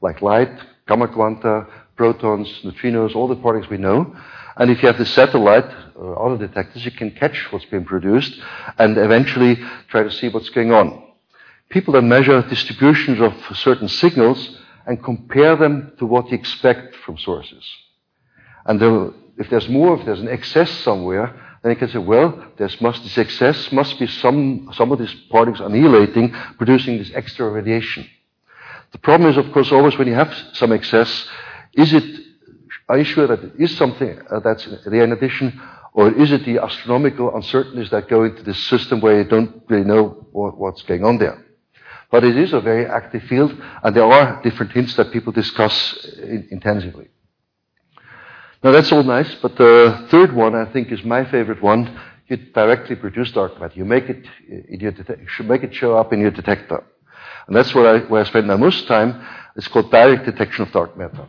like 0.00 0.20
light, 0.20 0.50
gamma 0.88 1.08
quanta, 1.08 1.66
protons, 1.96 2.48
neutrinos, 2.64 3.14
all 3.14 3.28
the 3.28 3.36
particles 3.36 3.70
we 3.70 3.78
know. 3.78 4.14
And 4.56 4.70
if 4.70 4.82
you 4.82 4.88
have 4.88 4.98
the 4.98 5.06
satellite 5.06 5.64
uh, 5.96 5.98
or 5.98 6.32
other 6.32 6.46
detectors, 6.46 6.84
you 6.84 6.90
can 6.90 7.10
catch 7.12 7.52
what's 7.52 7.64
being 7.66 7.84
produced 7.84 8.40
and 8.78 8.96
eventually 8.98 9.56
try 9.88 10.02
to 10.02 10.10
see 10.10 10.28
what's 10.28 10.50
going 10.50 10.72
on. 10.72 11.02
People 11.70 11.94
then 11.94 12.08
measure 12.08 12.42
distributions 12.42 13.20
of 13.20 13.32
certain 13.56 13.88
signals 13.88 14.58
and 14.86 15.02
compare 15.02 15.56
them 15.56 15.92
to 15.98 16.06
what 16.06 16.30
you 16.30 16.36
expect 16.36 16.94
from 16.96 17.16
sources. 17.18 17.64
And 18.66 19.14
if 19.38 19.50
there's 19.50 19.68
more, 19.68 19.98
if 19.98 20.04
there's 20.04 20.20
an 20.20 20.28
excess 20.28 20.70
somewhere, 20.70 21.34
then 21.62 21.72
you 21.72 21.76
can 21.76 21.88
say, 21.88 21.98
well, 21.98 22.44
there's 22.58 22.78
must, 22.80 23.02
this 23.02 23.16
excess 23.16 23.72
must 23.72 23.98
be 23.98 24.06
some, 24.06 24.70
some 24.74 24.92
of 24.92 24.98
these 24.98 25.14
particles 25.30 25.66
annihilating, 25.66 26.30
producing 26.58 26.98
this 26.98 27.10
extra 27.14 27.48
radiation. 27.48 28.06
The 28.94 28.98
problem 28.98 29.28
is, 29.28 29.36
of 29.36 29.50
course, 29.50 29.72
always 29.72 29.98
when 29.98 30.06
you 30.06 30.14
have 30.14 30.32
some 30.52 30.70
excess, 30.70 31.28
is 31.72 31.92
it, 31.92 32.04
are 32.88 32.96
you 32.96 33.02
sure 33.02 33.26
that 33.26 33.42
it 33.42 33.54
is 33.58 33.76
something 33.76 34.20
uh, 34.30 34.38
that's 34.38 34.64
there 34.86 35.02
in 35.02 35.10
addition, 35.10 35.60
or 35.92 36.12
is 36.12 36.30
it 36.30 36.44
the 36.44 36.58
astronomical 36.58 37.34
uncertainties 37.34 37.90
that 37.90 38.08
go 38.08 38.22
into 38.22 38.44
this 38.44 38.58
system 38.66 39.00
where 39.00 39.18
you 39.18 39.28
don't 39.28 39.64
really 39.68 39.84
know 39.84 40.28
what, 40.30 40.56
what's 40.56 40.82
going 40.82 41.04
on 41.04 41.18
there? 41.18 41.44
But 42.12 42.22
it 42.22 42.36
is 42.36 42.52
a 42.52 42.60
very 42.60 42.86
active 42.86 43.24
field, 43.24 43.52
and 43.82 43.96
there 43.96 44.04
are 44.04 44.40
different 44.44 44.70
hints 44.70 44.94
that 44.94 45.10
people 45.10 45.32
discuss 45.32 45.74
in, 46.18 46.46
intensively. 46.52 47.08
Now 48.62 48.70
that's 48.70 48.92
all 48.92 49.02
nice, 49.02 49.34
but 49.42 49.56
the 49.56 50.06
third 50.08 50.32
one 50.32 50.54
I 50.54 50.66
think 50.66 50.92
is 50.92 51.02
my 51.02 51.24
favorite 51.24 51.60
one. 51.60 52.00
You 52.28 52.36
directly 52.36 52.94
produce 52.94 53.32
dark 53.32 53.60
matter. 53.60 53.74
You 53.74 53.84
make 53.84 54.08
it, 54.08 54.24
in 54.48 54.78
your 54.78 54.92
you 54.92 55.26
should 55.26 55.48
make 55.48 55.64
it 55.64 55.74
show 55.74 55.96
up 55.96 56.12
in 56.12 56.20
your 56.20 56.30
detector. 56.30 56.84
And 57.46 57.56
that's 57.56 57.74
where 57.74 57.96
I, 57.96 57.98
where 58.08 58.22
I 58.22 58.24
spend 58.24 58.46
my 58.46 58.56
most 58.56 58.86
time. 58.86 59.24
It's 59.56 59.68
called 59.68 59.90
direct 59.90 60.24
detection 60.24 60.66
of 60.66 60.72
dark 60.72 60.96
matter. 60.96 61.28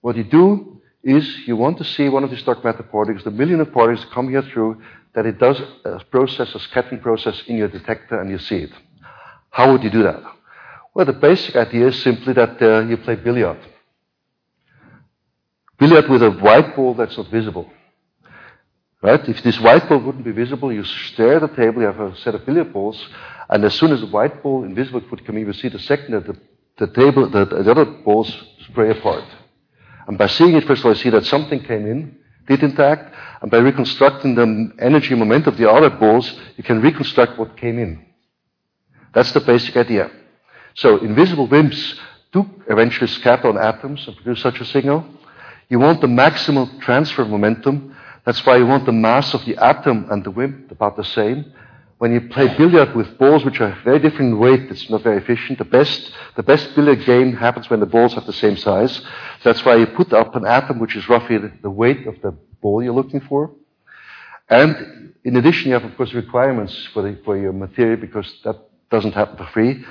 What 0.00 0.16
you 0.16 0.24
do 0.24 0.80
is 1.02 1.46
you 1.46 1.56
want 1.56 1.78
to 1.78 1.84
see 1.84 2.08
one 2.08 2.24
of 2.24 2.30
these 2.30 2.42
dark 2.42 2.62
matter 2.62 2.82
particles, 2.82 3.24
the 3.24 3.30
million 3.30 3.60
of 3.60 3.72
particles 3.72 4.04
that 4.04 4.14
come 4.14 4.28
here 4.28 4.42
through, 4.42 4.80
that 5.14 5.26
it 5.26 5.38
does 5.38 5.60
a 5.84 6.04
process, 6.10 6.54
a 6.54 6.60
scattering 6.60 7.00
process 7.00 7.42
in 7.46 7.56
your 7.56 7.68
detector, 7.68 8.20
and 8.20 8.30
you 8.30 8.38
see 8.38 8.58
it. 8.58 8.70
How 9.50 9.72
would 9.72 9.82
you 9.82 9.90
do 9.90 10.02
that? 10.02 10.22
Well, 10.94 11.06
the 11.06 11.12
basic 11.12 11.56
idea 11.56 11.88
is 11.88 12.02
simply 12.02 12.32
that 12.34 12.60
uh, 12.62 12.80
you 12.86 12.96
play 12.96 13.16
billiard. 13.16 13.58
Billiard 15.78 16.08
with 16.08 16.22
a 16.22 16.30
white 16.30 16.76
ball 16.76 16.94
that's 16.94 17.16
not 17.16 17.30
visible. 17.30 17.70
Right? 19.02 19.26
If 19.28 19.42
this 19.42 19.58
white 19.58 19.88
ball 19.88 19.98
wouldn't 19.98 20.24
be 20.24 20.32
visible, 20.32 20.72
you 20.72 20.84
stare 20.84 21.36
at 21.36 21.40
the 21.40 21.56
table, 21.56 21.80
you 21.80 21.86
have 21.86 22.00
a 22.00 22.16
set 22.18 22.34
of 22.34 22.44
billiard 22.44 22.72
balls, 22.72 23.02
and 23.48 23.64
as 23.64 23.74
soon 23.74 23.92
as 23.92 24.00
the 24.00 24.06
white 24.06 24.42
ball 24.42 24.64
invisible 24.64 25.02
would 25.10 25.24
come 25.24 25.38
in, 25.38 25.46
you 25.46 25.52
see 25.54 25.68
the 25.68 25.78
second 25.78 26.12
that 26.12 26.26
the, 26.26 26.36
the 26.76 26.92
table, 26.92 27.28
the, 27.28 27.46
the 27.46 27.70
other 27.70 27.86
balls 27.86 28.30
spray 28.66 28.90
apart. 28.90 29.24
And 30.06 30.18
by 30.18 30.26
seeing 30.26 30.54
it, 30.54 30.64
first 30.64 30.80
of 30.80 30.86
all, 30.86 30.92
you 30.92 30.98
see 30.98 31.10
that 31.10 31.24
something 31.24 31.60
came 31.60 31.86
in, 31.86 32.18
did 32.46 32.62
interact, 32.62 33.14
and 33.40 33.50
by 33.50 33.58
reconstructing 33.58 34.34
the 34.34 34.72
energy 34.80 35.14
momentum 35.14 35.54
of 35.54 35.58
the 35.58 35.70
other 35.70 35.90
balls, 35.90 36.38
you 36.56 36.64
can 36.64 36.82
reconstruct 36.82 37.38
what 37.38 37.56
came 37.56 37.78
in. 37.78 38.04
That's 39.14 39.32
the 39.32 39.40
basic 39.40 39.76
idea. 39.76 40.10
So 40.74 40.98
invisible 40.98 41.48
WIMPs 41.48 41.98
do 42.32 42.48
eventually 42.68 43.08
scatter 43.08 43.48
on 43.48 43.58
atoms 43.58 44.06
and 44.06 44.16
produce 44.16 44.42
such 44.42 44.60
a 44.60 44.64
signal. 44.64 45.04
You 45.68 45.78
want 45.78 46.00
the 46.00 46.06
maximal 46.06 46.80
transfer 46.80 47.24
momentum. 47.24 47.89
That's 48.30 48.46
why 48.46 48.58
you 48.58 48.66
want 48.68 48.86
the 48.86 48.92
mass 48.92 49.34
of 49.34 49.44
the 49.44 49.56
atom 49.56 50.06
and 50.08 50.22
the 50.22 50.30
WIMP 50.30 50.70
about 50.70 50.96
the 50.96 51.02
same. 51.02 51.52
When 51.98 52.12
you 52.12 52.20
play 52.20 52.46
billiard 52.56 52.94
with 52.94 53.18
balls 53.18 53.44
which 53.44 53.60
are 53.60 53.76
very 53.82 53.98
different 53.98 54.38
weight, 54.38 54.70
it's 54.70 54.88
not 54.88 55.02
very 55.02 55.16
efficient. 55.16 55.58
The 55.58 55.64
best, 55.64 56.12
the 56.36 56.44
best 56.44 56.76
billiard 56.76 57.04
game 57.04 57.34
happens 57.34 57.68
when 57.68 57.80
the 57.80 57.86
balls 57.86 58.14
have 58.14 58.26
the 58.26 58.32
same 58.32 58.56
size. 58.56 59.04
That's 59.42 59.64
why 59.64 59.74
you 59.74 59.86
put 59.86 60.12
up 60.12 60.36
an 60.36 60.46
atom 60.46 60.78
which 60.78 60.94
is 60.94 61.08
roughly 61.08 61.38
the 61.38 61.70
weight 61.70 62.06
of 62.06 62.22
the 62.22 62.30
ball 62.60 62.84
you're 62.84 62.94
looking 62.94 63.20
for. 63.20 63.50
And 64.48 65.12
in 65.24 65.34
addition, 65.34 65.70
you 65.70 65.74
have, 65.74 65.84
of 65.84 65.96
course, 65.96 66.14
requirements 66.14 66.86
for, 66.94 67.02
the, 67.02 67.18
for 67.24 67.36
your 67.36 67.52
material 67.52 67.96
because 67.96 68.32
that 68.44 68.54
doesn't 68.92 69.14
happen 69.14 69.38
for 69.38 69.46
free. 69.46 69.84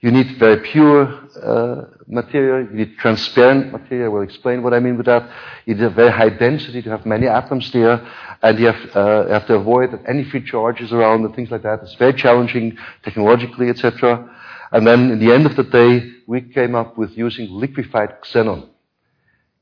You 0.00 0.10
need 0.10 0.38
very 0.38 0.60
pure 0.60 1.02
uh, 1.42 1.84
material. 2.06 2.66
You 2.70 2.76
need 2.76 2.96
transparent 2.96 3.70
material. 3.70 4.06
I 4.06 4.08
will 4.14 4.22
explain 4.22 4.62
what 4.62 4.72
I 4.72 4.80
mean 4.80 4.96
with 4.96 5.06
that. 5.06 5.28
You 5.66 5.74
need 5.74 5.82
a 5.82 5.90
very 5.90 6.10
high 6.10 6.30
density 6.30 6.80
to 6.82 6.90
have 6.90 7.04
many 7.04 7.26
atoms 7.26 7.70
there, 7.70 8.00
and 8.42 8.58
you 8.58 8.66
have, 8.66 8.96
uh, 8.96 9.28
have 9.28 9.46
to 9.48 9.56
avoid 9.56 9.90
any 10.08 10.24
free 10.24 10.42
charges 10.42 10.90
around 10.90 11.24
and 11.24 11.34
things 11.34 11.50
like 11.50 11.62
that. 11.62 11.80
It's 11.82 11.94
very 11.96 12.14
challenging 12.14 12.78
technologically, 13.02 13.68
etc. 13.68 14.26
And 14.72 14.86
then, 14.86 15.10
in 15.10 15.18
the 15.18 15.34
end 15.34 15.44
of 15.44 15.56
the 15.56 15.64
day, 15.64 16.10
we 16.26 16.40
came 16.40 16.74
up 16.74 16.96
with 16.96 17.10
using 17.18 17.50
liquefied 17.50 18.22
xenon. 18.22 18.68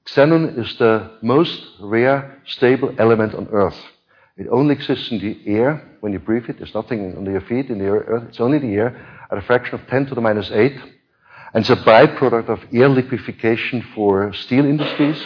Xenon 0.06 0.56
is 0.56 0.78
the 0.78 1.18
most 1.20 1.66
rare, 1.80 2.40
stable 2.46 2.94
element 2.98 3.34
on 3.34 3.48
Earth. 3.50 3.78
It 4.36 4.46
only 4.52 4.76
exists 4.76 5.10
in 5.10 5.18
the 5.18 5.36
air 5.46 5.82
when 6.00 6.12
you 6.12 6.20
breathe 6.20 6.48
it. 6.48 6.58
There's 6.58 6.74
nothing 6.74 7.16
under 7.16 7.32
your 7.32 7.40
feet 7.40 7.70
in 7.70 7.78
the 7.78 7.86
earth. 7.86 8.22
It's 8.28 8.38
only 8.38 8.60
the 8.60 8.72
air 8.72 9.17
at 9.30 9.38
a 9.38 9.42
fraction 9.42 9.74
of 9.74 9.86
10 9.88 10.06
to 10.06 10.14
the 10.14 10.20
minus 10.20 10.50
8. 10.50 10.72
And 11.54 11.62
it's 11.62 11.70
a 11.70 11.76
byproduct 11.76 12.48
of 12.48 12.60
air 12.72 12.88
liquefaction 12.88 13.82
for 13.94 14.32
steel 14.32 14.64
industries. 14.66 15.24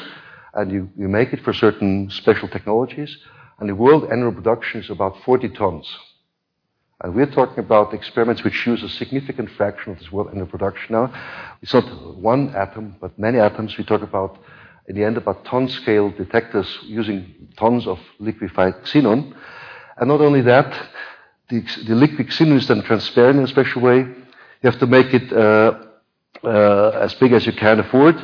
And 0.54 0.70
you, 0.70 0.90
you 0.96 1.08
make 1.08 1.32
it 1.32 1.42
for 1.42 1.52
certain 1.52 2.10
special 2.10 2.48
technologies. 2.48 3.16
And 3.58 3.68
the 3.68 3.74
world 3.74 4.10
annual 4.10 4.32
production 4.32 4.80
is 4.80 4.90
about 4.90 5.22
40 5.24 5.48
tons. 5.50 5.88
And 7.02 7.14
we're 7.14 7.26
talking 7.26 7.58
about 7.58 7.92
experiments 7.94 8.44
which 8.44 8.66
use 8.66 8.82
a 8.82 8.88
significant 8.88 9.50
fraction 9.50 9.92
of 9.92 9.98
this 9.98 10.12
world 10.12 10.28
annual 10.30 10.46
production 10.46 10.92
now. 10.92 11.12
It's 11.60 11.74
not 11.74 12.16
one 12.16 12.54
atom, 12.54 12.96
but 13.00 13.18
many 13.18 13.38
atoms. 13.38 13.76
We 13.76 13.84
talk 13.84 14.02
about 14.02 14.38
in 14.86 14.94
the 14.94 15.04
end 15.04 15.16
about 15.16 15.44
ton 15.44 15.68
scale 15.68 16.10
detectors 16.10 16.78
using 16.82 17.48
tons 17.56 17.86
of 17.86 17.98
liquefied 18.20 18.74
xenon. 18.84 19.34
And 19.96 20.08
not 20.08 20.20
only 20.20 20.42
that, 20.42 20.72
the, 21.52 21.84
the 21.86 21.94
liquid 21.94 22.28
xenon 22.28 22.56
is 22.56 22.66
then 22.66 22.82
transparent 22.82 23.38
in 23.38 23.44
a 23.44 23.48
special 23.48 23.82
way. 23.82 23.98
You 23.98 24.70
have 24.70 24.78
to 24.78 24.86
make 24.86 25.12
it 25.12 25.30
uh, 25.32 25.78
uh, 26.42 27.00
as 27.02 27.12
big 27.14 27.32
as 27.32 27.44
you 27.44 27.52
can 27.52 27.80
afford. 27.80 28.16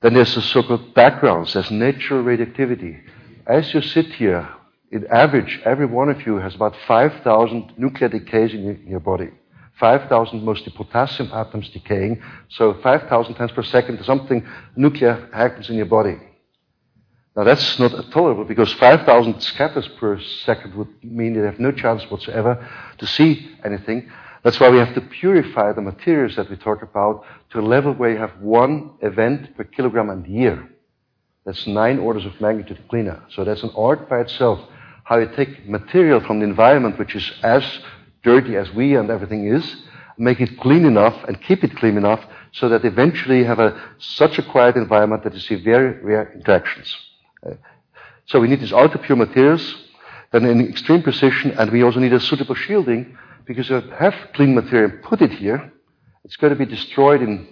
Then 0.00 0.14
there's 0.14 0.34
the 0.34 0.42
so-called 0.42 0.94
backgrounds. 0.94 1.52
There's 1.52 1.70
natural 1.70 2.22
radioactivity. 2.22 3.00
As 3.46 3.72
you 3.74 3.82
sit 3.82 4.06
here 4.14 4.48
in 4.90 5.06
average, 5.08 5.60
every 5.64 5.86
one 5.86 6.08
of 6.08 6.24
you 6.26 6.36
has 6.36 6.54
about 6.54 6.74
5,000 6.88 7.74
nuclear 7.76 8.08
decays 8.08 8.54
in 8.54 8.64
your, 8.64 8.74
in 8.74 8.88
your 8.88 9.00
body. 9.00 9.30
5,000 9.78 10.42
mostly 10.42 10.72
potassium 10.74 11.30
atoms 11.32 11.68
decaying. 11.68 12.22
So 12.48 12.74
5,000 12.82 13.34
times 13.34 13.52
per 13.52 13.62
second, 13.62 14.02
something 14.04 14.46
nuclear 14.76 15.28
happens 15.32 15.68
in 15.68 15.76
your 15.76 15.86
body. 15.86 16.16
Now 17.36 17.42
that's 17.42 17.78
not 17.80 18.12
tolerable 18.12 18.44
because 18.44 18.72
5,000 18.74 19.40
scatters 19.40 19.88
per 19.98 20.20
second 20.44 20.74
would 20.76 20.88
mean 21.02 21.34
you 21.34 21.42
have 21.42 21.58
no 21.58 21.72
chance 21.72 22.08
whatsoever 22.08 22.64
to 22.98 23.06
see 23.06 23.50
anything. 23.64 24.08
That's 24.44 24.60
why 24.60 24.68
we 24.68 24.78
have 24.78 24.94
to 24.94 25.00
purify 25.00 25.72
the 25.72 25.80
materials 25.80 26.36
that 26.36 26.48
we 26.48 26.56
talk 26.56 26.82
about 26.82 27.24
to 27.50 27.60
a 27.60 27.62
level 27.62 27.92
where 27.92 28.10
you 28.10 28.18
have 28.18 28.40
one 28.40 28.92
event 29.00 29.56
per 29.56 29.64
kilogram 29.64 30.10
and 30.10 30.26
year. 30.26 30.68
That's 31.44 31.66
nine 31.66 31.98
orders 31.98 32.24
of 32.24 32.40
magnitude 32.40 32.86
cleaner. 32.88 33.22
So 33.30 33.42
that's 33.42 33.62
an 33.64 33.72
art 33.76 34.08
by 34.08 34.20
itself. 34.20 34.60
How 35.02 35.18
you 35.18 35.28
take 35.34 35.68
material 35.68 36.20
from 36.20 36.38
the 36.38 36.46
environment, 36.46 36.98
which 36.98 37.16
is 37.16 37.32
as 37.42 37.64
dirty 38.22 38.56
as 38.56 38.72
we 38.72 38.96
and 38.96 39.10
everything 39.10 39.46
is, 39.48 39.76
make 40.16 40.40
it 40.40 40.60
clean 40.60 40.84
enough 40.84 41.16
and 41.26 41.42
keep 41.42 41.64
it 41.64 41.76
clean 41.76 41.96
enough 41.96 42.24
so 42.52 42.68
that 42.68 42.84
eventually 42.84 43.38
you 43.38 43.44
have 43.44 43.58
a, 43.58 43.80
such 43.98 44.38
a 44.38 44.42
quiet 44.42 44.76
environment 44.76 45.24
that 45.24 45.34
you 45.34 45.40
see 45.40 45.56
very 45.56 46.00
rare 46.02 46.32
interactions. 46.32 46.96
So 48.26 48.40
we 48.40 48.48
need 48.48 48.60
these 48.60 48.72
ultra 48.72 49.00
pure 49.00 49.16
materials, 49.16 49.74
then 50.32 50.44
in 50.46 50.66
extreme 50.68 51.02
precision, 51.02 51.52
and 51.52 51.70
we 51.70 51.82
also 51.82 52.00
need 52.00 52.12
a 52.12 52.20
suitable 52.20 52.54
shielding 52.54 53.16
because 53.46 53.70
if 53.70 53.84
you 53.84 53.90
have 53.90 54.14
clean 54.34 54.54
material 54.54 54.90
and 54.90 55.02
put 55.02 55.20
it 55.20 55.32
here, 55.32 55.72
it's 56.24 56.36
going 56.36 56.52
to 56.52 56.58
be 56.58 56.64
destroyed 56.64 57.20
in 57.20 57.46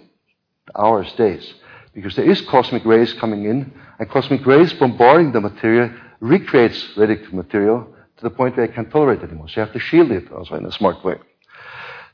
hours, 0.75 1.11
days. 1.13 1.53
Because 1.93 2.15
there 2.15 2.29
is 2.29 2.41
cosmic 2.41 2.83
rays 2.85 3.13
coming 3.13 3.45
in, 3.45 3.71
and 3.99 4.09
cosmic 4.09 4.45
rays 4.45 4.73
bombarding 4.73 5.31
the 5.31 5.41
material 5.41 5.91
recreates 6.19 6.97
radioactive 6.97 7.33
material 7.33 7.87
to 8.17 8.23
the 8.23 8.31
point 8.31 8.57
where 8.57 8.65
it 8.65 8.73
can't 8.73 8.89
tolerate 8.89 9.21
it 9.21 9.25
anymore. 9.25 9.47
So 9.49 9.61
you 9.61 9.65
have 9.65 9.73
to 9.73 9.79
shield 9.79 10.11
it 10.11 10.31
also 10.31 10.55
in 10.55 10.65
a 10.65 10.71
smart 10.71 11.03
way. 11.05 11.15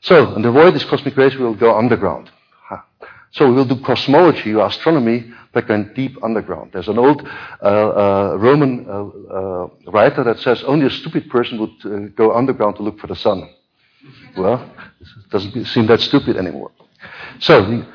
So, 0.02 0.34
and 0.34 0.42
to 0.42 0.50
avoid 0.50 0.74
these 0.74 0.84
cosmic 0.84 1.16
rays, 1.16 1.34
we 1.34 1.44
will 1.44 1.54
go 1.54 1.76
underground. 1.76 2.30
So 3.32 3.48
we 3.48 3.54
will 3.54 3.64
do 3.64 3.80
cosmology 3.80 4.54
or 4.54 4.66
astronomy 4.66 5.32
by 5.52 5.60
going 5.62 5.90
deep 5.94 6.16
underground. 6.22 6.70
There's 6.72 6.88
an 6.88 6.98
old 6.98 7.26
uh, 7.62 7.64
uh, 7.64 8.36
Roman 8.38 8.86
uh, 8.88 9.04
uh 9.34 9.68
writer 9.90 10.22
that 10.24 10.38
says 10.38 10.62
only 10.64 10.86
a 10.86 10.90
stupid 10.90 11.28
person 11.28 11.58
would 11.58 11.76
uh, 11.84 12.08
go 12.14 12.34
underground 12.34 12.76
to 12.76 12.82
look 12.82 12.98
for 13.00 13.08
the 13.08 13.16
sun. 13.16 13.48
Well, 14.36 14.64
it 15.00 15.30
doesn't 15.30 15.66
seem 15.66 15.86
that 15.86 16.00
stupid 16.00 16.36
anymore. 16.36 16.70
So 17.40 17.64
the, 17.64 17.86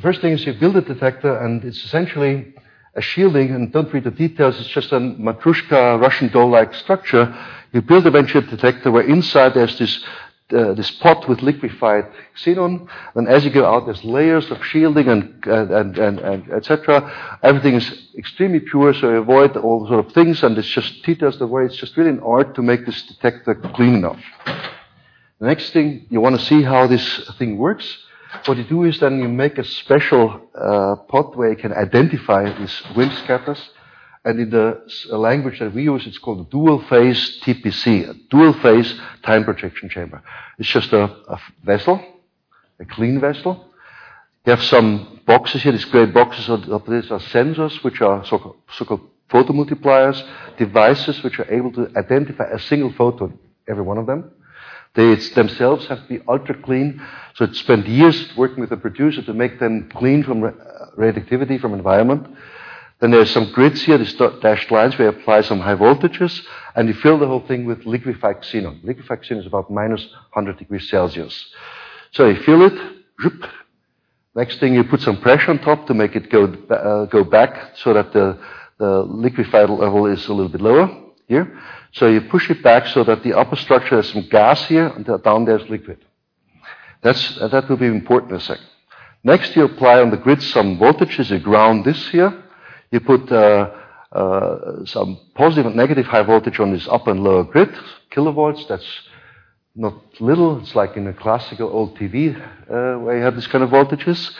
first 0.00 0.20
thing 0.20 0.32
is 0.32 0.46
you 0.46 0.54
build 0.54 0.76
a 0.76 0.80
detector, 0.80 1.36
and 1.38 1.64
it's 1.64 1.84
essentially 1.84 2.54
a 2.94 3.00
shielding, 3.00 3.50
and 3.52 3.72
don't 3.72 3.92
read 3.92 4.04
the 4.04 4.10
details, 4.10 4.60
it's 4.60 4.68
just 4.68 4.92
a 4.92 5.00
matryoshka 5.00 6.00
Russian 6.00 6.28
doll-like 6.28 6.74
structure. 6.74 7.34
You 7.72 7.80
build 7.80 8.06
a 8.06 8.10
detector 8.10 8.90
where 8.90 9.02
inside 9.04 9.54
there's 9.54 9.78
this 9.78 10.04
uh, 10.52 10.74
this 10.74 10.90
pot 10.90 11.28
with 11.28 11.42
liquefied 11.42 12.06
xenon, 12.36 12.88
and 13.14 13.28
as 13.28 13.44
you 13.44 13.50
go 13.50 13.64
out, 13.64 13.86
there's 13.86 14.04
layers 14.04 14.50
of 14.50 14.64
shielding 14.64 15.08
and, 15.08 15.44
and, 15.46 15.98
and, 15.98 16.18
and 16.20 16.52
etc. 16.52 17.38
Everything 17.42 17.74
is 17.74 18.08
extremely 18.16 18.60
pure, 18.60 18.94
so 18.94 19.10
you 19.10 19.16
avoid 19.16 19.56
all 19.56 19.86
sort 19.86 20.04
of 20.04 20.12
things, 20.12 20.42
and 20.42 20.56
it's 20.58 20.68
just 20.68 21.02
details 21.02 21.38
the 21.38 21.46
way 21.46 21.64
it's 21.64 21.76
just 21.76 21.96
really 21.96 22.10
an 22.10 22.20
art 22.20 22.54
to 22.54 22.62
make 22.62 22.86
this 22.86 23.02
detector 23.02 23.54
clean 23.54 23.94
enough. 23.94 24.20
The 25.40 25.46
next 25.46 25.72
thing, 25.72 26.06
you 26.08 26.20
want 26.20 26.38
to 26.38 26.44
see 26.44 26.62
how 26.62 26.86
this 26.86 27.30
thing 27.38 27.58
works. 27.58 27.98
What 28.46 28.56
you 28.56 28.64
do 28.64 28.84
is 28.84 28.98
then 29.00 29.18
you 29.20 29.28
make 29.28 29.58
a 29.58 29.64
special 29.64 30.40
uh, 30.54 30.96
pot 31.08 31.36
where 31.36 31.50
you 31.50 31.56
can 31.56 31.72
identify 31.72 32.56
these 32.58 32.82
WIMP 32.96 33.12
scatters 33.24 33.70
and 34.24 34.38
in 34.38 34.50
the 34.50 34.80
uh, 35.10 35.18
language 35.18 35.58
that 35.58 35.74
we 35.74 35.82
use, 35.82 36.06
it's 36.06 36.18
called 36.18 36.46
a 36.46 36.50
dual 36.50 36.80
phase 36.82 37.40
TPC, 37.40 38.08
a 38.08 38.14
dual 38.30 38.52
phase 38.54 38.98
time 39.22 39.44
projection 39.44 39.88
chamber. 39.88 40.22
It's 40.58 40.68
just 40.68 40.92
a, 40.92 41.04
a 41.04 41.40
vessel, 41.64 42.00
a 42.78 42.84
clean 42.84 43.20
vessel. 43.20 43.68
You 44.46 44.50
have 44.50 44.62
some 44.62 45.20
boxes 45.26 45.62
here, 45.62 45.72
these 45.72 45.84
gray 45.84 46.06
boxes 46.06 46.48
of 46.48 46.84
this 46.86 47.10
are 47.10 47.20
sensors, 47.20 47.82
which 47.84 48.00
are 48.00 48.24
so-called, 48.24 48.56
so-called 48.72 49.08
photomultipliers, 49.30 50.22
devices 50.56 51.22
which 51.22 51.38
are 51.38 51.50
able 51.50 51.72
to 51.72 51.90
identify 51.96 52.44
a 52.44 52.58
single 52.58 52.92
photon, 52.92 53.38
every 53.68 53.82
one 53.82 53.98
of 53.98 54.06
them. 54.06 54.30
They 54.94 55.14
themselves 55.14 55.86
have 55.86 56.02
to 56.02 56.08
be 56.08 56.20
ultra 56.28 56.60
clean, 56.60 57.02
so 57.34 57.44
it 57.44 57.56
spent 57.56 57.88
years 57.88 58.36
working 58.36 58.60
with 58.60 58.70
the 58.70 58.76
producer 58.76 59.22
to 59.22 59.32
make 59.32 59.58
them 59.58 59.88
clean 59.94 60.22
from 60.22 60.44
uh, 60.44 60.50
radioactivity, 60.96 61.58
from 61.58 61.72
environment. 61.72 62.26
Then 63.02 63.10
there's 63.10 63.32
some 63.32 63.50
grids 63.50 63.82
here, 63.82 63.98
these 63.98 64.14
dashed 64.14 64.70
lines, 64.70 64.96
where 64.96 65.10
you 65.10 65.18
apply 65.18 65.40
some 65.40 65.58
high 65.58 65.74
voltages, 65.74 66.40
and 66.76 66.86
you 66.86 66.94
fill 66.94 67.18
the 67.18 67.26
whole 67.26 67.44
thing 67.44 67.64
with 67.64 67.84
liquefied 67.84 68.42
xenon. 68.42 68.78
Liquefied 68.84 69.22
xenon 69.22 69.40
is 69.40 69.46
about 69.46 69.72
minus 69.72 70.06
100 70.34 70.56
degrees 70.56 70.88
Celsius. 70.88 71.52
So 72.12 72.28
you 72.28 72.40
fill 72.42 72.62
it, 72.62 72.78
whoop. 73.18 73.44
next 74.36 74.60
thing 74.60 74.74
you 74.74 74.84
put 74.84 75.00
some 75.00 75.20
pressure 75.20 75.50
on 75.50 75.58
top 75.58 75.88
to 75.88 75.94
make 75.94 76.14
it 76.14 76.30
go, 76.30 76.44
uh, 76.44 77.06
go 77.06 77.24
back 77.24 77.76
so 77.76 77.92
that 77.92 78.12
the, 78.12 78.38
the 78.78 79.02
liquefied 79.02 79.68
level 79.68 80.06
is 80.06 80.24
a 80.28 80.32
little 80.32 80.52
bit 80.52 80.60
lower 80.60 80.88
here. 81.26 81.58
So 81.90 82.06
you 82.06 82.20
push 82.20 82.50
it 82.50 82.62
back 82.62 82.86
so 82.86 83.02
that 83.02 83.24
the 83.24 83.36
upper 83.36 83.56
structure 83.56 83.96
has 83.96 84.10
some 84.10 84.28
gas 84.28 84.64
here, 84.66 84.86
and 84.86 85.04
down 85.24 85.44
there's 85.44 85.68
liquid. 85.68 86.04
That's, 87.00 87.36
uh, 87.40 87.48
that 87.48 87.68
will 87.68 87.78
be 87.78 87.86
important 87.86 88.30
in 88.30 88.36
a 88.36 88.40
second. 88.40 88.66
Next, 89.24 89.56
you 89.56 89.64
apply 89.64 90.00
on 90.00 90.10
the 90.10 90.16
grid 90.16 90.40
some 90.40 90.78
voltages. 90.78 91.30
You 91.30 91.40
ground 91.40 91.84
this 91.84 92.08
here. 92.10 92.44
You 92.92 93.00
put 93.00 93.32
uh, 93.32 93.70
uh, 94.12 94.84
some 94.84 95.18
positive 95.34 95.64
and 95.64 95.74
negative 95.74 96.04
high 96.04 96.22
voltage 96.22 96.60
on 96.60 96.72
this 96.72 96.86
upper 96.88 97.10
and 97.10 97.24
lower 97.24 97.42
grid, 97.42 97.74
kilovolts. 98.10 98.68
That's 98.68 98.86
not 99.74 99.94
little. 100.20 100.60
It's 100.60 100.74
like 100.74 100.98
in 100.98 101.06
a 101.06 101.14
classical 101.14 101.70
old 101.70 101.96
TV 101.96 102.36
uh, 102.36 103.00
where 103.00 103.16
you 103.16 103.24
have 103.24 103.34
this 103.34 103.46
kind 103.46 103.64
of 103.64 103.70
voltages. 103.70 104.30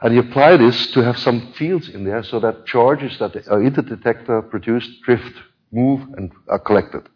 And 0.00 0.14
you 0.14 0.20
apply 0.20 0.56
this 0.56 0.90
to 0.92 1.00
have 1.00 1.18
some 1.18 1.52
fields 1.52 1.90
in 1.90 2.04
there 2.04 2.22
so 2.22 2.40
that 2.40 2.64
charges 2.64 3.18
that 3.18 3.36
are 3.48 3.62
in 3.62 3.74
the 3.74 3.82
detector 3.82 4.40
produce 4.40 4.88
drift, 5.04 5.36
move, 5.70 6.00
and 6.16 6.32
are 6.48 6.58
collected. 6.58 7.08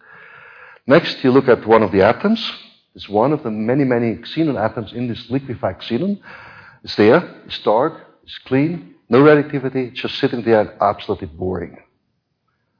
Next, 0.86 1.24
you 1.24 1.30
look 1.30 1.49
at 1.49 1.66
one 1.66 1.82
of 1.82 1.93
the 1.93 2.03
atoms. 2.03 2.53
It's 2.95 3.09
one 3.09 3.32
of 3.32 3.45
the 3.45 3.51
many, 3.51 3.84
many 3.84 4.16
xenon 4.16 4.62
atoms 4.62 4.93
in 4.93 5.09
this 5.09 5.30
liquefied 5.30 5.78
xenon. 5.78 6.20
It's 6.84 6.97
there. 6.97 7.22
It's 7.47 7.61
dark. 7.61 7.95
It's 8.24 8.36
clean. 8.38 8.97
No 9.12 9.20
radioactivity, 9.20 9.90
just 9.90 10.14
sitting 10.14 10.40
there 10.40 10.60
and 10.60 10.70
absolutely 10.80 11.26
boring. 11.26 11.76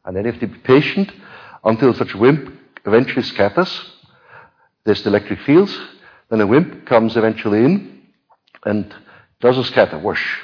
And 0.07 0.17
then 0.17 0.25
you 0.25 0.33
have 0.33 0.41
to 0.41 0.47
be 0.47 0.59
patient 0.61 1.13
until 1.63 1.93
such 1.93 2.15
a 2.15 2.17
WIMP 2.17 2.59
eventually 2.87 3.23
scatters. 3.23 3.93
There's 4.85 5.03
the 5.03 5.11
electric 5.11 5.41
fields. 5.41 5.79
Then 6.31 6.41
a 6.41 6.47
WIMP 6.47 6.87
comes 6.87 7.19
eventually 7.19 7.63
in 7.67 8.03
and 8.65 8.95
does 9.43 9.59
a 9.59 9.65
scatter, 9.65 9.99
whoosh. 9.99 10.39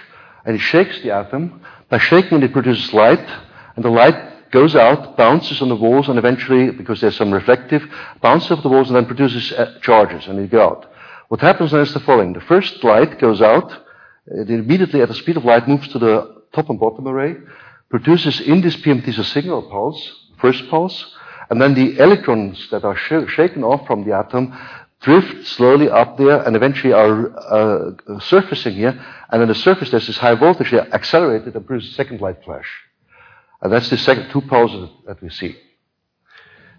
And 0.44 0.56
it 0.56 0.58
shakes 0.58 1.00
the 1.00 1.12
atom. 1.12 1.62
By 1.88 1.96
shaking 1.96 2.36
it, 2.42 2.44
it 2.44 2.52
produces 2.52 2.92
light. 2.92 3.26
And 3.74 3.82
the 3.82 3.88
light 3.88 4.50
goes 4.50 4.76
out, 4.76 5.16
bounces 5.16 5.62
on 5.62 5.70
the 5.70 5.74
walls, 5.74 6.10
and 6.10 6.18
eventually, 6.18 6.70
because 6.70 7.00
there's 7.00 7.16
some 7.16 7.32
reflective, 7.32 7.82
bounces 8.20 8.50
off 8.50 8.62
the 8.62 8.68
walls 8.68 8.88
and 8.88 8.96
then 8.96 9.06
produces 9.06 9.52
uh, 9.52 9.78
charges, 9.80 10.26
and 10.26 10.38
it 10.38 10.50
goes 10.50 10.60
out. 10.60 10.92
What 11.28 11.40
happens 11.40 11.70
then 11.70 11.80
is 11.80 11.94
the 11.94 12.00
following. 12.00 12.34
The 12.34 12.42
first 12.42 12.84
light 12.84 13.18
goes 13.18 13.40
out, 13.40 13.87
it 14.30 14.50
immediately 14.50 15.00
at 15.00 15.08
the 15.08 15.14
speed 15.14 15.36
of 15.36 15.44
light 15.44 15.68
moves 15.68 15.88
to 15.88 15.98
the 15.98 16.42
top 16.52 16.68
and 16.70 16.78
bottom 16.78 17.06
array, 17.06 17.36
produces 17.88 18.40
in 18.40 18.60
this 18.60 18.76
PMT 18.76 19.18
a 19.18 19.24
signal 19.24 19.62
pulse, 19.62 20.00
first 20.38 20.68
pulse, 20.68 21.14
and 21.50 21.60
then 21.60 21.74
the 21.74 21.98
electrons 21.98 22.68
that 22.70 22.84
are 22.84 22.96
sh- 22.96 23.30
shaken 23.32 23.64
off 23.64 23.86
from 23.86 24.04
the 24.04 24.14
atom 24.14 24.56
drift 25.00 25.46
slowly 25.46 25.88
up 25.88 26.18
there 26.18 26.42
and 26.42 26.56
eventually 26.56 26.92
are 26.92 27.36
uh, 27.36 28.18
surfacing 28.20 28.74
here. 28.74 29.04
And 29.30 29.42
on 29.42 29.48
the 29.48 29.54
surface, 29.54 29.90
there's 29.90 30.06
this 30.06 30.18
high 30.18 30.34
voltage 30.34 30.68
here 30.68 30.86
accelerated 30.92 31.54
and 31.54 31.66
produces 31.66 31.92
a 31.92 31.94
second 31.94 32.20
light 32.20 32.42
flash. 32.44 32.68
And 33.62 33.72
that's 33.72 33.88
the 33.88 33.96
second 33.96 34.30
two 34.30 34.42
pulses 34.42 34.90
that 35.06 35.22
we 35.22 35.30
see. 35.30 35.56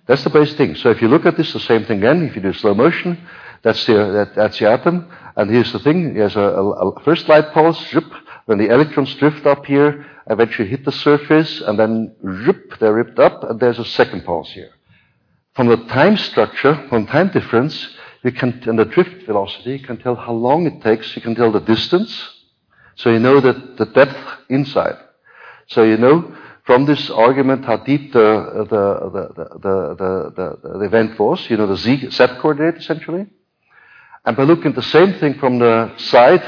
That's 0.06 0.24
the 0.24 0.30
basic 0.30 0.58
thing. 0.58 0.76
So 0.76 0.90
if 0.90 1.02
you 1.02 1.08
look 1.08 1.26
at 1.26 1.38
this, 1.38 1.54
the 1.54 1.60
same 1.60 1.86
thing 1.86 2.00
again. 2.00 2.24
If 2.24 2.36
you 2.36 2.42
do 2.42 2.54
slow 2.54 2.74
motion, 2.74 3.18
that's 3.62 3.86
the, 3.86 3.94
that, 3.94 4.36
that's 4.36 4.60
the 4.60 4.70
atom. 4.70 5.12
And 5.36 5.50
here's 5.50 5.72
the 5.72 5.80
thing. 5.80 6.14
There's 6.14 6.36
a, 6.36 6.40
a, 6.40 6.90
a 6.90 7.04
first 7.04 7.28
light 7.28 7.52
pulse, 7.54 7.80
zip, 7.90 8.06
when 8.46 8.58
the 8.58 8.74
electrons 8.74 9.14
drift 9.16 9.46
up 9.46 9.66
here, 9.66 10.06
eventually 10.30 10.68
hit 10.68 10.84
the 10.86 10.92
surface, 10.92 11.62
and 11.62 11.78
then 11.78 12.16
zip, 12.46 12.80
they're 12.80 12.94
ripped 12.94 13.20
up, 13.20 13.44
and 13.44 13.60
there's 13.60 13.80
a 13.80 13.86
second 13.86 14.26
pulse 14.26 14.52
here. 14.52 14.72
From 15.56 15.68
the 15.68 15.78
time 15.86 16.18
structure, 16.18 16.76
from 16.90 17.06
time 17.06 17.30
difference, 17.30 17.96
you 18.24 18.32
can, 18.32 18.62
and 18.66 18.80
the 18.80 18.86
drift 18.86 19.26
velocity, 19.26 19.78
you 19.78 19.86
can 19.86 19.98
tell 19.98 20.16
how 20.16 20.34
long 20.34 20.66
it 20.66 20.82
takes, 20.82 21.16
you 21.16 21.22
can 21.22 21.36
tell 21.36 21.52
the 21.52 21.60
distance, 21.60 22.12
so 22.96 23.10
you 23.10 23.20
know 23.20 23.40
that 23.40 23.78
the 23.78 23.86
depth 23.86 24.18
inside. 24.50 24.98
So 25.68 25.84
you 25.84 25.98
know 25.98 26.36
from 26.66 26.86
this 26.86 27.10
argument 27.10 27.66
how 27.66 27.78
deep 27.78 28.14
the, 28.14 28.68
the, 28.70 29.10
the, 29.14 29.96
the, 29.96 30.60
the, 30.62 30.80
the 30.80 30.86
event 30.86 31.20
was, 31.20 31.50
you 31.50 31.58
know 31.58 31.68
the 31.68 31.78
z, 31.78 32.10
z 32.10 32.28
coordinate 32.40 32.78
essentially. 32.78 33.28
And 34.26 34.36
by 34.36 34.44
looking 34.44 34.68
at 34.68 34.76
the 34.76 34.84
same 34.84 35.14
thing 35.14 35.36
from 35.36 35.60
the 35.60 35.92
side, 35.98 36.44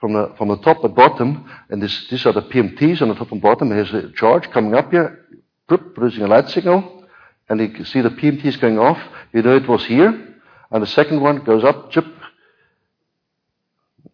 from 0.00 0.12
the, 0.12 0.34
from 0.36 0.48
the 0.48 0.58
top 0.58 0.84
and 0.84 0.94
bottom, 0.94 1.50
and 1.70 1.82
this, 1.82 2.08
these 2.08 2.26
are 2.26 2.32
the 2.32 2.42
PMTs 2.42 3.00
on 3.02 3.08
the 3.08 3.14
top 3.14 3.32
and 3.32 3.40
bottom, 3.40 3.70
here's 3.70 3.92
a 3.92 4.12
charge 4.12 4.50
coming 4.50 4.74
up 4.74 4.90
here, 4.90 5.26
producing 5.66 6.22
a 6.22 6.26
light 6.26 6.48
signal, 6.50 7.04
and 7.48 7.60
you 7.60 7.68
can 7.68 7.84
see 7.84 8.00
the 8.00 8.10
PMTs 8.10 8.60
going 8.60 8.78
off, 8.78 9.00
you 9.32 9.42
know 9.42 9.56
it 9.56 9.68
was 9.68 9.84
here, 9.86 10.34
and 10.70 10.82
the 10.82 10.86
second 10.86 11.20
one 11.20 11.38
goes 11.44 11.64
up, 11.64 11.90
chip, 11.90 12.06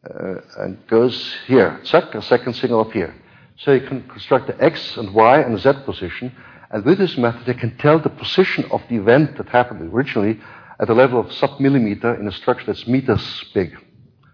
uh, 0.08 0.34
and 0.58 0.86
goes 0.88 1.36
here. 1.46 1.80
Check, 1.84 2.14
a 2.14 2.22
second 2.22 2.54
signal 2.54 2.80
up 2.80 2.92
here. 2.92 3.14
So 3.56 3.72
you 3.72 3.86
can 3.86 4.02
construct 4.08 4.48
the 4.48 4.62
X 4.62 4.96
and 4.96 5.14
Y 5.14 5.40
and 5.40 5.58
Z 5.58 5.72
position, 5.84 6.34
and 6.70 6.84
with 6.84 6.98
this 6.98 7.16
method 7.16 7.46
you 7.46 7.54
can 7.54 7.76
tell 7.78 7.98
the 7.98 8.08
position 8.08 8.64
of 8.70 8.82
the 8.88 8.96
event 8.96 9.36
that 9.36 9.48
happened 9.48 9.92
originally 9.92 10.40
at 10.82 10.88
the 10.88 10.94
level 10.94 11.20
of 11.20 11.32
sub-millimeter 11.32 12.16
in 12.16 12.26
a 12.26 12.32
structure 12.32 12.66
that's 12.66 12.88
meters 12.88 13.44
big. 13.54 13.78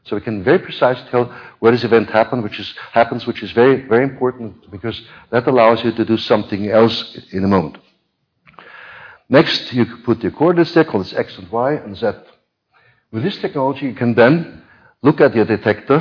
So 0.05 0.16
we 0.16 0.22
can 0.22 0.42
very 0.42 0.59
precisely 0.59 1.07
tell 1.11 1.26
where 1.59 1.72
this 1.72 1.84
event 1.84 2.09
happened, 2.09 2.42
which 2.42 2.59
is, 2.59 2.74
happens, 2.92 3.26
which 3.26 3.42
is 3.42 3.53
very, 3.53 3.82
very 3.82 4.05
important 4.05 4.70
because 4.70 4.99
that 5.30 5.46
allows 5.46 5.84
you 5.84 5.92
to 5.92 6.05
do 6.07 6.16
something 6.16 6.66
else 6.70 7.18
in 7.32 7.44
a 7.44 7.46
moment. 7.46 7.76
Next, 9.28 9.74
you 9.74 9.84
put 10.07 10.22
the 10.22 10.30
coordinates 10.30 10.72
there, 10.72 10.84
called 10.84 11.12
X 11.14 11.36
and 11.36 11.53
Y 11.53 11.72
and 11.74 11.94
Z. 11.94 12.12
With 13.12 13.24
this 13.24 13.36
technology, 13.36 13.84
you 13.84 13.94
can 13.94 14.14
then 14.14 14.62
look 15.03 15.20
at 15.20 15.36
your 15.36 15.44
detector 15.44 16.01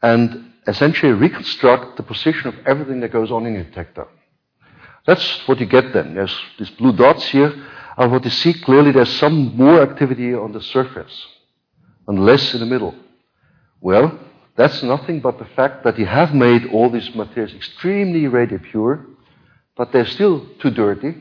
and 0.00 0.52
essentially 0.68 1.10
reconstruct 1.10 1.96
the 1.96 2.04
position 2.04 2.46
of 2.46 2.54
everything 2.64 3.00
that 3.00 3.10
goes 3.10 3.32
on 3.32 3.44
in 3.44 3.54
your 3.54 3.64
detector. 3.64 4.06
That's 5.04 5.48
what 5.48 5.58
you 5.58 5.66
get 5.66 5.92
then. 5.92 6.14
There's 6.14 6.38
these 6.60 6.70
blue 6.70 6.92
dots 6.92 7.26
here, 7.28 7.52
and 7.98 8.12
what 8.12 8.24
you 8.24 8.30
see 8.30 8.54
clearly, 8.54 8.92
there's 8.92 9.12
some 9.16 9.56
more 9.56 9.82
activity 9.82 10.32
on 10.32 10.52
the 10.52 10.62
surface 10.62 11.26
and 12.06 12.24
less 12.24 12.54
in 12.54 12.60
the 12.60 12.66
middle. 12.66 12.94
Well, 13.80 14.16
that's 14.56 14.82
nothing 14.84 15.20
but 15.20 15.38
the 15.38 15.44
fact 15.56 15.82
that 15.82 15.98
you 15.98 16.06
have 16.06 16.32
made 16.32 16.66
all 16.66 16.90
these 16.90 17.12
materials 17.14 17.54
extremely 17.54 18.28
radio 18.28 18.58
pure, 18.58 19.04
but 19.76 19.92
they're 19.92 20.06
still 20.06 20.46
too 20.60 20.70
dirty, 20.70 21.14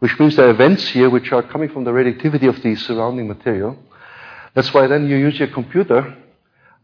which 0.00 0.18
means 0.18 0.36
there 0.36 0.46
are 0.46 0.50
events 0.50 0.88
here 0.88 1.10
which 1.10 1.30
are 1.30 1.42
coming 1.42 1.68
from 1.68 1.84
the 1.84 1.92
radioactivity 1.92 2.46
of 2.46 2.60
the 2.62 2.74
surrounding 2.74 3.28
material. 3.28 3.78
That's 4.54 4.72
why 4.72 4.86
then 4.86 5.08
you 5.08 5.16
use 5.16 5.38
your 5.38 5.48
computer 5.48 6.16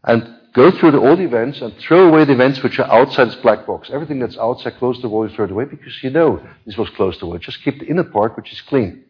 and 0.03 0.35
go 0.53 0.69
through 0.69 0.91
the, 0.91 0.99
all 0.99 1.15
the 1.15 1.23
events 1.23 1.61
and 1.61 1.73
throw 1.77 2.07
away 2.09 2.25
the 2.25 2.33
events 2.33 2.61
which 2.61 2.77
are 2.77 2.91
outside 2.91 3.25
this 3.25 3.35
black 3.35 3.65
box. 3.65 3.89
Everything 3.91 4.19
that's 4.19 4.37
outside 4.37 4.77
close 4.77 5.01
the 5.01 5.09
wall, 5.09 5.27
you 5.27 5.35
throw 5.35 5.45
it 5.45 5.51
away 5.51 5.65
because 5.65 6.03
you 6.03 6.11
know 6.11 6.45
this 6.65 6.77
was 6.77 6.89
close 6.91 7.17
the 7.19 7.25
wall. 7.25 7.39
Just 7.39 7.63
keep 7.63 7.79
the 7.79 7.87
inner 7.87 8.03
part, 8.03 8.35
which 8.37 8.51
is 8.51 8.61
clean. 8.61 9.05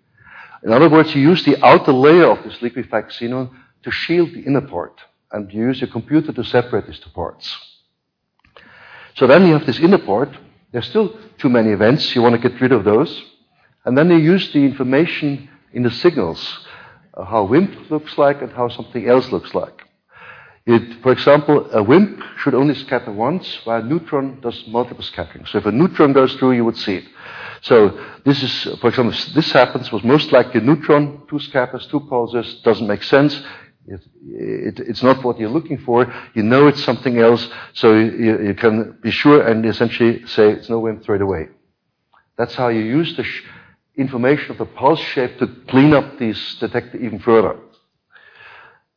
In 0.63 0.71
other 0.71 0.89
words, 0.89 1.15
you 1.15 1.21
use 1.21 1.43
the 1.43 1.63
outer 1.65 1.91
layer 1.91 2.29
of 2.29 2.43
this 2.43 2.61
liquefied 2.61 3.05
xenon 3.05 3.49
to 3.83 3.91
shield 3.91 4.33
the 4.33 4.41
inner 4.41 4.61
part. 4.61 4.99
And 5.31 5.51
you 5.51 5.61
use 5.67 5.81
your 5.81 5.89
computer 5.89 6.31
to 6.31 6.43
separate 6.43 6.87
these 6.87 6.99
two 6.99 7.09
parts. 7.09 7.57
So 9.15 9.27
then 9.27 9.47
you 9.47 9.53
have 9.53 9.65
this 9.65 9.79
inner 9.79 9.97
part. 9.97 10.29
There's 10.71 10.87
still 10.87 11.17
too 11.37 11.49
many 11.49 11.71
events. 11.71 12.15
You 12.15 12.21
want 12.21 12.39
to 12.39 12.49
get 12.49 12.61
rid 12.61 12.71
of 12.71 12.83
those. 12.83 13.23
And 13.85 13.97
then 13.97 14.09
you 14.11 14.17
use 14.17 14.51
the 14.51 14.59
information 14.59 15.49
in 15.73 15.83
the 15.83 15.91
signals, 15.91 16.59
uh, 17.15 17.25
how 17.25 17.45
WIMP 17.45 17.89
looks 17.89 18.17
like 18.17 18.41
and 18.41 18.51
how 18.51 18.67
something 18.69 19.07
else 19.07 19.31
looks 19.31 19.55
like. 19.55 19.81
It, 20.65 21.01
for 21.01 21.11
example, 21.11 21.67
a 21.71 21.81
WIMP 21.81 22.21
should 22.37 22.53
only 22.53 22.75
scatter 22.75 23.11
once, 23.11 23.59
while 23.63 23.81
a 23.81 23.83
neutron 23.83 24.39
does 24.41 24.63
multiple 24.67 25.03
scattering. 25.03 25.45
So 25.47 25.57
if 25.57 25.65
a 25.65 25.71
neutron 25.71 26.13
goes 26.13 26.35
through, 26.35 26.51
you 26.51 26.65
would 26.65 26.77
see 26.77 26.97
it. 26.97 27.05
So 27.61 27.99
this 28.25 28.41
is, 28.41 28.79
for 28.79 28.89
example, 28.89 29.15
this 29.35 29.51
happens 29.51 29.91
was 29.91 30.03
most 30.03 30.31
likely 30.31 30.61
neutron, 30.61 31.21
two 31.29 31.39
scatters, 31.39 31.85
two 31.87 31.99
pulses, 32.01 32.55
doesn't 32.63 32.87
make 32.87 33.03
sense. 33.03 33.39
It, 33.87 34.01
it, 34.25 34.79
it's 34.79 35.03
not 35.03 35.23
what 35.23 35.39
you're 35.39 35.49
looking 35.49 35.77
for. 35.79 36.11
You 36.33 36.43
know 36.43 36.67
it's 36.67 36.83
something 36.83 37.19
else, 37.19 37.47
so 37.73 37.93
you, 37.95 38.41
you 38.41 38.53
can 38.55 38.97
be 39.01 39.11
sure 39.11 39.45
and 39.47 39.65
essentially 39.65 40.25
say 40.27 40.51
it's 40.51 40.69
no 40.69 40.79
WIMP, 40.79 41.03
throw 41.03 41.19
away. 41.19 41.49
That's 42.37 42.55
how 42.55 42.69
you 42.69 42.81
use 42.81 43.15
the 43.15 43.23
sh- 43.23 43.43
information 43.95 44.51
of 44.51 44.57
the 44.57 44.65
pulse 44.65 44.99
shape 44.99 45.37
to 45.39 45.47
clean 45.67 45.93
up 45.93 46.17
these 46.17 46.55
detector 46.55 46.97
even 46.97 47.19
further. 47.19 47.59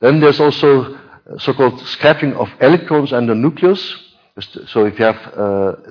Then 0.00 0.20
there's 0.20 0.40
also 0.40 0.94
uh, 0.94 1.38
so-called 1.38 1.80
scattering 1.80 2.34
of 2.34 2.48
electrons 2.60 3.12
and 3.12 3.28
the 3.28 3.34
nucleus. 3.34 3.82
So 4.40 4.84
if 4.84 4.98
you 4.98 5.04
have 5.04 5.32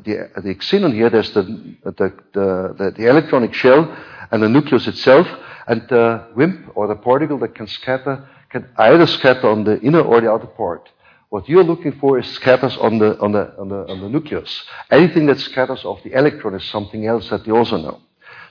the, 0.04 0.56
xenon 0.60 0.94
here, 0.94 1.10
there's 1.10 1.32
the, 1.32 1.44
the, 1.86 2.14
the, 2.34 2.94
the, 2.98 3.08
electronic 3.08 3.54
shell 3.54 3.96
and 4.32 4.44
the 4.44 4.50
nucleus 4.50 4.86
itself, 4.86 5.26
and 5.66 5.88
the 5.88 6.28
WIMP, 6.36 6.72
or 6.76 6.88
the 6.88 6.96
particle 6.96 7.38
that 7.40 7.56
can 7.56 7.68
scatter, 7.68 8.28
can 8.50 8.68
either 8.78 9.08
scatter 9.08 9.50
on 9.50 9.64
the 9.64 9.80
inner 9.80 10.02
or 10.02 10.20
the 10.20 10.30
outer 10.30 10.48
part. 10.48 10.90
What 11.30 11.48
you're 11.48 11.64
looking 11.64 11.94
for 11.94 12.20
is 12.20 12.28
scatters 12.28 12.76
on 12.78 13.00
the, 13.00 13.18
on 13.20 13.32
the, 13.32 13.58
on 13.58 13.70
the, 13.70 13.88
on 13.90 14.02
the 14.02 14.10
nucleus. 14.10 14.64
Anything 14.92 15.26
that 15.28 15.40
scatters 15.40 15.86
off 15.86 16.04
the 16.04 16.12
electron 16.12 16.54
is 16.54 16.66
something 16.66 17.08
else 17.08 17.30
that 17.30 17.48
you 17.48 17.56
also 17.56 17.78
know. 17.78 18.02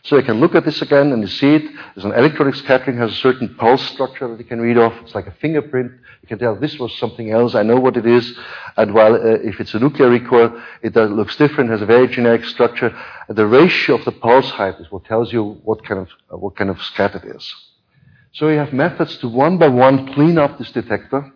So 0.04 0.16
you 0.16 0.24
can 0.24 0.40
look 0.40 0.54
at 0.54 0.64
this 0.64 0.80
again 0.82 1.12
and 1.12 1.22
you 1.22 1.28
see 1.28 1.54
it. 1.54 1.62
There's 1.94 2.06
an 2.06 2.12
electronic 2.12 2.54
scattering, 2.54 2.96
has 2.96 3.12
a 3.12 3.16
certain 3.16 3.54
pulse 3.56 3.82
structure 3.90 4.26
that 4.26 4.38
you 4.38 4.44
can 4.44 4.60
read 4.60 4.78
off. 4.78 4.94
It's 5.02 5.14
like 5.14 5.26
a 5.26 5.32
fingerprint. 5.32 5.92
You 6.22 6.28
can 6.28 6.38
tell 6.38 6.54
this 6.54 6.78
was 6.78 6.96
something 6.98 7.30
else. 7.30 7.54
I 7.56 7.64
know 7.64 7.80
what 7.80 7.96
it 7.96 8.06
is. 8.06 8.38
And 8.76 8.94
while 8.94 9.14
uh, 9.14 9.40
if 9.42 9.60
it's 9.60 9.74
a 9.74 9.80
nuclear 9.80 10.08
recoil, 10.08 10.62
it 10.80 10.96
uh, 10.96 11.04
looks 11.04 11.36
different, 11.36 11.70
has 11.70 11.82
a 11.82 11.86
very 11.86 12.06
generic 12.06 12.44
structure. 12.44 12.96
And 13.28 13.36
the 13.36 13.46
ratio 13.46 13.96
of 13.96 14.04
the 14.04 14.12
pulse 14.12 14.48
height 14.50 14.76
is 14.78 14.90
what 14.90 15.04
tells 15.04 15.32
you 15.32 15.60
what 15.64 15.84
kind 15.84 16.00
of, 16.00 16.08
uh, 16.32 16.38
what 16.38 16.54
kind 16.54 16.70
of 16.70 16.80
scatter 16.80 17.18
it 17.18 17.36
is. 17.36 17.54
So 18.32 18.48
you 18.48 18.58
have 18.58 18.72
methods 18.72 19.16
to 19.18 19.28
one 19.28 19.58
by 19.58 19.68
one 19.68 20.14
clean 20.14 20.38
up 20.38 20.58
this 20.58 20.70
detector 20.70 21.30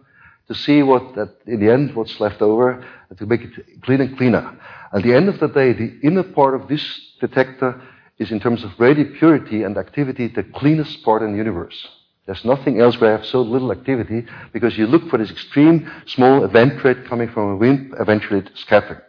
to 0.47 0.55
see 0.55 0.83
what, 0.83 1.17
that 1.17 1.35
in 1.47 1.59
the 1.59 1.71
end, 1.71 1.95
what's 1.97 2.21
left 2.21 2.41
over, 2.41 2.85
and 3.11 3.19
to 3.19 3.27
make 3.27 3.43
it 3.43 3.83
clean 3.83 4.01
and 4.01 4.17
cleaner. 4.17 4.57
At 4.93 5.03
the 5.03 5.15
end 5.15 5.29
of 5.29 5.41
the 5.41 5.49
day, 5.49 5.73
the 5.73 5.99
inner 6.05 6.23
part 6.23 6.55
of 6.55 6.69
this 6.69 7.01
detector 7.21 7.83
is 8.19 8.31
in 8.31 8.39
terms 8.39 8.63
of 8.63 8.71
radio 8.79 9.13
purity 9.19 9.65
and 9.65 9.77
activity 9.77 10.29
the 10.29 10.45
cleanest 10.45 11.03
part 11.03 11.23
in 11.23 11.33
the 11.33 11.37
universe. 11.37 11.87
There's 12.27 12.45
nothing 12.45 12.81
else 12.81 13.01
where 13.01 13.15
I 13.15 13.17
have 13.17 13.27
so 13.27 13.41
little 13.41 13.71
activity 13.71 14.27
because 14.53 14.77
you 14.77 14.87
look 14.87 15.09
for 15.09 15.19
this 15.19 15.31
extreme 15.31 15.91
small 16.07 16.45
event 16.45 16.83
rate 16.83 17.07
coming 17.07 17.29
from 17.29 17.53
a 17.53 17.57
WIMP, 17.57 17.95
eventually 18.01 18.43
scattering. 18.55 19.01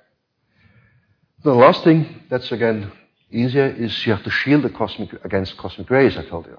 The 1.44 1.54
last 1.54 1.84
thing 1.84 2.24
that's 2.30 2.52
again 2.52 2.92
easier 3.32 3.68
is 3.68 4.06
you 4.06 4.14
have 4.14 4.24
to 4.24 4.30
shield 4.30 4.64
the 4.64 4.70
cosmic 4.70 5.14
against 5.26 5.58
cosmic 5.58 5.90
rays, 5.90 6.16
I 6.16 6.26
told 6.26 6.46
you. 6.46 6.58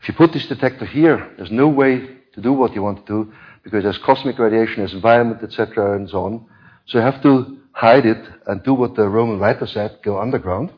If 0.00 0.08
you 0.08 0.14
put 0.14 0.32
this 0.32 0.46
detector 0.46 0.86
here, 0.86 1.32
there's 1.36 1.50
no 1.50 1.68
way 1.68 2.06
to 2.34 2.40
do 2.40 2.52
what 2.52 2.74
you 2.74 2.82
want 2.82 3.04
to 3.04 3.12
do 3.12 3.32
because 3.64 3.82
there's 3.82 3.98
cosmic 3.98 4.38
radiation, 4.38 4.76
there's 4.78 4.94
environment, 4.94 5.42
etc., 5.42 5.96
and 5.96 6.08
so 6.08 6.24
on. 6.24 6.46
So 6.86 6.98
you 6.98 7.04
have 7.04 7.22
to 7.22 7.58
hide 7.72 8.06
it 8.06 8.24
and 8.46 8.62
do 8.62 8.74
what 8.74 8.94
the 8.94 9.08
Roman 9.08 9.40
writer 9.40 9.66
said, 9.66 9.98
go 10.04 10.20
underground. 10.20 10.72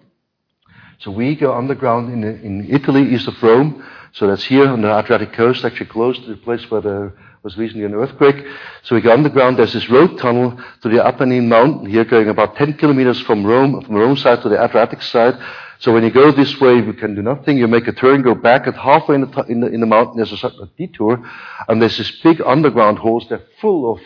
So 0.99 1.13
we 1.13 1.37
go 1.37 1.55
underground 1.55 2.13
in, 2.13 2.25
in 2.25 2.69
Italy, 2.69 3.15
east 3.15 3.29
of 3.29 3.41
Rome. 3.41 3.85
So 4.13 4.27
that's 4.27 4.45
here 4.45 4.67
on 4.67 4.83
the 4.83 4.99
Adriatic 4.99 5.33
coast, 5.33 5.65
actually 5.65 5.87
close 5.87 6.19
to 6.19 6.27
the 6.27 6.37
place 6.37 6.69
where 6.71 6.81
there 6.81 7.13
was 7.45 7.57
recently 7.57 7.85
an 7.85 7.95
earthquake. 7.95 8.45
So 8.83 8.97
we 8.97 9.01
go 9.01 9.13
underground. 9.13 9.59
There's 9.59 9.75
this 9.75 9.89
road 9.89 10.19
tunnel 10.19 10.59
to 10.83 10.89
the 10.89 10.97
Apennine 10.97 11.47
mountain 11.47 11.87
here 11.87 12.05
going 12.05 12.29
about 12.29 12.57
10 12.57 12.75
kilometers 12.75 13.21
from 13.21 13.47
Rome, 13.47 13.81
from 13.81 13.95
the 13.95 14.01
Rome 14.01 14.17
side 14.17 14.43
to 14.43 14.49
the 14.49 14.63
Adriatic 14.63 15.03
side. 15.03 15.39
So 15.79 15.93
when 15.93 16.03
you 16.03 16.11
go 16.11 16.33
this 16.33 16.61
way, 16.61 16.75
you 16.75 16.93
can 16.93 17.15
do 17.15 17.23
nothing. 17.23 17.59
You 17.59 17.69
make 17.69 17.87
a 17.87 17.93
turn, 17.93 18.23
go 18.23 18.35
back, 18.35 18.67
and 18.67 18.75
halfway 18.75 19.15
in 19.15 19.21
the, 19.21 19.43
in 19.43 19.61
the, 19.61 19.69
in 19.69 19.81
the 19.81 19.87
mountain, 19.87 20.17
there's 20.17 20.33
a, 20.33 20.47
a 20.49 20.67
detour, 20.77 21.25
and 21.69 21.81
there's 21.81 21.97
this 21.97 22.11
big 22.23 22.41
underground 22.41 22.99
holes. 22.99 23.27
They're 23.29 23.45
full 23.61 23.93
of 23.93 24.01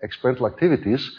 experimental 0.00 0.46
activities. 0.46 1.10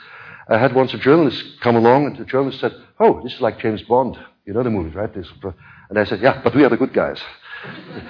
I 0.47 0.57
had 0.57 0.73
once 0.73 0.93
a 0.93 0.97
journalist 0.97 1.43
come 1.59 1.75
along, 1.75 2.05
and 2.05 2.17
the 2.17 2.23
journalist 2.23 2.61
said, 2.61 2.73
"Oh, 2.99 3.21
this 3.21 3.33
is 3.33 3.41
like 3.41 3.59
James 3.59 3.83
Bond." 3.83 4.17
You 4.49 4.55
know 4.55 4.63
the 4.63 4.71
movies, 4.71 4.95
right? 4.95 5.15
And 5.15 5.99
I 5.99 6.05
said, 6.05 6.21
yeah, 6.21 6.41
but 6.43 6.55
we 6.55 6.63
are 6.63 6.69
the 6.69 6.75
good 6.75 6.91
guys. 6.91 7.21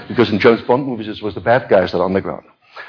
because 0.07 0.29
in 0.29 0.39
James 0.39 0.61
Bond 0.61 0.85
movies, 0.85 1.09
it 1.09 1.21
was 1.21 1.33
the 1.35 1.41
bad 1.41 1.67
guys 1.67 1.91
that 1.91 1.97
are 1.97 2.05
underground. 2.05 2.45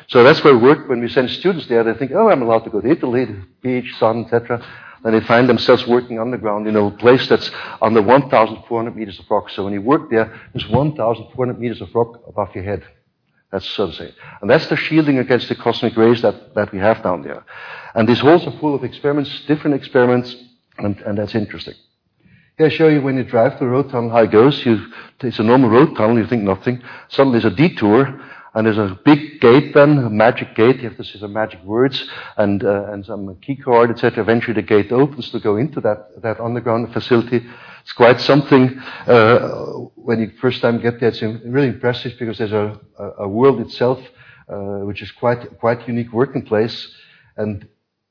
So 0.07 0.23
that's 0.23 0.45
where 0.45 0.57
we 0.57 0.63
work. 0.63 0.89
When 0.89 1.01
we 1.01 1.09
send 1.09 1.29
students 1.31 1.67
there, 1.67 1.83
they 1.83 1.95
think, 1.95 2.13
oh, 2.13 2.31
I'm 2.31 2.43
allowed 2.43 2.61
to 2.61 2.71
go 2.71 2.81
to 2.81 2.89
Italy, 2.89 3.25
the 3.25 3.43
beach, 3.61 3.93
sun, 3.99 4.27
etc. 4.27 4.65
Then 5.03 5.15
they 5.15 5.21
find 5.27 5.49
themselves 5.49 5.85
working 5.85 6.21
underground 6.21 6.69
in 6.69 6.77
a 6.77 6.93
place 6.93 7.27
that's 7.27 7.51
under 7.83 8.01
1,400 8.01 8.95
meters 8.95 9.19
of 9.19 9.29
rock. 9.29 9.51
So 9.51 9.65
when 9.65 9.73
you 9.73 9.83
work 9.83 10.11
there, 10.11 10.33
there's 10.53 10.69
1,400 10.69 11.59
meters 11.59 11.81
of 11.81 11.93
rock 11.93 12.23
above 12.29 12.55
your 12.55 12.63
head. 12.63 12.85
That's 13.51 13.69
so 13.69 13.89
to 13.89 13.93
say. 13.93 14.15
And 14.41 14.49
that's 14.49 14.69
the 14.69 14.77
shielding 14.77 15.19
against 15.19 15.49
the 15.49 15.57
cosmic 15.57 15.97
rays 15.97 16.23
that, 16.23 16.55
that 16.55 16.71
we 16.71 16.79
have 16.79 17.03
down 17.03 17.23
there. 17.23 17.45
And 17.97 18.09
these 18.09 18.21
holes 18.21 18.47
are 18.47 18.57
full 18.61 18.77
of 18.77 18.85
experiments, 18.85 19.45
different 19.49 19.75
experiments, 19.75 20.37
and, 20.79 21.01
and 21.01 21.19
that's 21.19 21.35
interesting. 21.35 21.75
I 22.65 22.69
show 22.69 22.89
you 22.89 23.01
when 23.01 23.17
you 23.17 23.25
drive 23.25 23.61
a 23.63 23.67
road 23.67 23.91
tunnel 23.91 24.11
how 24.11 24.25
it 24.25 24.31
goes. 24.31 24.65
You, 24.67 24.87
it's 25.21 25.39
a 25.39 25.43
normal 25.43 25.71
road 25.71 25.97
tunnel, 25.97 26.19
you 26.19 26.27
think 26.27 26.43
nothing. 26.43 26.83
Suddenly 27.09 27.41
there's 27.41 27.53
a 27.53 27.57
detour, 27.57 28.21
and 28.55 28.67
there's 28.67 28.79
a 28.79 28.99
big 29.05 29.41
gate 29.41 29.75
then, 29.75 29.99
a 29.99 30.11
magic 30.11 30.55
gate. 30.57 30.77
You 30.77 30.89
have 30.89 30.97
to 30.97 31.05
say 31.05 31.21
some 31.21 31.33
magic 31.33 31.63
words 31.63 32.09
and, 32.37 32.63
uh, 32.65 32.93
and 32.93 33.07
some 33.07 33.37
key 33.37 33.57
card, 33.57 33.91
etc. 33.91 34.23
Eventually 34.23 34.55
the 34.55 34.63
gate 34.63 34.91
opens 34.93 35.31
to 35.31 35.41
go 35.41 35.57
into 35.57 35.81
that, 35.81 36.21
that 36.23 36.41
underground 36.41 36.93
facility. 36.93 37.47
It's 37.83 37.93
quite 37.93 38.21
something. 38.21 38.79
Uh, 39.07 39.49
when 39.95 40.21
you 40.21 40.33
first 40.41 40.61
time 40.61 40.81
get 40.81 41.01
there, 41.01 41.11
it's 41.11 41.23
really 41.23 41.69
impressive 41.69 42.13
because 42.19 42.39
there's 42.39 42.53
a, 42.53 42.79
a, 42.99 43.05
a 43.21 43.29
world 43.29 43.61
itself, 43.61 44.01
uh, 44.49 44.81
which 44.81 45.01
is 45.01 45.13
quite, 45.13 45.59
quite 45.59 45.87
unique 45.87 46.13
working 46.13 46.43
place. 46.43 46.93
And 47.37 47.69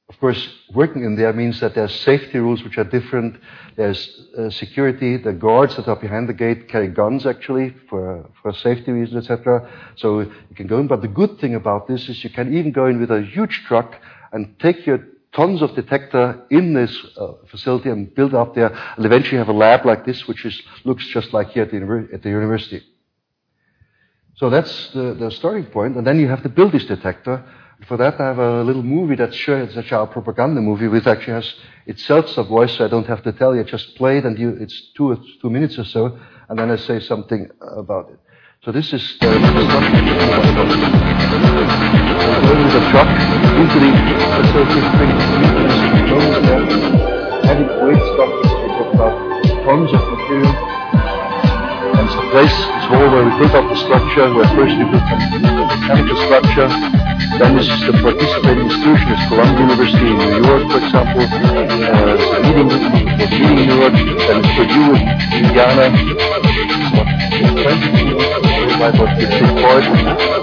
of 0.09 0.19
course, 0.19 0.49
working 0.73 1.03
in 1.03 1.15
there 1.15 1.31
means 1.33 1.59
that 1.59 1.75
there's 1.75 1.93
safety 2.01 2.39
rules 2.39 2.63
which 2.63 2.79
are 2.79 2.83
different. 2.83 3.39
There's 3.75 4.27
uh, 4.35 4.49
security. 4.49 5.17
The 5.17 5.33
guards 5.33 5.75
that 5.75 5.87
are 5.87 5.95
behind 5.95 6.27
the 6.27 6.33
gate 6.33 6.67
carry 6.67 6.87
guns 6.87 7.27
actually 7.27 7.75
for, 7.87 8.27
for 8.41 8.51
safety 8.51 8.91
reasons, 8.91 9.29
etc. 9.29 9.69
So 9.97 10.21
you 10.21 10.55
can 10.55 10.65
go 10.65 10.79
in. 10.79 10.87
But 10.87 11.03
the 11.03 11.07
good 11.07 11.39
thing 11.39 11.53
about 11.53 11.87
this 11.87 12.09
is 12.09 12.23
you 12.23 12.31
can 12.31 12.57
even 12.57 12.71
go 12.71 12.87
in 12.87 12.99
with 12.99 13.11
a 13.11 13.21
huge 13.21 13.63
truck 13.67 13.95
and 14.31 14.59
take 14.59 14.85
your 14.87 14.99
tons 15.31 15.61
of 15.61 15.75
detector 15.75 16.43
in 16.49 16.73
this 16.73 17.05
uh, 17.15 17.33
facility 17.45 17.89
and 17.89 18.13
build 18.15 18.33
up 18.33 18.55
there, 18.55 18.73
and 18.97 19.05
eventually 19.05 19.37
have 19.37 19.49
a 19.49 19.53
lab 19.53 19.85
like 19.85 20.05
this, 20.05 20.27
which 20.27 20.43
is, 20.43 20.59
looks 20.85 21.05
just 21.07 21.33
like 21.33 21.49
here 21.49 21.63
at 21.63 21.71
the, 21.71 22.09
at 22.11 22.23
the 22.23 22.29
university. 22.29 22.81
So 24.37 24.49
that's 24.49 24.89
the, 24.89 25.13
the 25.13 25.29
starting 25.29 25.65
point, 25.65 25.97
and 25.97 26.07
then 26.07 26.19
you 26.19 26.27
have 26.29 26.41
to 26.43 26.49
build 26.49 26.71
this 26.71 26.85
detector. 26.85 27.43
For 27.87 27.95
that, 27.97 28.19
I 28.19 28.27
have 28.27 28.39
a 28.39 28.63
little 28.63 28.83
movie 28.83 29.15
that's 29.15 29.35
shows, 29.35 29.75
it's 29.75 29.91
our 29.91 30.05
propaganda 30.05 30.59
movie, 30.59 30.87
which 30.87 31.07
actually 31.07 31.33
has 31.33 31.55
itself 31.85 32.37
a 32.37 32.43
voice, 32.43 32.77
so 32.77 32.85
I 32.85 32.89
don't 32.89 33.07
have 33.07 33.23
to 33.23 33.31
tell 33.31 33.55
you. 33.55 33.63
Just 33.63 33.95
play 33.95 34.17
it, 34.17 34.25
and 34.25 34.37
you, 34.37 34.49
it's 34.59 34.91
two, 34.97 35.17
two 35.41 35.49
minutes 35.49 35.79
or 35.79 35.85
so, 35.85 36.19
and 36.49 36.59
then 36.59 36.69
I 36.69 36.75
say 36.75 36.99
something 36.99 37.49
about 37.61 38.09
it. 38.09 38.19
So 38.65 38.73
this 38.73 38.91
is 38.91 39.17
the, 39.19 39.27
truck 39.27 39.39
into 43.55 43.79
the 43.79 43.87
talk 48.17 48.33
about 48.93 49.05
uh, 49.05 49.07
tons 49.63 49.93
of 49.93 50.01
material. 50.11 50.53
A 52.09 52.25
place, 52.31 52.49
this 52.49 52.85
hall 52.89 53.05
where 53.13 53.21
we 53.21 53.29
built 53.37 53.53
up 53.53 53.69
the 53.69 53.77
structure, 53.77 54.33
where 54.33 54.49
first 54.57 54.73
built 54.81 54.97
up 54.97 55.21
the 55.29 55.45
mechanical 55.45 56.17
structure, 56.25 56.65
then 57.37 57.53
this 57.53 57.69
is 57.69 57.85
the 57.85 57.93
participating 58.01 58.65
institution, 58.65 59.13
is 59.13 59.21
Columbia 59.29 59.61
University 59.61 60.09
in 60.09 60.17
New 60.17 60.41
York, 60.41 60.65
for 60.73 60.81
example, 60.81 61.21
uh, 61.21 62.17
meeting, 62.49 62.65
meeting 63.13 63.45
in 63.45 63.61
New 63.61 63.77
York, 63.77 63.93
and 63.93 64.41
Purdue 64.57 64.97
in 64.97 65.53
Indiana, 65.53 65.93
what, 66.97 67.05
20 67.05 67.93
people, 67.93 68.25
what, 68.81 69.13
50 69.13 69.29
employed, 69.45 69.85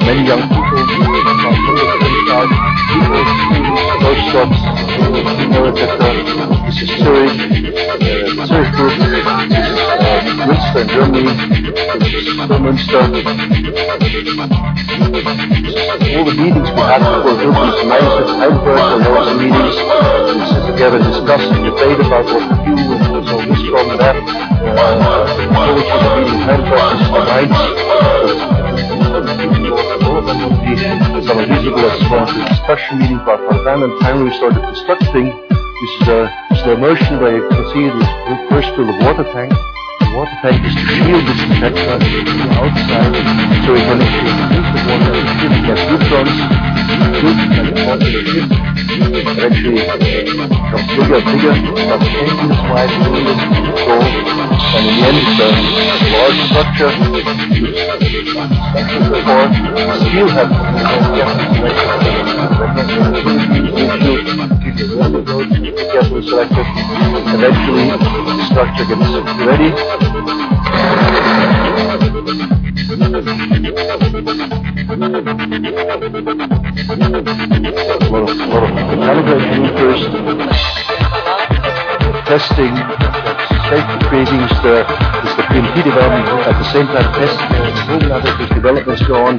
many 0.06 0.22
young 0.22 0.46
people, 0.46 0.70
about 1.18 1.42
125 1.66 2.46
people, 2.94 3.26
postdocs, 4.06 4.62
you 5.34 5.50
know, 5.50 5.66
etc. 5.66 5.82
This 6.66 6.78
is 6.78 6.94
Zurich, 7.02 7.34
uh, 7.74 8.46
Zurich 8.46 8.70
Group, 8.78 8.94
is 8.94 9.66
uh, 9.82 9.95
Münster 10.16 10.80
in 10.80 10.88
Germany, 10.88 11.28
Münster, 12.64 13.04
all 16.16 16.24
the 16.24 16.32
meetings 16.32 16.70
we 16.72 16.80
had 16.80 17.04
before 17.04 17.36
Wilkins 17.36 17.84
Management 17.84 18.32
Heidelberg 18.40 18.80
and 18.96 19.04
those 19.04 19.28
meetings, 19.36 19.76
we 19.76 20.40
sit 20.48 20.64
together, 20.72 20.98
discuss 21.04 21.44
and 21.52 21.68
debate 21.68 22.00
about 22.00 22.24
what 22.24 22.40
to 22.48 22.56
do, 22.64 22.72
and 22.72 23.28
so 23.28 23.36
this 23.44 23.60
from 23.68 23.92
that. 24.00 24.16
Uh, 24.16 24.96
always 25.52 25.84
was 25.84 26.00
a 26.00 26.10
meeting 26.16 26.40
in 26.40 26.48
Heidelberg, 26.48 26.80
this 26.96 27.04
is 27.04 27.12
the 27.12 27.20
Mainz. 27.28 27.60
All 30.00 30.16
of 30.16 30.24
them 30.24 30.38
would 30.48 30.56
be 30.64 30.80
some 31.28 31.44
visible 31.44 31.84
as 31.84 32.00
of 32.00 32.32
the 32.32 32.44
discussion 32.48 32.98
meeting 33.00 33.20
about 33.20 33.44
Parvan, 33.50 33.84
and 33.84 33.92
finally 34.00 34.24
we 34.30 34.36
started 34.36 34.64
constructing. 34.64 35.28
This 35.28 35.92
is 36.00 36.08
a 36.08 36.32
slow 36.64 36.76
motion 36.76 37.20
where 37.20 37.36
you 37.36 37.44
can 37.50 37.64
see 37.68 37.84
this 37.84 38.08
first 38.48 38.72
fill 38.76 38.88
of 38.88 38.96
water 39.04 39.28
tank 39.34 39.52
water 40.16 40.32
tank 40.40 40.64
is 40.64 40.72
to 40.72 40.80
shield 40.80 41.28
detector 41.28 41.84
from 41.84 42.00
the 42.00 42.48
outside. 42.56 43.12
So 43.66 43.76
we 43.76 43.84
can 43.84 44.00
use 44.00 44.32
the 44.32 44.80
water 44.88 45.12
and 45.12 45.28
ship 45.36 45.52
get 45.68 45.76
neutrons, 45.92 46.40
good 47.20 47.36
like 47.52 47.68
a 47.68 47.84
popular 47.84 48.24
ship. 48.24 48.48
It 48.96 49.36
actually 49.44 49.84
becomes 49.84 50.88
bigger 50.96 51.20
and 51.20 51.28
bigger, 51.28 51.52
starts 51.84 52.08
changing 52.08 52.48
its 52.48 52.64
size, 52.64 52.96
doing 52.96 53.28
it, 53.28 53.36
control, 53.44 54.08
and 54.72 54.88
in 54.88 54.96
the 54.96 55.04
end 55.04 55.20
it's 55.20 55.36
a 55.36 55.52
large 56.16 56.40
structure. 56.48 56.92
Which 58.72 59.00
before 59.12 59.52
still 60.00 60.28
has 60.32 60.48
carefully 65.92 66.22
selected. 66.22 66.66
Eventually 67.36 67.86
the 67.88 68.44
structure 68.50 68.84
gets 68.84 69.08
ready 69.44 70.05
testing, 82.26 82.74
creating 84.10 84.42
the, 84.62 84.82
uh, 84.82 85.24
is 85.24 85.36
the 85.36 85.42
PMT 85.46 85.84
development, 85.84 86.26
at 86.46 86.58
the 86.58 86.64
same 86.72 86.86
time 86.86 87.06
testing 87.14 87.66
other 88.10 88.54
developments 88.54 89.02
go 89.06 89.26
on. 89.26 89.36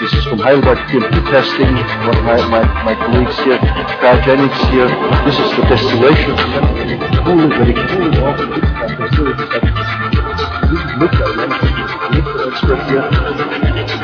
This 0.00 0.12
is 0.12 0.24
from 0.24 0.38
Heidelberg 0.38 0.78
PMT 0.88 1.30
testing, 1.30 1.74
one 2.06 2.16
of 2.16 2.24
my, 2.24 2.36
my, 2.48 2.62
my 2.84 2.94
colleagues 2.94 3.36
here, 3.40 3.58
cryogenics 3.58 4.70
here. 4.70 4.88
This 5.26 5.38
is 5.38 5.50
the 5.56 5.62
distillation, 5.66 6.36
cooling, 7.24 7.50
very 7.50 7.74
cooling 7.74 8.14
off 8.22 10.07
the. 10.98 11.08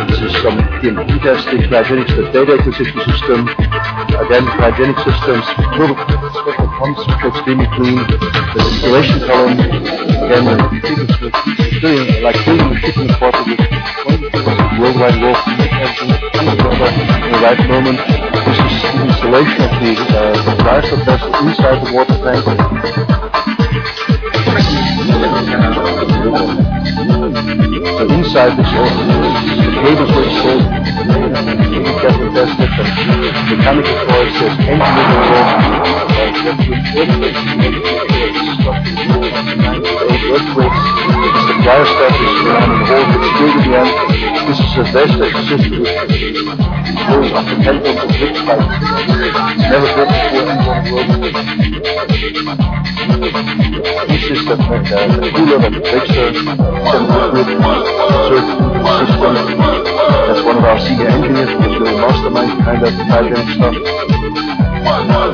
This 0.09 0.21
is 0.21 0.33
some 0.43 0.59
PMT 0.81 1.23
testing, 1.23 1.61
cryogenics, 1.63 2.15
the 2.17 2.23
data 2.31 2.53
acquisition 2.59 3.01
system. 3.11 3.49
Again, 3.49 4.45
cryogenic 4.55 4.99
systems, 5.03 5.45
little 5.79 5.97
special 6.31 6.69
pumps 6.79 7.01
which 7.07 7.23
are 7.25 7.29
extremely 7.29 7.67
clean. 7.75 7.99
The 7.99 8.61
distillation 8.63 9.21
column, 9.27 9.59
again, 9.59 10.45
it's 10.73 11.83
really 11.83 12.21
like 12.23 12.37
cleaning 12.37 12.69
the 12.69 12.77
shipping 12.79 13.09
the 13.09 14.77
worldwide 14.81 15.19
war 15.23 15.35
in 16.39 16.47
the 17.33 17.39
right 17.43 17.63
moment. 17.69 17.99
This 18.45 18.59
is 18.59 18.83
the 18.83 19.01
installation 19.05 19.61
of 19.63 19.71
the 19.81 19.93
uh, 20.15 20.45
compressor 20.45 20.97
vessel 21.05 21.31
inside 21.47 21.79
the 21.85 21.91
water 21.93 22.19
tank. 26.65 26.74
So 27.85 28.09
inside 28.09 28.57
this 28.57 28.65
whole, 28.73 28.89
the 28.89 29.69
cables 29.85 30.09
were 30.17 30.25
tested, 30.25 30.65
and 31.05 31.45
mechanical 33.45 33.93
coils, 34.09 34.41
there's 34.41 34.57
engine 34.57 34.73
in 34.73 35.13
the 35.13 35.21
wall, 35.29 35.53
earthquakes, 40.33 40.81
the 41.45 41.55
fire 41.61 41.85
stuff 41.85 42.17
is 42.17 42.33
around 42.41 42.73
in 42.73 42.81
the 42.81 42.89
hole, 42.89 43.05
it's 43.05 43.29
still 43.37 43.53
to 43.53 43.61
the 43.61 43.77
end. 43.77 43.93
This 44.49 44.61
is 44.61 44.73
a 44.77 44.85
vest 44.89 45.13
that's 45.21 45.37
system 45.45 45.85
which 45.85 45.93
goes 47.05 47.33
up 47.33 47.45
to 47.45 47.55
10 47.61 47.85
tons 47.85 48.01
of 48.01 48.09
liquid 48.17 48.45
pipe. 48.49 48.65
It's 49.53 49.69
never 49.69 49.89
built 49.93 50.09
before 50.09 50.41
in 50.41 50.49
the 50.49 50.65
world. 50.65 51.05
This 54.09 54.25
is 54.31 54.41
the, 54.47 54.57
the, 54.57 54.63
the 55.21 55.31
cooler 55.35 55.59
that 55.59 55.71
makes 55.71 55.85
the 55.85 56.15
system. 56.33 57.74
That's 59.25 60.43
one 60.45 60.59
of 60.59 60.65
our 60.65 60.79
senior 60.81 61.09
engineers 61.09 61.51
who 61.51 61.59
was 61.59 61.79
the 61.79 61.85
mastermind 61.85 62.59
behind 62.59 62.85
that 62.85 62.93
cryogenic 62.95 63.55
stuff. 63.55 63.75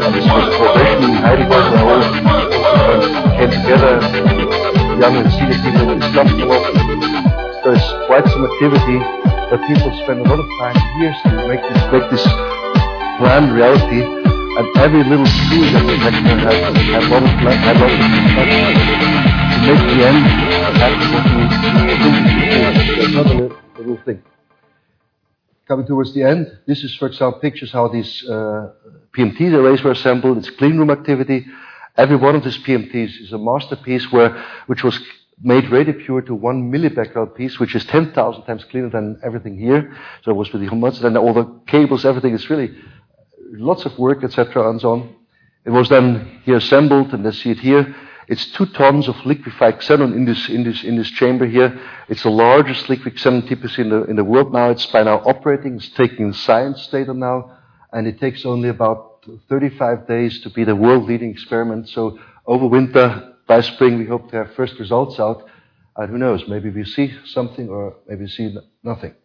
And 0.01 0.15
this 0.15 0.25
was 0.25 0.45
a 0.49 0.57
progression 0.57 1.11
in 1.11 1.17
Heidelberg 1.21 1.73
where 1.73 1.85
all 1.85 2.03
came 3.37 3.51
together, 3.51 4.01
young 5.01 5.17
and 5.21 5.29
senior 5.33 5.59
people 5.61 5.99
discussed 5.99 6.39
a 6.39 6.47
lot. 6.47 6.65
There's 7.65 7.87
quite 8.07 8.27
some 8.29 8.45
activity 8.45 8.99
that 9.51 9.61
people 9.69 9.91
spend 10.05 10.21
a 10.21 10.29
lot 10.29 10.41
of 10.41 10.49
time, 10.61 10.77
years 11.01 11.17
to 11.25 11.29
make 11.49 11.61
this, 11.61 11.81
make 11.93 12.09
this 12.11 12.25
reality 13.53 14.03
and 14.59 14.67
every 14.79 15.05
little 15.05 15.27
screw 15.27 15.71
that 15.73 15.85
the 15.87 15.97
vector 16.03 16.37
has 16.41 16.77
had 16.77 17.03
a 17.03 17.09
lot 17.09 17.23
of 17.23 17.29
had 17.31 17.77
a 17.77 17.81
lot 17.81 19.15
of 19.15 19.20
another 23.11 23.57
little 23.79 23.99
thing. 24.05 24.23
Coming 25.69 25.87
towards 25.87 26.15
the 26.15 26.23
end, 26.23 26.59
this 26.67 26.83
is, 26.83 26.95
for 26.97 27.07
example, 27.07 27.41
pictures 27.41 27.71
how 27.71 27.89
these 27.89 28.25
uh, 28.29 28.73
PMT 29.17 29.53
arrays 29.53 29.83
were 29.83 29.93
assembled. 29.93 30.39
It's 30.39 30.51
clean 30.51 30.79
room 30.79 30.91
activity. 30.91 31.47
Every 31.97 32.17
one 32.17 32.35
of 32.37 32.45
these 32.45 32.59
PMTs 32.59 33.21
is 33.21 33.33
a 33.33 33.39
masterpiece 33.39 34.11
where, 34.11 34.31
which 34.67 34.83
was 34.83 34.99
made 35.43 35.71
radio 35.71 35.95
pure 35.95 36.23
to 36.23 36.35
one 36.35 36.71
millibecquerel 36.73 37.35
piece, 37.35 37.59
which 37.59 37.75
is 37.75 37.85
10,000 37.85 38.43
times 38.45 38.65
cleaner 38.65 38.91
than 38.91 39.21
everything 39.23 39.59
here. 39.59 39.97
So 40.23 40.31
it 40.31 40.35
was 40.35 40.51
the 40.51 40.59
much, 40.75 41.01
and 41.01 41.17
all 41.17 41.35
the 41.35 41.47
cables, 41.67 42.05
everything 42.05 42.35
is 42.35 42.49
really 42.51 42.75
lots 43.53 43.85
of 43.85 43.99
work, 43.99 44.25
etc., 44.25 44.71
and 44.71 44.81
so 44.81 44.93
on. 44.93 45.15
It 45.65 45.71
was 45.71 45.89
then 45.89 46.41
here 46.45 46.57
assembled, 46.57 47.13
and 47.13 47.23
let's 47.25 47.43
see 47.43 47.51
it 47.51 47.59
here. 47.59 47.95
It's 48.31 48.47
two 48.53 48.67
tons 48.67 49.09
of 49.09 49.17
liquefied 49.27 49.81
xenon 49.81 50.15
in 50.15 50.25
this, 50.25 50.49
in 50.49 50.63
this, 50.63 50.85
in 50.85 50.95
this 50.95 51.11
chamber 51.11 51.47
here. 51.47 51.77
It's 52.09 52.23
the 52.23 52.31
largest 52.31 52.89
liquid 52.89 53.17
xenon 53.17 53.49
typically 53.49 53.83
in 53.83 53.91
the, 53.91 54.05
in 54.05 54.15
the 54.15 54.23
world 54.23 54.53
now. 54.53 54.71
It's 54.71 54.87
by 54.87 55.03
now 55.03 55.17
operating. 55.27 55.75
It's 55.75 55.89
taking 55.89 56.33
science 56.33 56.87
data 56.87 57.13
now, 57.13 57.59
and 57.93 58.07
it 58.07 58.21
takes 58.21 58.47
only 58.47 58.69
about 58.69 59.27
35 59.49 60.07
days 60.07 60.41
to 60.43 60.51
be 60.51 60.63
the 60.63 60.77
world 60.77 61.09
leading 61.09 61.31
experiment. 61.31 61.89
So 61.89 62.21
over 62.47 62.67
winter, 62.67 63.35
by 63.49 63.63
spring, 63.63 63.99
we 63.99 64.07
hope 64.07 64.31
to 64.31 64.37
have 64.37 64.55
first 64.55 64.79
results 64.79 65.19
out. 65.19 65.49
And 65.97 66.09
who 66.09 66.17
knows, 66.17 66.45
maybe 66.47 66.71
we 66.71 66.85
see 66.85 67.13
something 67.25 67.69
or 67.69 67.97
maybe 68.07 68.29
see 68.29 68.57
nothing. 68.85 69.17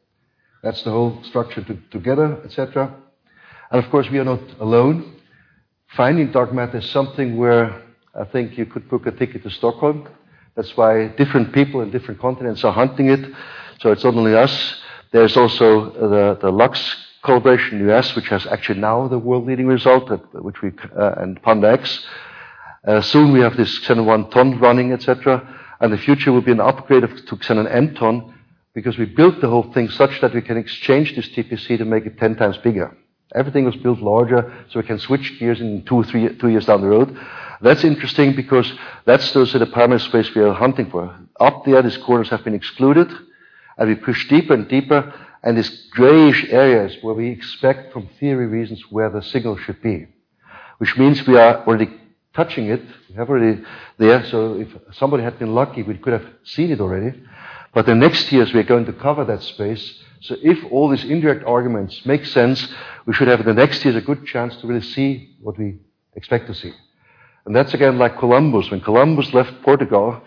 That's 0.64 0.82
the 0.82 0.90
whole 0.90 1.22
structure 1.26 1.64
to, 1.64 1.78
together, 1.92 2.42
etc. 2.44 2.92
And 3.70 3.86
of 3.86 3.92
course, 3.92 4.10
we 4.10 4.18
are 4.18 4.26
not 4.26 4.42
alone. 4.60 5.22
Finding 5.96 6.32
dark 6.32 6.52
matter 6.52 6.80
is 6.80 6.90
something 6.90 7.38
where 7.38 7.85
I 8.18 8.24
think 8.24 8.58
you 8.58 8.66
could 8.66 8.90
book 8.90 9.06
a 9.08 9.12
ticket 9.12 9.44
to 9.44 9.50
Stockholm. 9.50 10.08
That's 10.56 10.78
why 10.78 11.08
different 11.10 11.54
people 11.54 11.82
in 11.82 11.92
different 11.92 12.22
continents 12.22 12.64
are 12.64 12.72
hunting 12.72 13.10
it. 13.10 13.30
So 13.82 13.92
it's 13.92 14.06
not 14.06 14.16
only 14.16 14.36
us. 14.36 14.82
There's 15.12 15.36
also 15.36 15.90
the, 15.92 16.38
the 16.42 16.50
LUX 16.50 16.96
collaboration 17.24 17.80
in 17.80 17.86
the 17.86 17.98
US, 17.98 18.16
which 18.16 18.30
has 18.30 18.48
actually 18.48 18.80
now 18.80 19.10
the 19.10 19.20
world 19.20 19.46
leading 19.46 19.68
result, 19.68 20.10
which 20.34 20.62
we, 20.62 20.72
uh, 20.98 21.16
and 21.18 21.42
PandaX. 21.42 22.06
Uh, 22.88 23.02
soon 23.02 23.34
we 23.34 23.42
have 23.42 23.58
this 23.58 23.80
Xenon 23.80 24.06
1 24.06 24.30
ton 24.30 24.60
running, 24.60 24.94
etc. 24.94 25.46
And 25.82 25.92
the 25.92 25.98
future 25.98 26.32
will 26.32 26.42
be 26.42 26.54
an 26.54 26.62
upgrade 26.62 27.04
of, 27.04 27.14
to 27.26 27.36
Xenon 27.36 27.70
M 27.70 27.96
ton 27.96 28.34
because 28.74 28.98
we 28.98 29.06
built 29.06 29.42
the 29.42 29.50
whole 29.50 29.74
thing 29.74 29.90
such 29.90 30.22
that 30.22 30.34
we 30.34 30.42
can 30.42 30.56
exchange 30.56 31.16
this 31.16 31.28
TPC 31.30 31.78
to 31.80 31.86
make 31.86 32.06
it 32.06 32.18
10 32.18 32.38
times 32.38 32.58
bigger. 32.60 32.96
Everything 33.34 33.66
was 33.66 33.76
built 33.76 34.00
larger, 34.00 34.54
so 34.70 34.80
we 34.80 34.86
can 34.86 35.00
switch 35.00 35.38
gears 35.40 35.60
in 35.60 35.84
two, 35.84 36.04
three, 36.04 36.34
two 36.38 36.48
years 36.48 36.66
down 36.66 36.82
the 36.82 36.88
road. 36.88 37.18
That's 37.62 37.84
interesting 37.84 38.36
because 38.36 38.72
that's 39.06 39.32
those 39.32 39.56
are 39.56 39.60
the 39.60 39.66
primary 39.66 40.00
space 40.00 40.34
we 40.36 40.42
are 40.42 40.54
hunting 40.54 40.90
for. 40.90 41.18
Up 41.40 41.66
there, 41.66 41.82
these 41.82 41.98
corners 41.98 42.30
have 42.30 42.44
been 42.44 42.54
excluded, 42.54 43.12
and 43.78 43.90
we 43.90 43.96
push 43.96 44.28
deeper 44.28 44.54
and 44.54 44.68
deeper, 44.68 45.14
and 45.44 45.58
these 45.58 45.88
grayish 45.92 46.46
areas 46.50 46.98
where 47.02 47.14
we 47.14 47.30
expect 47.30 47.94
from 47.94 48.10
theory 48.20 48.48
reasons 48.48 48.84
where 48.90 49.10
the 49.10 49.22
signal 49.22 49.58
should 49.58 49.82
be. 49.82 50.08
Which 50.80 50.98
means 50.98 51.26
we 51.26 51.38
are 51.38 51.66
already 51.66 51.90
touching 52.34 52.68
it. 52.68 52.82
We 53.10 53.16
have 53.16 53.30
already 53.30 53.64
there, 53.98 54.26
so 54.26 54.56
if 54.60 54.68
somebody 54.94 55.24
had 55.24 55.40
been 55.40 55.56
lucky, 55.56 55.84
we 55.84 55.98
could 55.98 56.14
have 56.14 56.28
seen 56.44 56.72
it 56.72 56.82
already. 56.82 57.22
But 57.74 57.86
the 57.86 57.96
next 57.96 58.32
years 58.32 58.54
we're 58.54 58.64
going 58.64 58.86
to 58.86 58.94
cover 58.94 59.24
that 59.26 59.44
space. 59.44 60.02
So 60.22 60.36
if 60.42 60.60
all 60.72 60.90
these 60.90 61.04
indirect 61.04 61.46
arguments 61.46 62.06
make 62.06 62.26
sense, 62.26 62.68
we 63.06 63.14
should 63.14 63.28
have 63.28 63.42
in 63.42 63.46
the 63.46 63.54
next 63.54 63.86
years 63.86 63.96
a 63.96 64.02
good 64.02 64.26
chance 64.26 64.56
to 64.58 64.68
really 64.68 64.82
see 64.82 65.36
what 65.42 65.58
we 65.58 65.80
expect 66.16 66.48
to 66.48 66.54
see. 66.54 66.74
And 67.46 67.56
that's 67.56 67.74
again 67.74 67.98
like 67.98 68.18
Columbus. 68.18 68.72
When 68.72 68.82
Columbus 68.82 69.34
left 69.34 69.62
Portugal 69.62 70.22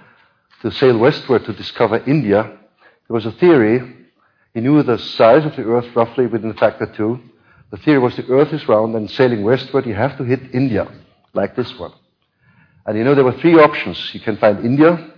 to 0.63 0.71
sail 0.71 0.99
westward 0.99 1.45
to 1.47 1.53
discover 1.53 2.03
India, 2.07 2.43
there 2.45 3.15
was 3.15 3.27
a 3.27 3.33
theory. 3.33 3.97
He 4.55 4.61
knew 4.61 4.83
the 4.83 4.99
size 4.99 5.45
of 5.45 5.57
the 5.57 5.65
earth 5.65 5.95
roughly 5.97 6.27
within 6.27 6.51
a 6.51 6.55
factor 6.55 6.87
two. 6.87 7.21
The 7.71 7.77
theory 7.79 7.99
was 7.99 8.17
the 8.17 8.27
earth 8.29 8.53
is 8.53 8.67
round 8.69 8.95
and 8.95 9.11
sailing 9.11 9.45
westward 9.45 9.85
you 9.85 9.95
have 9.95 10.17
to 10.19 10.25
hit 10.25 10.55
India, 10.55 10.91
like 11.35 11.55
this 11.55 11.77
one. 11.79 11.93
And 12.87 12.97
you 12.97 13.05
know 13.05 13.15
there 13.15 13.25
were 13.25 13.39
three 13.39 13.59
options. 13.59 14.15
You 14.15 14.21
can 14.21 14.39
find 14.39 14.65
India, 14.65 15.13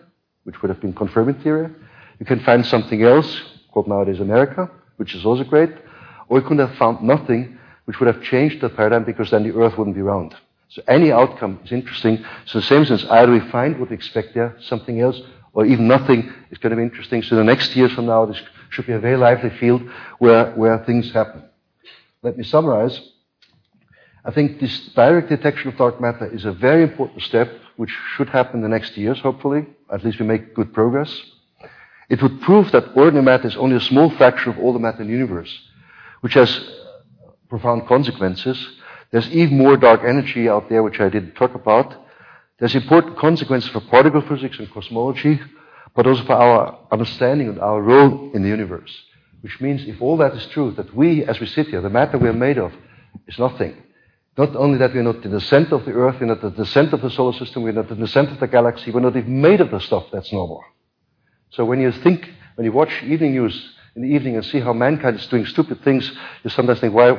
which 0.44 0.61
would 0.61 0.70
have 0.70 0.80
been 0.80 0.92
confirming 0.94 1.36
theory. 1.42 1.70
You 2.18 2.26
can 2.26 2.40
find 2.40 2.66
something 2.66 3.03
else, 3.03 3.40
called 3.72 3.86
nowadays 3.86 4.20
America, 4.20 4.68
which 4.96 5.14
is 5.14 5.24
also 5.24 5.44
great. 5.44 5.70
Or 6.28 6.40
you 6.40 6.46
could 6.46 6.59
have 6.59 6.74
found 6.74 7.03
nothing, 7.03 7.59
which 7.84 8.01
would 8.01 8.12
have 8.12 8.22
changed 8.22 8.61
the 8.61 8.68
paradigm 8.68 9.05
because 9.05 9.30
then 9.30 9.44
the 9.44 9.55
earth 9.55 9.78
wouldn't 9.78 9.96
be 9.96 10.03
round. 10.03 10.34
So 10.71 10.83
any 10.87 11.11
outcome 11.12 11.61
is 11.64 11.73
interesting. 11.73 12.25
So 12.47 12.59
in 12.59 12.61
the 12.61 12.66
same 12.66 12.85
sense, 12.85 13.05
either 13.05 13.33
we 13.33 13.41
find 13.51 13.79
what 13.79 13.91
we 13.91 13.97
expect 13.97 14.35
there, 14.35 14.57
something 14.61 15.01
else, 15.01 15.21
or 15.53 15.66
even 15.66 15.89
nothing 15.89 16.33
is 16.51 16.59
going 16.59 16.71
to 16.71 16.77
be 16.77 16.83
interesting. 16.83 17.23
So 17.23 17.35
the 17.35 17.45
next 17.45 17.75
years 17.75 17.93
from 17.93 18.07
now, 18.07 18.25
this 18.25 18.41
should 18.71 18.87
be 18.87 18.93
a 18.93 19.01
very 19.01 19.16
lively 19.16 19.51
field 19.51 19.83
where, 20.18 20.53
where 20.53 20.79
things 20.85 21.11
happen. 21.12 21.43
Let 22.23 22.39
me 22.39 22.45
summarize. 22.45 23.01
I 24.25 24.31
think 24.31 24.61
this 24.61 24.89
direct 24.95 25.29
detection 25.29 25.68
of 25.68 25.77
dark 25.77 26.01
matter 26.01 26.27
is 26.33 26.45
a 26.45 26.53
very 26.53 26.85
important 26.85 27.23
step, 27.23 27.51
which 27.77 27.91
should 28.14 28.29
happen 28.29 28.57
in 28.57 28.62
the 28.62 28.68
next 28.68 28.97
years, 28.97 29.18
hopefully. 29.18 29.66
At 29.93 30.05
least 30.05 30.21
we 30.21 30.27
make 30.27 30.55
good 30.55 30.73
progress. 30.73 31.12
It 32.09 32.23
would 32.23 32.41
prove 32.43 32.71
that 32.73 32.97
ordinary 32.97 33.25
matter 33.25 33.49
is 33.49 33.57
only 33.57 33.77
a 33.77 33.81
small 33.81 34.11
fraction 34.11 34.53
of 34.53 34.59
all 34.59 34.73
the 34.73 34.79
matter 34.79 35.01
in 35.01 35.09
the 35.09 35.12
universe, 35.12 35.53
which 36.21 36.35
has 36.35 36.61
profound 37.49 37.89
consequences. 37.89 38.59
There's 39.11 39.29
even 39.31 39.59
more 39.59 39.77
dark 39.77 40.03
energy 40.05 40.49
out 40.49 40.69
there, 40.69 40.83
which 40.83 41.01
I 41.01 41.09
didn't 41.09 41.35
talk 41.35 41.55
about. 41.55 41.95
There's 42.59 42.75
important 42.75 43.19
consequences 43.19 43.71
for 43.71 43.81
particle 43.81 44.21
physics 44.23 44.59
and 44.59 44.71
cosmology, 44.71 45.41
but 45.95 46.07
also 46.07 46.25
for 46.25 46.35
our 46.35 46.79
understanding 46.93 47.49
of 47.49 47.59
our 47.59 47.83
role 47.83 48.31
in 48.33 48.43
the 48.43 48.49
universe. 48.49 48.93
Which 49.41 49.61
means 49.61 49.87
if 49.87 50.01
all 50.01 50.17
that 50.19 50.35
is 50.35 50.47
true, 50.47 50.71
that 50.73 50.95
we, 50.95 51.25
as 51.25 51.41
we 51.41 51.47
sit 51.47 51.69
here, 51.69 51.81
the 51.81 51.91
matter 51.91 52.19
we 52.19 52.29
are 52.29 52.35
made 52.35 52.59
of, 52.59 52.73
is 53.27 53.39
nothing. 53.39 53.83
Not 54.37 54.55
only 54.55 54.79
that 54.79 54.95
we're 54.95 55.03
not 55.03 55.25
in 55.25 55.33
the 55.33 55.41
center 55.41 55.75
of 55.75 55.85
the 55.85 55.93
Earth, 55.93 56.17
we're 56.21 56.27
not 56.27 56.45
at 56.45 56.57
the 56.57 56.67
center 56.67 56.97
of 56.97 57.03
the 57.03 57.11
solar 57.11 57.33
system, 57.33 57.63
we're 57.63 57.73
not 57.73 57.91
in 57.91 58.01
the 58.01 58.07
center 58.07 58.33
of 58.33 58.41
the 58.41 58.47
galaxy, 58.47 58.91
we're 58.91 59.01
not 59.01 59.17
even 59.17 59.41
made 59.41 59.61
of 59.61 59.71
the 59.71 59.81
stuff 59.81 60.07
that's 60.13 60.33
normal. 60.33 60.63
So 61.51 61.65
when 61.65 61.81
you 61.81 61.91
think, 61.91 62.31
when 62.55 62.65
you 62.65 62.73
watch 62.73 63.03
evening 63.03 63.33
news 63.33 63.75
in 63.97 64.03
the 64.03 64.09
evening 64.09 64.36
and 64.36 64.45
see 64.45 64.61
how 64.61 64.72
mankind 64.72 65.16
is 65.16 65.26
doing 65.26 65.47
stupid 65.47 65.82
things, 65.82 66.11
you 66.45 66.51
sometimes 66.51 66.80
think, 66.80 66.95
why, 66.95 67.18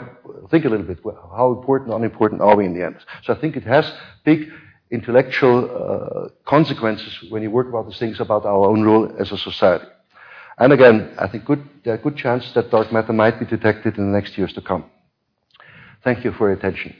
think 0.50 0.66
a 0.66 0.70
little 0.70 0.86
bit, 0.86 1.00
how 1.04 1.52
important 1.52 1.92
or 1.92 1.98
unimportant 1.98 2.42
are 2.42 2.56
we 2.56 2.66
in 2.66 2.74
the 2.74 2.86
end? 2.86 2.98
So 3.24 3.34
I 3.34 3.40
think 3.40 3.56
it 3.56 3.64
has 3.64 3.92
big 4.24 4.50
intellectual 4.90 5.70
uh, 5.70 6.30
consequences 6.46 7.30
when 7.30 7.42
you 7.42 7.52
work 7.52 7.68
about 7.68 7.88
these 7.88 8.00
things 8.00 8.20
about 8.20 8.46
our 8.46 8.66
own 8.68 8.84
role 8.84 9.14
as 9.20 9.32
a 9.32 9.38
society. 9.38 9.86
And 10.58 10.74
again, 10.74 11.14
I 11.18 11.28
think 11.28 11.46
good, 11.46 11.68
there 11.84 11.94
are 11.94 11.98
good 11.98 12.18
chances 12.18 12.54
that 12.54 12.70
dark 12.70 12.92
matter 12.92 13.14
might 13.14 13.40
be 13.40 13.46
detected 13.46 13.98
in 13.98 14.12
the 14.12 14.18
next 14.18 14.38
years 14.38 14.54
to 14.54 14.62
come. 14.62 14.86
Thank 16.04 16.24
you 16.24 16.32
for 16.34 16.50
your 16.50 16.58
attention. 16.58 16.96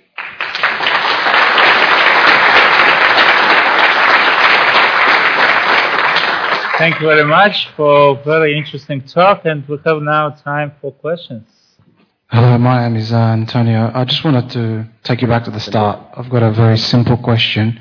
Thank 6.82 7.00
you 7.00 7.06
very 7.06 7.26
much 7.26 7.68
for 7.78 8.20
very 8.24 8.58
interesting 8.58 9.04
talk, 9.04 9.46
and 9.46 9.68
we 9.68 9.78
have 9.86 10.02
now 10.02 10.32
time 10.32 10.72
for 10.82 10.92
questions. 10.92 11.48
Hello, 12.26 12.58
my 12.58 12.82
name 12.82 12.96
is 12.96 13.14
uh, 13.14 13.18
Antonio. 13.18 13.92
I 13.94 14.04
just 14.04 14.24
wanted 14.24 14.50
to 14.54 14.90
take 15.04 15.22
you 15.22 15.28
back 15.28 15.44
to 15.44 15.52
the 15.52 15.60
start. 15.60 16.00
I've 16.18 16.32
got 16.32 16.42
a 16.42 16.52
very 16.52 16.80
simple 16.80 17.18
question, 17.18 17.80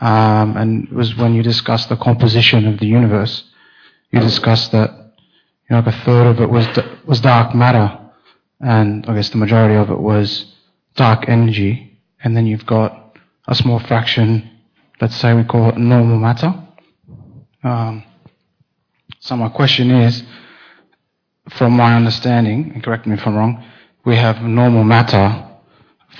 um, 0.00 0.56
and 0.56 0.84
it 0.84 0.92
was 0.92 1.16
when 1.16 1.34
you 1.34 1.42
discussed 1.42 1.88
the 1.88 1.96
composition 1.96 2.68
of 2.68 2.78
the 2.78 2.86
universe. 2.86 3.42
You 4.12 4.20
discussed 4.20 4.70
that 4.70 4.90
you 4.92 5.70
know, 5.74 5.80
like 5.80 5.92
a 5.92 6.04
third 6.04 6.28
of 6.28 6.40
it 6.40 6.48
was 6.48 6.68
was 7.04 7.20
dark 7.20 7.56
matter, 7.56 7.98
and 8.60 9.04
I 9.06 9.16
guess 9.16 9.30
the 9.30 9.38
majority 9.38 9.74
of 9.74 9.90
it 9.90 9.98
was 9.98 10.54
dark 10.94 11.28
energy, 11.28 11.98
and 12.22 12.36
then 12.36 12.46
you've 12.46 12.66
got 12.66 13.18
a 13.48 13.56
small 13.56 13.80
fraction. 13.80 14.48
Let's 15.00 15.16
say 15.16 15.34
we 15.34 15.42
call 15.42 15.70
it 15.70 15.76
normal 15.76 16.20
matter. 16.20 16.54
Um, 17.64 18.04
so 19.22 19.36
my 19.36 19.48
question 19.48 19.92
is, 19.92 20.24
from 21.50 21.76
my 21.76 21.94
understanding, 21.94 22.72
and 22.74 22.82
correct 22.82 23.06
me 23.06 23.14
if 23.14 23.24
I'm 23.24 23.36
wrong, 23.36 23.64
we 24.04 24.16
have 24.16 24.42
normal 24.42 24.82
matter 24.82 25.46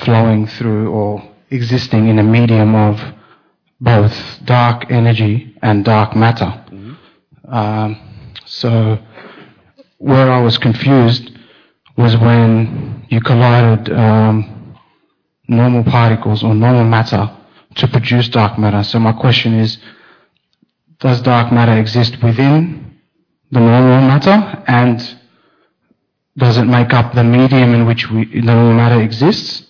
flowing 0.05 0.46
through 0.46 0.88
or 0.88 1.20
existing 1.50 2.07
in 2.07 2.20
a 2.20 2.22
medium 2.22 2.76
of 2.76 3.00
both 3.80 4.14
dark 4.44 4.88
energy 4.88 5.53
and 5.62 5.84
dark 5.84 6.14
matter. 6.14 6.44
Mm-hmm. 6.44 7.53
Um, 7.53 8.00
so 8.44 8.96
where 9.98 10.30
I 10.30 10.40
was 10.40 10.57
confused 10.57 11.32
was 11.96 12.16
when 12.16 13.05
you 13.09 13.20
collided 13.20 13.92
um, 13.92 14.76
normal 15.48 15.82
particles 15.82 16.44
or 16.44 16.55
normal 16.55 16.84
matter 16.84 17.28
to 17.74 17.88
produce 17.88 18.28
dark 18.28 18.61
matter. 18.61 18.84
So 18.84 19.00
my 19.00 19.12
question 19.12 19.55
is, 19.55 19.78
does 21.00 21.20
dark 21.20 21.53
matter 21.53 21.76
exist 21.76 22.22
within 22.22 22.82
the 23.53 23.61
normal 23.61 24.00
matter 24.09 24.64
and 24.66 24.98
does 26.38 26.57
it 26.57 26.64
make 26.64 26.94
up 26.94 27.14
the 27.14 27.22
medium 27.22 27.74
in 27.74 27.86
which 27.86 28.11
we, 28.11 28.24
the 28.24 28.40
normal 28.40 28.72
matter 28.72 29.00
exists? 29.03 29.66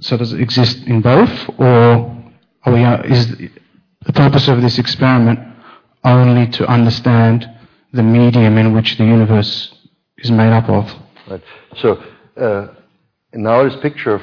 So 0.00 0.16
does 0.16 0.32
it 0.32 0.40
exist 0.40 0.78
in 0.86 1.00
both, 1.00 1.30
or 1.58 2.10
we, 2.66 2.82
uh, 2.82 3.02
is 3.02 3.28
the 3.36 4.12
purpose 4.12 4.48
of 4.48 4.60
this 4.60 4.78
experiment 4.78 5.38
only 6.02 6.48
to 6.48 6.66
understand 6.66 7.48
the 7.92 8.02
medium 8.02 8.58
in 8.58 8.74
which 8.74 8.98
the 8.98 9.04
universe 9.04 9.72
is 10.18 10.32
made 10.32 10.52
up 10.52 10.68
of? 10.68 10.92
Right. 11.28 11.42
So 11.76 12.02
uh, 12.36 12.74
now 13.32 13.62
this 13.62 13.76
picture 13.80 14.14
of, 14.14 14.22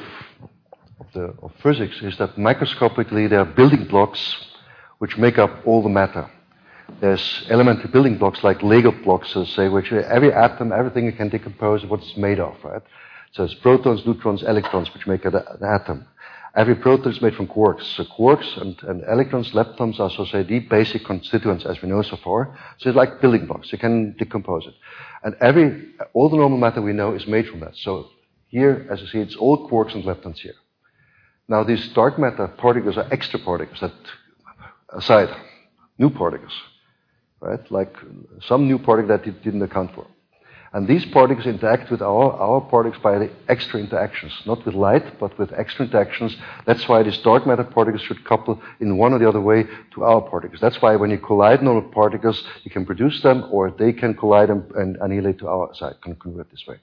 of, 1.00 1.06
the, 1.14 1.34
of 1.42 1.52
physics 1.62 2.02
is 2.02 2.18
that 2.18 2.36
microscopically 2.36 3.28
there 3.28 3.40
are 3.40 3.46
building 3.46 3.86
blocks 3.86 4.36
which 4.98 5.16
make 5.16 5.38
up 5.38 5.66
all 5.66 5.82
the 5.82 5.88
matter 5.88 6.30
there's 7.00 7.46
elementary 7.50 7.90
building 7.90 8.18
blocks 8.18 8.42
like 8.42 8.62
Lego 8.62 8.90
blocks, 8.90 9.32
so 9.32 9.44
say, 9.44 9.68
which 9.68 9.92
every 9.92 10.32
atom, 10.32 10.72
everything 10.72 11.04
you 11.04 11.12
can 11.12 11.28
decompose 11.28 11.84
what 11.86 12.00
it's 12.00 12.16
made 12.16 12.40
of, 12.40 12.56
right? 12.64 12.82
So 13.32 13.44
it's 13.44 13.54
protons, 13.54 14.04
neutrons, 14.06 14.42
electrons, 14.42 14.92
which 14.94 15.06
make 15.06 15.24
an 15.24 15.36
atom. 15.62 16.06
Every 16.56 16.74
proton 16.74 17.12
is 17.12 17.20
made 17.20 17.34
from 17.34 17.46
quarks. 17.46 17.84
So 17.94 18.04
quarks 18.04 18.60
and, 18.60 18.82
and 18.82 19.04
electrons, 19.04 19.52
leptons 19.52 20.00
are, 20.00 20.10
so 20.10 20.24
say, 20.24 20.42
the 20.42 20.60
basic 20.60 21.04
constituents 21.04 21.64
as 21.66 21.80
we 21.82 21.88
know 21.88 22.02
so 22.02 22.16
far. 22.16 22.58
So 22.78 22.88
it's 22.88 22.96
like 22.96 23.20
building 23.20 23.46
blocks. 23.46 23.70
You 23.70 23.78
can 23.78 24.16
decompose 24.18 24.66
it. 24.66 24.74
And 25.22 25.36
every, 25.40 25.90
all 26.14 26.30
the 26.30 26.36
normal 26.36 26.58
matter 26.58 26.80
we 26.80 26.94
know 26.94 27.12
is 27.14 27.26
made 27.26 27.46
from 27.46 27.60
that. 27.60 27.76
So 27.76 28.08
Here, 28.48 28.86
as 28.90 29.00
you 29.00 29.06
see, 29.06 29.18
it's 29.18 29.36
all 29.36 29.68
quarks 29.68 29.94
and 29.94 30.04
leptons 30.04 30.38
here. 30.38 30.54
Now, 31.48 31.64
these 31.64 31.88
dark 31.88 32.18
matter 32.18 32.48
particles 32.48 32.96
are 32.96 33.06
extra 33.10 33.38
particles 33.38 33.80
that 33.80 33.92
aside, 34.90 35.34
new 35.98 36.10
particles, 36.10 36.52
right? 37.40 37.70
Like 37.70 37.94
some 38.46 38.66
new 38.66 38.78
particle 38.78 39.16
that 39.16 39.26
it 39.26 39.42
didn't 39.42 39.62
account 39.62 39.94
for. 39.94 40.06
And 40.72 40.86
these 40.86 41.06
particles 41.06 41.46
interact 41.46 41.90
with 41.90 42.02
our, 42.02 42.32
our 42.32 42.60
particles 42.60 43.02
by 43.02 43.18
the 43.18 43.30
extra 43.48 43.80
interactions, 43.80 44.34
not 44.44 44.66
with 44.66 44.74
light, 44.74 45.18
but 45.18 45.38
with 45.38 45.50
extra 45.54 45.86
interactions. 45.86 46.36
That's 46.66 46.86
why 46.86 47.02
these 47.02 47.16
dark 47.18 47.46
matter 47.46 47.64
particles 47.64 48.02
should 48.02 48.22
couple 48.26 48.60
in 48.78 48.98
one 48.98 49.14
or 49.14 49.18
the 49.18 49.28
other 49.28 49.40
way 49.40 49.64
to 49.94 50.04
our 50.04 50.20
particles. 50.20 50.60
That's 50.60 50.82
why 50.82 50.96
when 50.96 51.10
you 51.10 51.16
collide 51.16 51.62
normal 51.62 51.90
particles, 51.90 52.44
you 52.64 52.70
can 52.70 52.84
produce 52.84 53.22
them, 53.22 53.48
or 53.50 53.70
they 53.70 53.94
can 53.94 54.14
collide 54.14 54.50
and, 54.50 54.70
and 54.72 54.96
annihilate 54.96 55.38
to 55.38 55.48
our 55.48 55.74
side, 55.74 55.94
can 56.02 56.16
convert 56.16 56.50
this 56.50 56.66
way. 56.68 56.76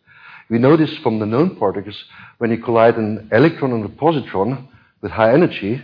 We 0.49 0.57
know 0.57 0.75
this 0.75 0.97
from 0.97 1.19
the 1.19 1.27
known 1.27 1.55
particles. 1.55 2.03
When 2.39 2.49
you 2.49 2.57
collide 2.57 2.97
an 2.97 3.29
electron 3.31 3.71
and 3.71 3.85
a 3.85 3.89
positron 3.89 4.67
with 5.01 5.11
high 5.11 5.33
energy, 5.33 5.81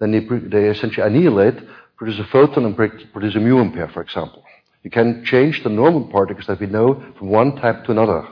then 0.00 0.10
they, 0.10 0.20
they 0.48 0.68
essentially 0.70 1.06
annihilate, 1.06 1.56
produce 1.96 2.18
a 2.18 2.24
photon, 2.24 2.64
and 2.64 2.76
produce 2.76 3.34
a 3.34 3.38
muon 3.38 3.72
pair, 3.72 3.88
for 3.88 4.02
example. 4.02 4.42
You 4.82 4.90
can 4.90 5.24
change 5.24 5.62
the 5.62 5.70
normal 5.70 6.04
particles 6.08 6.46
that 6.46 6.60
we 6.60 6.66
know 6.66 7.02
from 7.18 7.28
one 7.28 7.56
type 7.56 7.84
to 7.84 7.92
another. 7.92 8.28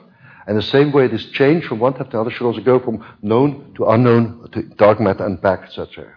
And 0.46 0.58
the 0.58 0.62
same 0.62 0.92
way 0.92 1.06
this 1.06 1.26
change 1.26 1.64
from 1.64 1.78
one 1.78 1.94
type 1.94 2.10
to 2.10 2.16
another 2.16 2.30
should 2.30 2.46
also 2.46 2.60
go 2.60 2.78
from 2.80 3.04
known 3.22 3.72
to 3.76 3.86
unknown 3.86 4.48
to 4.52 4.62
dark 4.62 5.00
matter 5.00 5.24
and 5.24 5.40
back, 5.40 5.62
etc. 5.62 6.14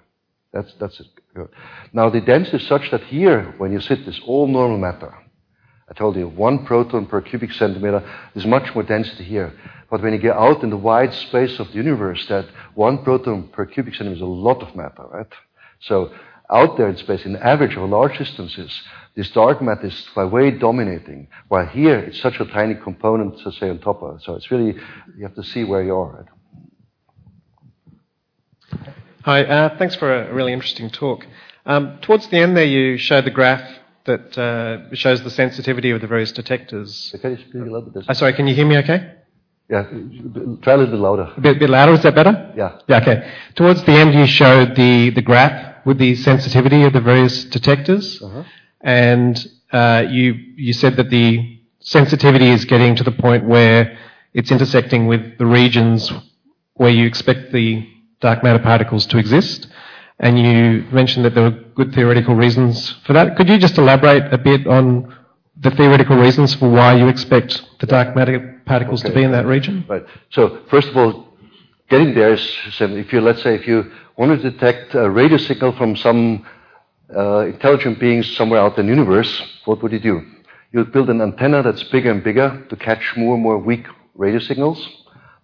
That's, 0.51 0.73
that's 0.79 0.99
it. 0.99 1.07
Good. 1.33 1.49
Now 1.93 2.09
the 2.09 2.21
density 2.21 2.57
is 2.57 2.67
such 2.67 2.89
that 2.91 3.03
here, 3.03 3.53
when 3.57 3.71
you 3.71 3.79
sit 3.79 4.05
this 4.05 4.19
all 4.25 4.47
normal 4.47 4.77
matter, 4.77 5.13
I 5.89 5.93
told 5.93 6.15
you 6.15 6.27
one 6.27 6.65
proton 6.65 7.05
per 7.05 7.21
cubic 7.21 7.51
centimeter 7.51 8.03
is 8.33 8.45
much 8.45 8.73
more 8.73 8.83
density 8.83 9.23
here. 9.23 9.53
But 9.91 10.01
when 10.01 10.13
you 10.13 10.19
get 10.19 10.35
out 10.35 10.63
in 10.63 10.71
the 10.71 10.77
wide 10.77 11.13
space 11.13 11.59
of 11.59 11.67
the 11.67 11.75
universe, 11.75 12.25
that 12.27 12.45
one 12.73 13.03
proton 13.03 13.49
per 13.49 13.65
cubic 13.65 13.93
centimeter 13.93 14.15
is 14.15 14.21
a 14.21 14.25
lot 14.25 14.63
of 14.63 14.75
matter, 14.75 15.03
right? 15.11 15.27
So 15.81 16.11
out 16.51 16.77
there 16.77 16.89
in 16.89 16.97
space, 16.97 17.25
in 17.25 17.35
average 17.37 17.75
over 17.77 17.87
large 17.87 18.17
distances, 18.17 18.81
this 19.15 19.29
dark 19.31 19.61
matter 19.61 19.87
is 19.87 20.07
by 20.15 20.25
way 20.25 20.51
dominating, 20.51 21.27
while 21.47 21.65
here 21.65 21.99
it's 21.99 22.19
such 22.21 22.39
a 22.39 22.45
tiny 22.45 22.75
component 22.75 23.39
to 23.39 23.51
say 23.51 23.69
on 23.69 23.79
top 23.79 24.01
of 24.03 24.17
it. 24.17 24.23
So 24.23 24.35
it's 24.35 24.51
really, 24.51 24.75
you 25.17 25.23
have 25.23 25.35
to 25.35 25.43
see 25.43 25.63
where 25.63 25.83
you 25.83 25.95
are. 25.95 26.11
Right? 26.11 26.25
Hi, 29.23 29.43
uh, 29.43 29.77
thanks 29.77 29.95
for 29.95 30.13
a 30.13 30.33
really 30.33 30.53
interesting 30.53 30.89
talk. 30.89 31.25
Um, 31.65 31.97
towards 32.01 32.27
the 32.27 32.37
end 32.37 32.55
there, 32.55 32.65
you 32.65 32.97
showed 32.97 33.25
the 33.25 33.31
graph 33.31 33.79
that 34.05 34.37
uh, 34.37 34.93
shows 34.93 35.23
the 35.23 35.31
sensitivity 35.31 35.89
of 35.91 36.01
the 36.01 36.07
various 36.07 36.31
detectors. 36.31 36.93
Speak 36.95 37.23
a 37.23 37.37
little 37.57 37.81
bit? 37.81 38.07
Uh, 38.07 38.13
sorry, 38.13 38.33
can 38.33 38.47
you 38.47 38.53
hear 38.53 38.67
me 38.67 38.77
okay? 38.77 39.13
Yeah, 39.67 39.83
try 40.61 40.73
a 40.73 40.77
little 40.77 40.91
bit 40.91 40.99
louder. 40.99 41.33
A 41.35 41.41
bit, 41.41 41.57
bit 41.57 41.69
louder, 41.71 41.93
is 41.93 42.03
that 42.03 42.13
better? 42.13 42.53
Yeah. 42.55 42.77
Yeah, 42.87 43.01
okay. 43.01 43.31
Towards 43.55 43.83
the 43.83 43.93
end, 43.93 44.13
you 44.13 44.27
showed 44.27 44.75
the, 44.75 45.09
the 45.09 45.23
graph 45.23 45.74
with 45.85 45.97
the 45.99 46.15
sensitivity 46.15 46.83
of 46.83 46.93
the 46.93 47.01
various 47.01 47.45
detectors. 47.45 48.21
Uh-huh. 48.21 48.43
And 48.81 49.47
uh, 49.71 50.05
you, 50.09 50.33
you 50.55 50.73
said 50.73 50.95
that 50.97 51.09
the 51.09 51.59
sensitivity 51.79 52.49
is 52.49 52.65
getting 52.65 52.95
to 52.95 53.03
the 53.03 53.11
point 53.11 53.45
where 53.45 53.97
it's 54.33 54.51
intersecting 54.51 55.05
with 55.07 55.37
the 55.37 55.45
regions 55.45 56.11
where 56.73 56.89
you 56.89 57.05
expect 57.05 57.51
the 57.53 57.87
dark 58.19 58.43
matter 58.43 58.59
particles 58.59 59.05
to 59.07 59.17
exist. 59.17 59.67
And 60.19 60.39
you 60.39 60.85
mentioned 60.91 61.25
that 61.25 61.35
there 61.35 61.43
were 61.43 61.57
good 61.75 61.93
theoretical 61.93 62.35
reasons 62.35 62.89
for 63.05 63.13
that. 63.13 63.35
Could 63.37 63.49
you 63.49 63.57
just 63.57 63.77
elaborate 63.77 64.33
a 64.33 64.37
bit 64.37 64.65
on 64.67 65.13
the 65.57 65.71
theoretical 65.71 66.17
reasons 66.17 66.53
for 66.55 66.69
why 66.69 66.95
you 66.95 67.07
expect 67.07 67.61
the 67.79 67.85
dark 67.85 68.15
matter 68.15 68.61
particles 68.65 69.01
Okay. 69.01 69.09
to 69.09 69.15
be 69.15 69.23
in 69.23 69.31
that 69.31 69.45
region? 69.45 69.85
Right. 69.87 70.03
So 70.31 70.61
first 70.69 70.87
of 70.89 70.97
all, 70.97 71.27
getting 71.89 72.13
there 72.13 72.33
is. 72.33 72.57
If 72.79 73.13
you, 73.13 73.21
let's 73.21 73.43
say, 73.43 73.55
if 73.55 73.67
you 73.67 73.91
want 74.17 74.41
to 74.41 74.51
detect 74.51 74.95
a 74.95 75.09
radio 75.09 75.37
signal 75.37 75.73
from 75.73 75.95
some 75.95 76.45
uh, 77.15 77.39
intelligent 77.41 77.99
beings 77.99 78.35
somewhere 78.35 78.59
out 78.59 78.77
in 78.77 78.87
the 78.87 78.91
universe, 78.91 79.41
what 79.65 79.81
would 79.83 79.91
you 79.91 79.99
do? 79.99 80.21
You'd 80.71 80.91
build 80.91 81.09
an 81.09 81.21
antenna 81.21 81.63
that's 81.63 81.83
bigger 81.83 82.11
and 82.11 82.23
bigger 82.23 82.65
to 82.69 82.75
catch 82.75 83.15
more 83.15 83.35
and 83.35 83.43
more 83.43 83.57
weak 83.57 83.85
radio 84.15 84.39
signals. 84.39 84.87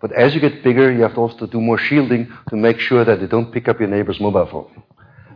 But 0.02 0.12
as 0.14 0.34
you 0.34 0.42
get 0.42 0.64
bigger, 0.64 0.92
you 0.92 1.04
have 1.04 1.14
to 1.14 1.20
also 1.20 1.46
do 1.46 1.62
more 1.62 1.78
shielding 1.78 2.34
to 2.50 2.56
make 2.56 2.80
sure 2.80 3.06
that 3.06 3.20
they 3.20 3.28
don't 3.28 3.52
pick 3.52 3.68
up 3.68 3.80
your 3.80 3.90
neighbor's 3.90 4.20
mobile 4.20 4.48
phone. 4.48 4.84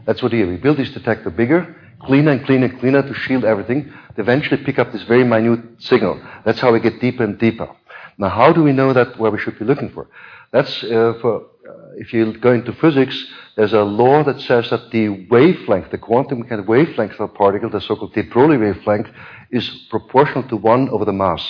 That's 0.05 0.21
what 0.23 0.31
we 0.31 0.39
do. 0.39 0.47
We 0.47 0.57
build 0.57 0.77
this 0.77 0.89
detector 0.89 1.29
bigger, 1.29 1.75
cleaner 2.01 2.31
and 2.31 2.45
cleaner 2.45 2.65
and 2.65 2.79
cleaner 2.79 3.03
to 3.03 3.13
shield 3.13 3.45
everything, 3.45 3.93
to 4.15 4.21
eventually 4.21 4.63
pick 4.63 4.79
up 4.79 4.91
this 4.91 5.03
very 5.03 5.23
minute 5.23 5.61
signal. 5.79 6.19
That's 6.43 6.59
how 6.59 6.73
we 6.73 6.79
get 6.79 6.99
deeper 6.99 7.23
and 7.23 7.37
deeper. 7.37 7.69
Now, 8.17 8.29
how 8.29 8.51
do 8.51 8.63
we 8.63 8.71
know 8.71 8.93
that 8.93 9.19
where 9.19 9.31
we 9.31 9.39
should 9.39 9.59
be 9.59 9.65
looking 9.65 9.89
for? 9.89 10.07
That's 10.51 10.83
uh, 10.83 11.13
for, 11.21 11.41
uh, 11.67 11.95
if 11.97 12.13
you 12.13 12.37
go 12.37 12.53
into 12.53 12.73
physics, 12.73 13.25
there's 13.55 13.73
a 13.73 13.83
law 13.83 14.23
that 14.23 14.41
says 14.41 14.69
that 14.69 14.91
the 14.91 15.27
wavelength, 15.29 15.91
the 15.91 15.97
quantum 15.97 16.39
mechanical 16.39 16.71
wavelength 16.71 17.13
of 17.13 17.21
a 17.21 17.27
particle, 17.27 17.69
the 17.69 17.81
so-called 17.81 18.13
de 18.13 18.23
Broglie 18.23 18.57
wavelength, 18.57 19.09
is 19.51 19.69
proportional 19.89 20.47
to 20.49 20.57
1 20.57 20.89
over 20.89 21.05
the 21.05 21.13
mass. 21.13 21.43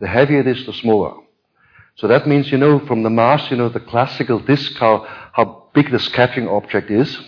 The 0.00 0.08
heavier 0.08 0.40
it 0.40 0.46
is, 0.46 0.66
the 0.66 0.72
smaller. 0.72 1.22
So 1.96 2.08
that 2.08 2.26
means, 2.26 2.52
you 2.52 2.58
know, 2.58 2.78
from 2.86 3.02
the 3.02 3.10
mass, 3.10 3.50
you 3.50 3.56
know, 3.56 3.70
the 3.70 3.80
classical 3.80 4.38
disk, 4.38 4.74
how, 4.74 5.06
how 5.32 5.68
big 5.72 5.90
the 5.90 5.98
scattering 5.98 6.48
object 6.48 6.90
is. 6.90 7.18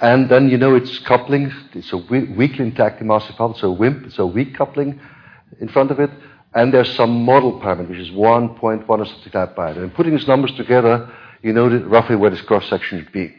And 0.00 0.28
then, 0.28 0.48
you 0.48 0.58
know, 0.58 0.74
it's 0.74 0.98
coupling, 1.00 1.52
it's 1.72 1.92
a 1.92 1.96
weakly 1.96 2.66
interacting 2.66 3.06
massive 3.06 3.36
particle, 3.36 3.60
so 3.60 3.72
WIMP, 3.72 4.18
a 4.18 4.26
weak 4.26 4.56
coupling 4.56 5.00
in 5.60 5.68
front 5.68 5.92
of 5.92 6.00
it. 6.00 6.10
And 6.54 6.72
there's 6.72 6.94
some 6.94 7.24
model 7.24 7.60
parameter, 7.60 7.88
which 7.90 7.98
is 7.98 8.10
1.1 8.10 8.88
or 8.88 9.04
something 9.06 9.32
like 9.34 9.56
that. 9.56 9.76
And 9.76 9.92
putting 9.92 10.12
these 10.16 10.28
numbers 10.28 10.52
together, 10.52 11.10
you 11.42 11.52
know 11.52 11.68
roughly 11.68 12.16
where 12.16 12.30
this 12.30 12.40
cross 12.42 12.68
section 12.68 13.00
should 13.00 13.12
be. 13.12 13.34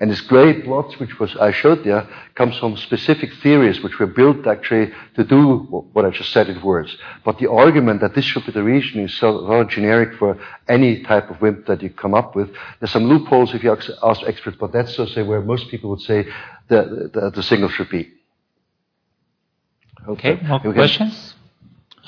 And 0.00 0.10
this 0.10 0.22
gray 0.22 0.62
plots, 0.62 0.98
which 0.98 1.18
was 1.20 1.36
I 1.36 1.50
showed 1.52 1.84
there, 1.84 2.08
comes 2.34 2.56
from 2.58 2.76
specific 2.78 3.30
theories 3.42 3.82
which 3.82 3.98
were 3.98 4.06
built 4.06 4.46
actually 4.46 4.90
to 5.14 5.24
do 5.24 5.58
what 5.92 6.06
I 6.06 6.10
just 6.10 6.32
said 6.32 6.48
in 6.48 6.60
words. 6.62 6.96
But 7.22 7.38
the 7.38 7.50
argument 7.50 8.00
that 8.00 8.14
this 8.14 8.24
should 8.24 8.46
be 8.46 8.52
the 8.52 8.62
region 8.62 9.00
is 9.04 9.14
so 9.14 9.46
rather 9.46 9.66
generic 9.68 10.14
for 10.18 10.38
any 10.68 11.02
type 11.02 11.28
of 11.30 11.42
WIMP 11.42 11.66
that 11.66 11.82
you 11.82 11.90
come 11.90 12.14
up 12.14 12.34
with. 12.34 12.48
There's 12.80 12.90
some 12.90 13.04
loopholes 13.04 13.52
if 13.54 13.62
you 13.62 13.72
ask 13.72 13.90
ask 14.02 14.22
experts, 14.26 14.56
but 14.58 14.72
that's 14.72 14.94
so 14.96 15.04
say 15.04 15.22
where 15.22 15.42
most 15.42 15.68
people 15.68 15.90
would 15.90 16.00
say 16.00 16.26
the, 16.68 17.10
the, 17.12 17.30
the 17.30 17.42
signal 17.42 17.68
should 17.68 17.90
be. 17.90 18.10
Okay, 20.08 20.36
more 20.42 20.56
You 20.56 20.60
can- 20.62 20.72
questions? 20.72 21.34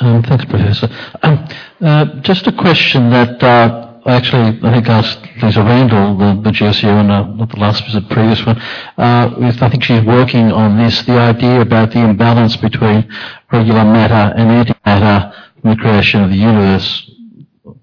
Um, 0.01 0.23
Thanks, 0.23 0.45
Professor. 0.47 0.89
Um, 1.23 1.47
uh, 1.81 2.05
Just 2.23 2.47
a 2.47 2.53
question 2.53 3.11
that 3.11 3.43
uh, 3.43 3.93
I 4.05 4.15
actually, 4.15 4.59
I 4.67 4.73
think, 4.73 4.89
asked 4.89 5.21
Lisa 5.43 5.63
Randall, 5.63 6.17
the 6.17 6.41
the 6.43 6.51
GSU, 6.51 6.85
and 6.89 7.11
uh, 7.11 7.25
not 7.25 7.51
the 7.51 7.61
last, 7.61 7.85
the 7.93 8.01
previous 8.01 8.45
one. 8.45 8.59
Uh, 8.99 9.31
I 9.39 9.69
think 9.71 9.85
she's 9.85 10.05
working 10.05 10.51
on 10.51 10.77
this, 10.77 11.03
the 11.03 11.19
idea 11.19 11.61
about 11.61 11.93
the 11.93 12.01
imbalance 12.01 12.57
between 12.57 13.09
regular 13.53 13.85
matter 13.85 14.35
and 14.37 14.51
antimatter 14.51 15.33
from 15.61 15.71
the 15.71 15.77
creation 15.77 16.23
of 16.25 16.31
the 16.31 16.37
universe, 16.37 17.09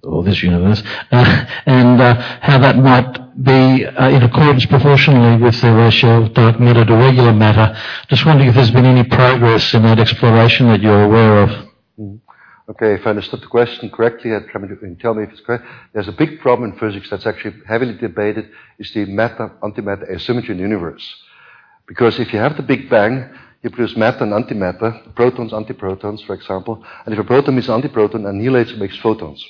or 0.03 0.23
this 0.23 0.43
universe, 0.43 0.83
uh, 1.11 1.45
and 1.67 2.01
uh, 2.01 2.15
how 2.41 2.57
that 2.57 2.75
might 2.77 3.43
be 3.43 3.85
uh, 3.85 4.09
in 4.09 4.21
accordance 4.23 4.65
proportionally 4.65 5.41
with 5.41 5.61
the 5.61 5.71
ratio 5.71 6.23
of 6.23 6.33
dark 6.33 6.59
matter 6.59 6.83
to 6.83 6.95
regular 6.97 7.31
matter. 7.31 7.77
Just 8.09 8.25
wondering 8.25 8.49
if 8.49 8.55
there's 8.55 8.71
been 8.71 8.85
any 8.85 9.07
progress 9.07 9.73
in 9.73 9.83
that 9.83 9.99
exploration 9.99 10.67
that 10.67 10.81
you're 10.81 11.03
aware 11.03 11.43
of. 11.43 11.68
Okay, 12.69 12.93
if 12.93 13.07
I 13.07 13.09
understood 13.09 13.41
the 13.41 13.47
question 13.47 13.89
correctly, 13.89 14.31
uh, 14.31 14.41
and 14.41 14.49
tell 14.51 14.61
me- 14.61 14.77
and 14.83 14.99
tell 14.99 15.13
me 15.15 15.23
if 15.23 15.31
it's 15.31 15.41
correct. 15.41 15.65
There's 15.91 16.07
a 16.07 16.11
big 16.11 16.39
problem 16.39 16.71
in 16.71 16.77
physics 16.77 17.09
that's 17.09 17.25
actually 17.25 17.55
heavily 17.65 17.95
debated 17.95 18.51
is 18.77 18.93
the 18.93 19.05
matter-antimatter 19.05 20.07
asymmetry 20.11 20.51
in 20.51 20.57
the 20.57 20.67
universe. 20.69 21.03
Because 21.87 22.19
if 22.19 22.31
you 22.31 22.37
have 22.37 22.57
the 22.57 22.61
Big 22.61 22.87
Bang, 22.87 23.27
you 23.63 23.71
produce 23.71 23.97
matter 23.97 24.23
and 24.23 24.33
antimatter, 24.33 25.15
protons, 25.15 25.51
antiprotons, 25.51 26.23
for 26.27 26.35
example. 26.35 26.85
And 27.05 27.13
if 27.13 27.19
a 27.19 27.23
proton 27.23 27.55
meets 27.55 27.69
an 27.69 27.81
antiproton, 27.81 28.15
and 28.15 28.27
annihilates 28.27 28.71
it 28.71 28.77
makes 28.77 28.97
photons. 28.97 29.43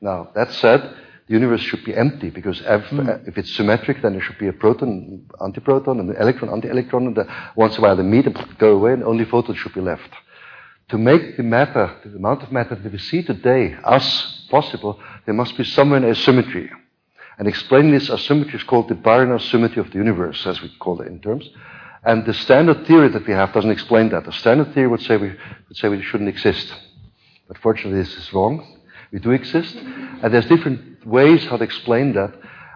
Now, 0.00 0.30
that 0.34 0.52
said, 0.52 0.80
the 1.26 1.34
universe 1.34 1.60
should 1.60 1.84
be 1.84 1.94
empty 1.94 2.30
because 2.30 2.62
if, 2.64 2.86
hmm. 2.86 3.10
uh, 3.10 3.18
if 3.26 3.36
it's 3.36 3.54
symmetric, 3.54 4.00
then 4.00 4.12
there 4.12 4.22
should 4.22 4.38
be 4.38 4.48
a 4.48 4.54
proton, 4.54 5.26
antiproton, 5.38 6.00
and 6.00 6.08
an 6.08 6.16
electron, 6.16 6.50
anti-electron, 6.50 7.08
and 7.08 7.14
the, 7.14 7.26
once 7.56 7.74
in 7.76 7.80
a 7.80 7.82
while 7.82 7.96
they 7.96 8.02
meet 8.02 8.24
and 8.24 8.58
go 8.58 8.74
away, 8.74 8.94
and 8.94 9.04
only 9.04 9.26
photons 9.26 9.58
should 9.58 9.74
be 9.74 9.82
left 9.82 10.10
to 10.88 10.98
make 10.98 11.36
the 11.36 11.42
matter, 11.42 11.94
the 12.04 12.16
amount 12.16 12.42
of 12.42 12.52
matter 12.52 12.74
that 12.74 12.92
we 12.92 12.98
see 12.98 13.22
today, 13.22 13.74
us, 13.84 14.46
possible, 14.50 15.00
there 15.24 15.34
must 15.34 15.56
be 15.56 15.64
somewhere 15.64 15.98
in 15.98 16.04
asymmetry. 16.04 16.70
And 17.38 17.48
explaining 17.48 17.92
this 17.92 18.10
asymmetry 18.10 18.58
is 18.58 18.64
called 18.64 18.88
the 18.88 18.94
Baryon 18.94 19.34
asymmetry 19.34 19.80
of 19.80 19.90
the 19.90 19.98
universe, 19.98 20.46
as 20.46 20.60
we 20.60 20.68
call 20.78 21.00
it 21.00 21.08
in 21.08 21.20
terms. 21.20 21.48
And 22.04 22.26
the 22.26 22.34
standard 22.34 22.86
theory 22.86 23.08
that 23.08 23.26
we 23.26 23.32
have 23.32 23.52
doesn't 23.52 23.70
explain 23.70 24.10
that. 24.10 24.24
The 24.24 24.32
standard 24.32 24.74
theory 24.74 24.88
would 24.88 25.02
say 25.02 25.16
we, 25.16 25.28
would 25.28 25.76
say 25.76 25.88
we 25.88 26.02
shouldn't 26.02 26.28
exist. 26.28 26.72
But 27.48 27.58
fortunately, 27.58 28.00
this 28.00 28.14
is 28.16 28.32
wrong. 28.32 28.78
We 29.12 29.18
do 29.18 29.30
exist. 29.30 29.76
And 29.76 30.32
there's 30.32 30.46
different 30.46 31.06
ways 31.06 31.44
how 31.44 31.56
to 31.56 31.64
explain 31.64 32.12
that. 32.14 32.34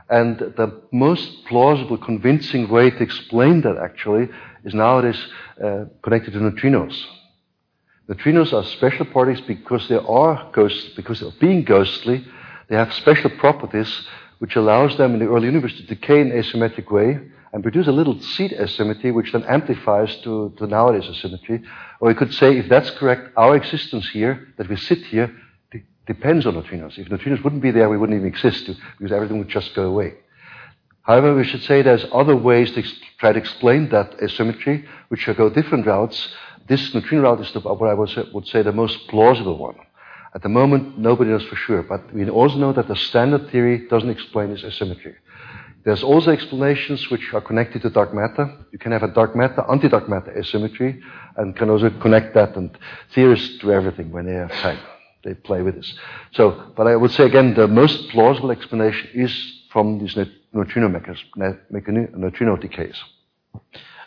And 0.09 0.39
the 0.39 0.83
most 0.93 1.45
plausible, 1.47 1.99
convincing 1.99 2.69
way 2.69 2.91
to 2.91 3.03
explain 3.03 3.63
that 3.63 3.77
actually 3.77 4.29
is 4.65 4.73
nowadays 4.75 5.21
uh, 5.63 5.87
connected 6.03 6.33
to 6.33 6.39
neutrinos. 6.39 6.97
Neutrinos 8.09 8.53
are 8.53 8.65
special 8.65 9.05
particles 9.05 9.47
because 9.47 9.89
they 9.89 9.97
are 9.97 10.49
ghost, 10.53 10.95
because 10.95 11.23
of 11.23 11.39
being 11.41 11.65
ghostly, 11.65 12.25
they 12.69 12.77
have 12.77 12.93
special 12.93 13.31
properties 13.31 14.07
which 14.39 14.55
allows 14.55 14.97
them 14.97 15.15
in 15.15 15.21
the 15.21 15.27
early 15.27 15.47
universe 15.47 15.75
to 15.77 15.87
decay 15.87 16.21
in 16.21 16.31
asymmetric 16.31 16.91
way 16.91 17.19
and 17.53 17.63
produce 17.63 17.87
a 17.89 17.93
little 17.93 18.21
seed 18.21 18.53
asymmetry 18.53 19.11
which 19.11 19.33
then 19.33 19.43
amplifies 19.45 20.15
to, 20.19 20.53
to 20.59 20.67
nowadays 20.67 21.09
asymmetry. 21.09 21.63
Or 22.01 22.11
you 22.11 22.17
could 22.17 22.35
say, 22.35 22.57
if 22.59 22.69
that's 22.69 22.91
correct, 22.91 23.31
our 23.37 23.57
existence 23.57 24.09
here, 24.11 24.49
that 24.59 24.69
we 24.69 24.77
sit 24.77 24.99
here, 24.99 25.35
de- 25.73 25.83
depends 26.07 26.47
on 26.47 26.55
neutrinos. 26.55 26.99
If 26.99 27.09
neutrinos 27.09 27.43
wouldn't 27.43 27.63
be 27.63 27.71
there, 27.71 27.89
we 27.89 27.97
wouldn't 27.97 28.19
even 28.19 28.29
exist 28.29 28.71
because 28.99 29.11
everything 29.13 29.39
would 29.39 29.49
just 29.49 29.75
go 29.75 29.85
away. 29.85 30.15
However, 31.03 31.35
we 31.35 31.45
should 31.45 31.63
say 31.63 31.83
there's 31.83 32.05
other 32.13 32.37
ways 32.37 32.73
to 32.73 32.81
ex- 32.81 33.01
try 33.19 33.33
to 33.33 33.39
explain 33.39 33.89
that 33.91 34.21
asymmetry, 34.23 34.85
which 35.09 35.25
go 35.37 35.49
different 35.49 35.87
routes. 35.87 36.29
This 36.69 36.95
neutrino 36.95 37.23
route 37.23 37.41
is 37.41 37.53
the, 37.53 37.61
what 37.61 37.89
I 37.89 37.95
would 37.95 38.09
say, 38.09 38.25
would 38.33 38.47
say 38.47 38.63
the 38.63 38.73
most 38.73 39.09
plausible 39.09 39.59
one. 39.59 39.77
At 40.35 40.43
the 40.43 40.49
moment, 40.49 40.99
nobody 40.99 41.31
knows 41.31 41.45
for 41.45 41.57
sure, 41.57 41.83
but 41.83 42.13
we 42.13 42.29
also 42.29 42.57
know 42.57 42.73
that 42.73 42.89
the 42.89 42.97
standard 42.97 43.51
theory 43.51 43.87
doesn't 43.89 44.11
explain 44.11 44.51
this 44.51 44.65
asymmetry. 44.65 45.15
There's 45.85 46.03
also 46.03 46.33
explanations 46.33 47.09
which 47.11 47.33
are 47.33 47.41
connected 47.41 47.83
to 47.83 47.91
dark 47.91 48.13
matter. 48.13 48.53
You 48.73 48.79
can 48.79 48.91
have 48.91 49.05
a 49.05 49.09
dark 49.09 49.37
matter, 49.37 49.65
anti-dark 49.71 50.09
matter 50.09 50.37
asymmetry, 50.37 51.01
and 51.37 51.55
can 51.55 51.71
also 51.71 51.91
connect 52.01 52.35
that. 52.35 52.57
And 52.57 52.77
theorists 53.15 53.59
do 53.59 53.71
everything 53.71 54.11
when 54.11 54.27
they 54.27 54.35
have 54.35 54.51
time. 54.51 54.81
They 55.23 55.35
play 55.35 55.63
with 55.63 55.77
this. 55.77 55.95
So, 56.33 56.73
but 56.77 56.89
I 56.89 56.97
would 56.97 57.13
say 57.13 57.25
again, 57.25 57.55
the 57.55 57.69
most 57.69 58.09
plausible 58.11 58.51
explanation 58.51 59.09
is 59.15 59.33
from 59.71 60.01
these 60.01 60.17
neutrino, 60.53 60.89
mechanism, 60.89 61.29
neutrino 62.19 62.57
decays. 62.57 63.01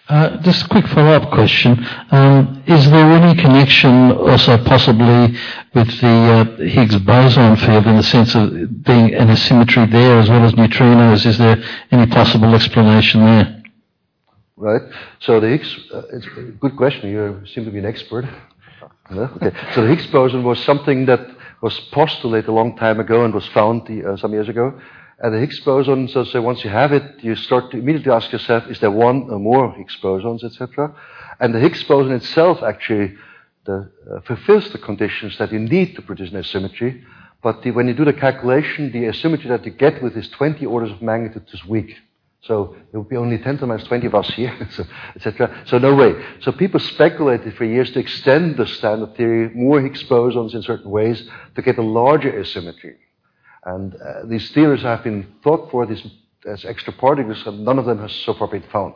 Uh, 0.10 0.41
just 0.41 0.66
a 0.66 0.68
quick 0.70 0.88
follow-up 0.88 1.30
question. 1.32 1.86
Um, 2.10 2.64
is 2.66 2.89
there 2.89 3.12
any 3.12 3.39
connection 3.39 4.12
also 4.14 4.57
possibly 4.64 5.38
with 5.76 6.01
the 6.01 6.57
uh, 6.57 6.64
Higgs 6.66 6.97
boson 6.97 7.55
field 7.57 7.86
in 7.86 7.95
the 7.97 8.01
sense 8.01 8.34
of 8.34 8.49
being 8.84 9.14
an 9.14 9.30
asymmetry 9.30 9.86
there 9.86 10.18
as 10.18 10.28
well 10.28 10.43
as 10.43 10.53
neutrinos? 10.53 11.28
Is 11.28 11.38
there 11.38 11.64
any 11.91 12.07
possible 12.07 12.55
explanation 12.55 13.24
there? 13.24 13.64
Right. 14.57 14.82
So 15.20 15.39
the 15.39 15.49
Higgs, 15.49 15.78
uh, 15.93 16.01
it's 16.12 16.26
a 16.26 16.41
good 16.60 16.76
question. 16.76 17.12
You 17.12 17.43
seem 17.53 17.66
to 17.66 17.72
be 17.72 17.78
an 17.78 17.86
expert. 17.86 18.26
No? 19.12 19.30
Okay. 19.36 19.55
So 19.76 19.84
the 19.84 19.89
Higgs 19.89 20.07
boson 20.07 20.43
was 20.43 20.60
something 20.64 21.05
that 21.05 21.22
was 21.62 21.80
postulated 21.91 22.49
a 22.49 22.53
long 22.53 22.76
time 22.78 22.99
ago 22.99 23.26
and 23.26 23.34
was 23.34 23.45
found 23.49 23.88
uh, 23.88 24.18
some 24.18 24.34
years 24.34 24.49
ago. 24.49 24.74
And 25.22 25.34
the 25.34 25.40
Higgs 25.40 25.60
boson, 25.60 26.08
so, 26.08 26.42
once 26.42 26.64
you 26.64 26.70
have 26.70 26.94
it, 26.94 27.22
you 27.22 27.36
start 27.36 27.72
to 27.72 27.78
immediately 27.78 28.12
ask 28.12 28.32
yourself, 28.32 28.70
is 28.70 28.80
there 28.80 28.92
one 28.92 29.30
or 29.30 29.38
more 29.38 29.74
Higgs 29.74 29.98
bosons, 30.02 30.44
etc.? 30.46 30.96
And 31.42 31.54
the 31.54 31.60
Higgs 31.60 31.84
boson 31.84 32.14
itself 32.14 32.64
actually 32.64 33.16
the, 33.66 33.92
uh, 34.10 34.22
fulfills 34.22 34.72
the 34.72 34.78
conditions 34.78 35.38
that 35.38 35.52
you 35.52 35.60
need 35.60 35.96
to 35.96 36.02
produce 36.02 36.32
an 36.32 36.38
asymmetry. 36.38 37.04
But 37.44 37.64
the, 37.64 37.72
when 37.72 37.88
you 37.88 37.94
do 37.94 38.06
the 38.06 38.14
calculation, 38.14 38.92
the 38.94 39.06
asymmetry 39.08 39.50
that 39.50 39.66
you 39.66 39.72
get 39.72 40.02
with 40.02 40.16
is 40.16 40.30
20 40.30 40.66
orders 40.66 40.92
of 40.92 41.02
magnitude 41.02 41.48
is 41.52 41.66
weak. 41.66 41.98
So 42.42 42.78
there 42.92 43.02
would 43.02 43.10
be 43.10 43.18
only 43.18 43.38
10 43.38 43.56
to 43.56 43.60
the 43.62 43.68
minus 43.68 43.86
20 43.88 44.08
of 44.08 44.16
us 44.16 44.30
here, 44.30 44.56
etc. 45.16 45.64
So 45.66 45.78
no 45.78 45.96
way. 45.96 46.16
So 46.40 46.54
people 46.54 46.80
speculated 46.80 47.56
for 47.58 47.66
years 47.66 47.92
to 47.92 48.00
extend 48.00 48.56
the 48.56 48.66
standard 48.66 49.18
theory, 49.18 49.50
more 49.54 49.82
Higgs 49.82 50.04
bosons 50.04 50.56
in 50.56 50.62
certain 50.64 50.90
ways, 50.90 51.30
to 51.56 51.62
get 51.62 51.78
a 51.78 51.84
larger 51.84 52.40
asymmetry. 52.40 52.96
And 53.66 53.95
uh, 53.95 54.26
these 54.26 54.51
theories 54.51 54.84
have 54.84 55.03
been 55.03 55.28
thought 55.43 55.70
for 55.70 55.86
this, 55.86 56.05
as 56.47 56.66
extra 56.66 56.93
particles, 56.93 57.45
and 57.45 57.66
none 57.66 57.80
of 57.80 57.86
them 57.86 57.99
has 57.99 58.14
so 58.14 58.34
far 58.34 58.47
been 58.47 58.64
found. 58.72 58.95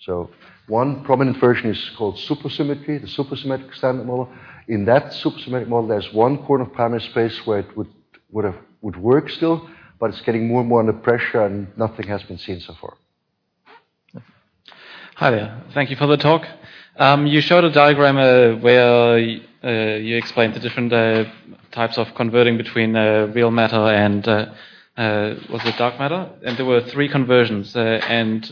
So 0.00 0.30
one 0.68 1.02
prominent 1.04 1.38
version 1.38 1.70
is 1.70 1.90
called 1.96 2.16
supersymmetry, 2.16 3.00
the 3.00 3.08
supersymmetric 3.08 3.74
standard 3.74 4.06
model. 4.06 4.28
In 4.68 4.84
that 4.84 5.12
supersymmetric 5.12 5.68
model, 5.68 5.88
there's 5.88 6.12
one 6.12 6.44
corner 6.44 6.64
of 6.64 6.72
parameter 6.72 7.10
space 7.10 7.46
where 7.46 7.60
it 7.60 7.76
would, 7.76 7.88
would, 8.30 8.44
have, 8.44 8.56
would 8.82 8.96
work 8.96 9.28
still, 9.30 9.68
but 9.98 10.10
it's 10.10 10.20
getting 10.20 10.46
more 10.46 10.60
and 10.60 10.68
more 10.68 10.80
under 10.80 10.92
pressure, 10.92 11.44
and 11.44 11.66
nothing 11.76 12.06
has 12.06 12.22
been 12.22 12.38
seen 12.38 12.60
so 12.60 12.74
far. 12.80 12.96
Hi 15.16 15.30
there. 15.32 15.62
Thank 15.74 15.90
you 15.90 15.96
for 15.96 16.06
the 16.06 16.16
talk. 16.16 16.46
Um, 16.96 17.26
you 17.26 17.40
showed 17.40 17.64
a 17.64 17.72
diagram 17.72 18.18
uh, 18.18 18.60
where 18.60 19.40
uh, 19.64 19.68
you 19.68 20.16
explained 20.16 20.54
the 20.54 20.60
different 20.60 20.92
uh, 20.92 21.24
types 21.72 21.98
of 21.98 22.14
converting 22.14 22.56
between 22.56 22.94
uh, 22.96 23.30
real 23.34 23.50
matter 23.50 23.76
and 23.76 24.26
uh, 24.28 24.46
uh, 24.96 25.34
was 25.50 25.64
it 25.64 25.76
dark 25.76 25.98
matter? 25.98 26.28
And 26.44 26.56
there 26.56 26.66
were 26.66 26.80
three 26.80 27.08
conversions, 27.08 27.76
and 27.76 28.44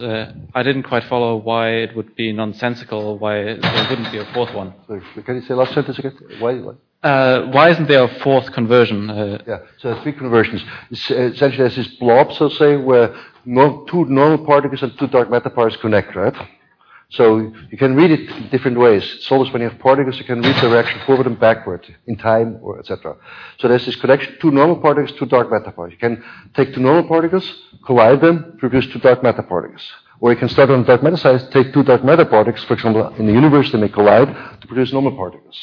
I 0.55 0.63
didn't 0.63 0.85
quite 0.85 1.05
follow 1.05 1.37
why 1.37 1.71
it 1.71 1.97
would 1.97 2.15
be 2.15 2.33
nonsensical, 2.33 3.19
why 3.19 3.43
there 3.55 3.87
wouldn't 3.91 4.13
be 4.13 4.19
a 4.19 4.25
fourth 4.33 4.55
one. 4.55 4.73
Sorry, 4.87 5.03
can 5.25 5.37
you 5.37 5.43
say 5.43 5.55
last 5.55 5.75
sentence 5.75 5.99
again? 5.99 6.17
Why? 6.39 6.55
why? 6.55 6.75
Uh, 7.03 7.47
why 7.53 7.71
isn't 7.71 7.87
there 7.87 8.05
a 8.05 8.21
fourth 8.21 8.53
conversion? 8.53 9.11
Uh, 9.11 9.39
yeah, 9.47 9.59
so 9.79 9.89
there 9.89 9.97
are 9.97 10.03
three 10.03 10.13
conversions. 10.13 10.65
It's, 10.91 11.09
uh, 11.11 11.15
essentially, 11.15 11.59
there's 11.59 11.77
this 11.77 11.89
blob, 11.99 12.33
so 12.33 12.49
say, 12.49 12.77
where 12.77 13.15
no, 13.45 13.85
two 13.89 14.07
normal 14.07 14.45
particles 14.45 14.83
and 14.83 14.99
two 14.99 15.07
dark 15.07 15.31
matter 15.31 15.51
particles 15.51 15.81
connect, 15.81 16.17
right? 16.17 16.35
So 17.11 17.53
you 17.71 17.79
can 17.79 17.95
read 17.95 18.11
it 18.11 18.29
in 18.31 18.49
different 18.49 18.79
ways. 18.79 19.05
It's 19.15 19.31
always 19.31 19.53
when 19.53 19.63
you 19.63 19.69
have 19.69 19.79
particles, 19.79 20.19
you 20.19 20.25
can 20.25 20.43
read 20.43 20.57
direction 20.57 21.01
forward 21.07 21.27
and 21.27 21.39
backward 21.39 21.87
in 22.07 22.17
time, 22.17 22.59
or 22.63 22.81
etc. 22.81 23.17
So 23.59 23.69
there's 23.69 23.87
this 23.87 23.97
connection: 23.97 24.37
two 24.41 24.51
normal 24.51 24.77
particles, 24.77 25.17
two 25.19 25.27
dark 25.27 25.51
matter 25.51 25.71
particles. 25.71 25.93
You 25.93 25.99
can 25.99 26.25
take 26.55 26.75
two 26.75 26.81
normal 26.81 27.05
particles, 27.05 27.49
collide 27.85 28.21
them, 28.21 28.57
produce 28.59 28.87
two 28.89 28.99
dark 28.99 29.23
matter 29.23 29.43
particles. 29.43 29.83
Or 30.19 30.33
you 30.33 30.39
can 30.39 30.49
start 30.49 30.71
on 30.71 30.81
the 30.81 30.87
dark 30.87 31.03
matter 31.03 31.39
take 31.51 31.73
two 31.73 31.85
dark 31.85 32.03
matter 32.03 32.25
particles. 32.25 32.65
For 32.65 32.75
example, 32.75 33.15
in 33.19 33.27
the 33.27 33.33
universe, 33.33 33.71
they 33.71 33.79
may 33.79 33.89
collide 33.89 34.61
to 34.61 34.67
produce 34.67 34.93
normal 34.93 35.15
particles. 35.15 35.57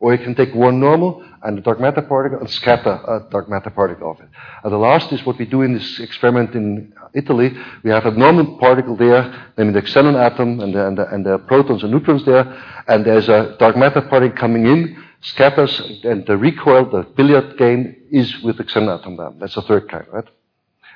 Or 0.00 0.14
you 0.14 0.22
can 0.22 0.36
take 0.36 0.54
one 0.54 0.78
normal 0.78 1.24
and 1.42 1.58
a 1.58 1.60
dark 1.60 1.80
matter 1.80 2.02
particle 2.02 2.38
and 2.38 2.48
scatter 2.48 2.90
a 2.90 3.26
dark 3.30 3.48
matter 3.48 3.70
particle 3.70 4.12
of 4.12 4.20
it. 4.20 4.28
And 4.62 4.72
the 4.72 4.78
last 4.78 5.12
is 5.12 5.26
what 5.26 5.38
we 5.38 5.44
do 5.44 5.62
in 5.62 5.74
this 5.74 5.98
experiment 5.98 6.54
in 6.54 6.92
Italy. 7.14 7.56
We 7.82 7.90
have 7.90 8.06
a 8.06 8.10
normal 8.10 8.58
particle 8.58 8.96
there, 8.96 9.50
namely 9.56 9.80
the 9.80 9.86
xenon 9.86 10.16
atom 10.16 10.60
and 10.60 10.74
the, 10.74 10.86
and 10.86 10.98
the, 10.98 11.08
and 11.14 11.26
the 11.26 11.38
protons 11.38 11.82
and 11.82 11.92
neutrons 11.92 12.24
there, 12.24 12.44
and 12.86 13.04
there's 13.04 13.28
a 13.28 13.56
dark 13.58 13.76
matter 13.76 14.00
particle 14.02 14.36
coming 14.36 14.66
in, 14.66 15.02
scatters, 15.20 15.80
and 16.04 16.26
the 16.26 16.36
recoil, 16.36 16.90
the 16.90 17.02
billiard 17.16 17.56
game, 17.58 17.96
is 18.10 18.40
with 18.42 18.56
the 18.56 18.64
xenon 18.64 18.98
atom 18.98 19.16
then. 19.16 19.38
That's 19.38 19.54
the 19.54 19.62
third 19.62 19.88
kind, 19.88 20.06
right? 20.12 20.28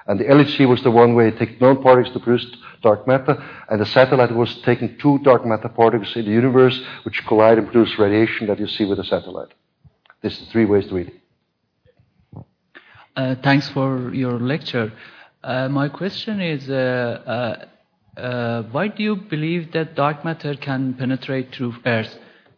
And 0.07 0.19
the 0.19 0.25
LHC 0.25 0.69
was 0.69 0.83
the 0.83 0.91
one 0.91 1.15
where 1.15 1.29
you 1.29 1.39
take 1.39 1.61
non-particles 1.61 2.13
to 2.15 2.21
produce 2.21 2.47
dark 2.83 3.07
matter, 3.07 3.43
and 3.69 3.81
the 3.81 3.87
satellite 3.87 4.35
was 4.35 4.55
taking 4.63 4.99
two 4.99 5.19
dark 5.21 5.47
matter 5.47 5.69
particles 5.69 6.17
in 6.17 6.25
the 6.25 6.31
universe 6.33 6.81
which 7.05 7.25
collide 7.27 7.59
and 7.59 7.71
produce 7.71 7.97
radiation 7.99 8.49
that 8.49 8.59
you 8.59 8.67
see 8.67 8.85
with 8.85 8.99
the 8.99 9.05
satellite. 9.05 9.53
This 10.21 10.41
is 10.41 10.49
three 10.49 10.65
ways 10.65 10.87
to 10.89 10.95
read 10.95 11.09
it. 11.09 11.15
Uh, 13.15 13.35
thanks 13.43 13.69
for 13.69 14.13
your 14.15 14.39
lecture. 14.41 14.93
Uh, 15.43 15.69
my 15.69 15.89
question 15.89 16.41
is 16.41 16.69
uh, 16.71 17.67
uh, 18.17 18.63
why 18.71 18.89
do 18.89 19.03
you 19.03 19.17
believe 19.17 19.73
that 19.73 19.95
dark 19.95 20.25
matter 20.25 20.55
can 20.55 20.95
penetrate 20.95 21.55
through 21.55 21.75
Earth? 21.85 22.17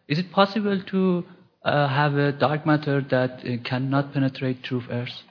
Is 0.08 0.18
it 0.18 0.30
possible 0.30 0.80
to 0.82 1.24
uh, 1.64 1.88
have 1.88 2.14
a 2.16 2.32
dark 2.32 2.66
matter 2.66 3.00
that 3.10 3.42
cannot 3.64 4.12
penetrate 4.12 4.66
through 4.66 4.82
Earth? 4.90 5.22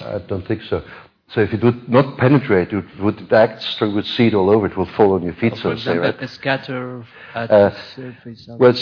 I 0.00 0.18
don't 0.18 0.46
think 0.46 0.62
so. 0.62 0.82
So 1.28 1.40
if 1.40 1.52
it 1.52 1.62
would 1.62 1.88
not 1.88 2.18
penetrate, 2.18 2.72
it 2.72 2.84
would 3.00 3.32
act 3.32 3.64
with 3.80 4.06
seed 4.06 4.34
all 4.34 4.50
over. 4.50 4.66
It 4.66 4.76
will 4.76 4.86
fall 4.96 5.14
on 5.14 5.22
your 5.22 5.34
feet, 5.34 5.56
so 5.56 5.70
to 5.72 5.78
say, 5.80 5.96
right? 5.96 6.22
A 6.22 6.28
scatter 6.28 7.04
at 7.34 7.50
uh, 7.50 7.70
the 7.70 7.76
surface. 7.94 8.48
Well, 8.58 8.74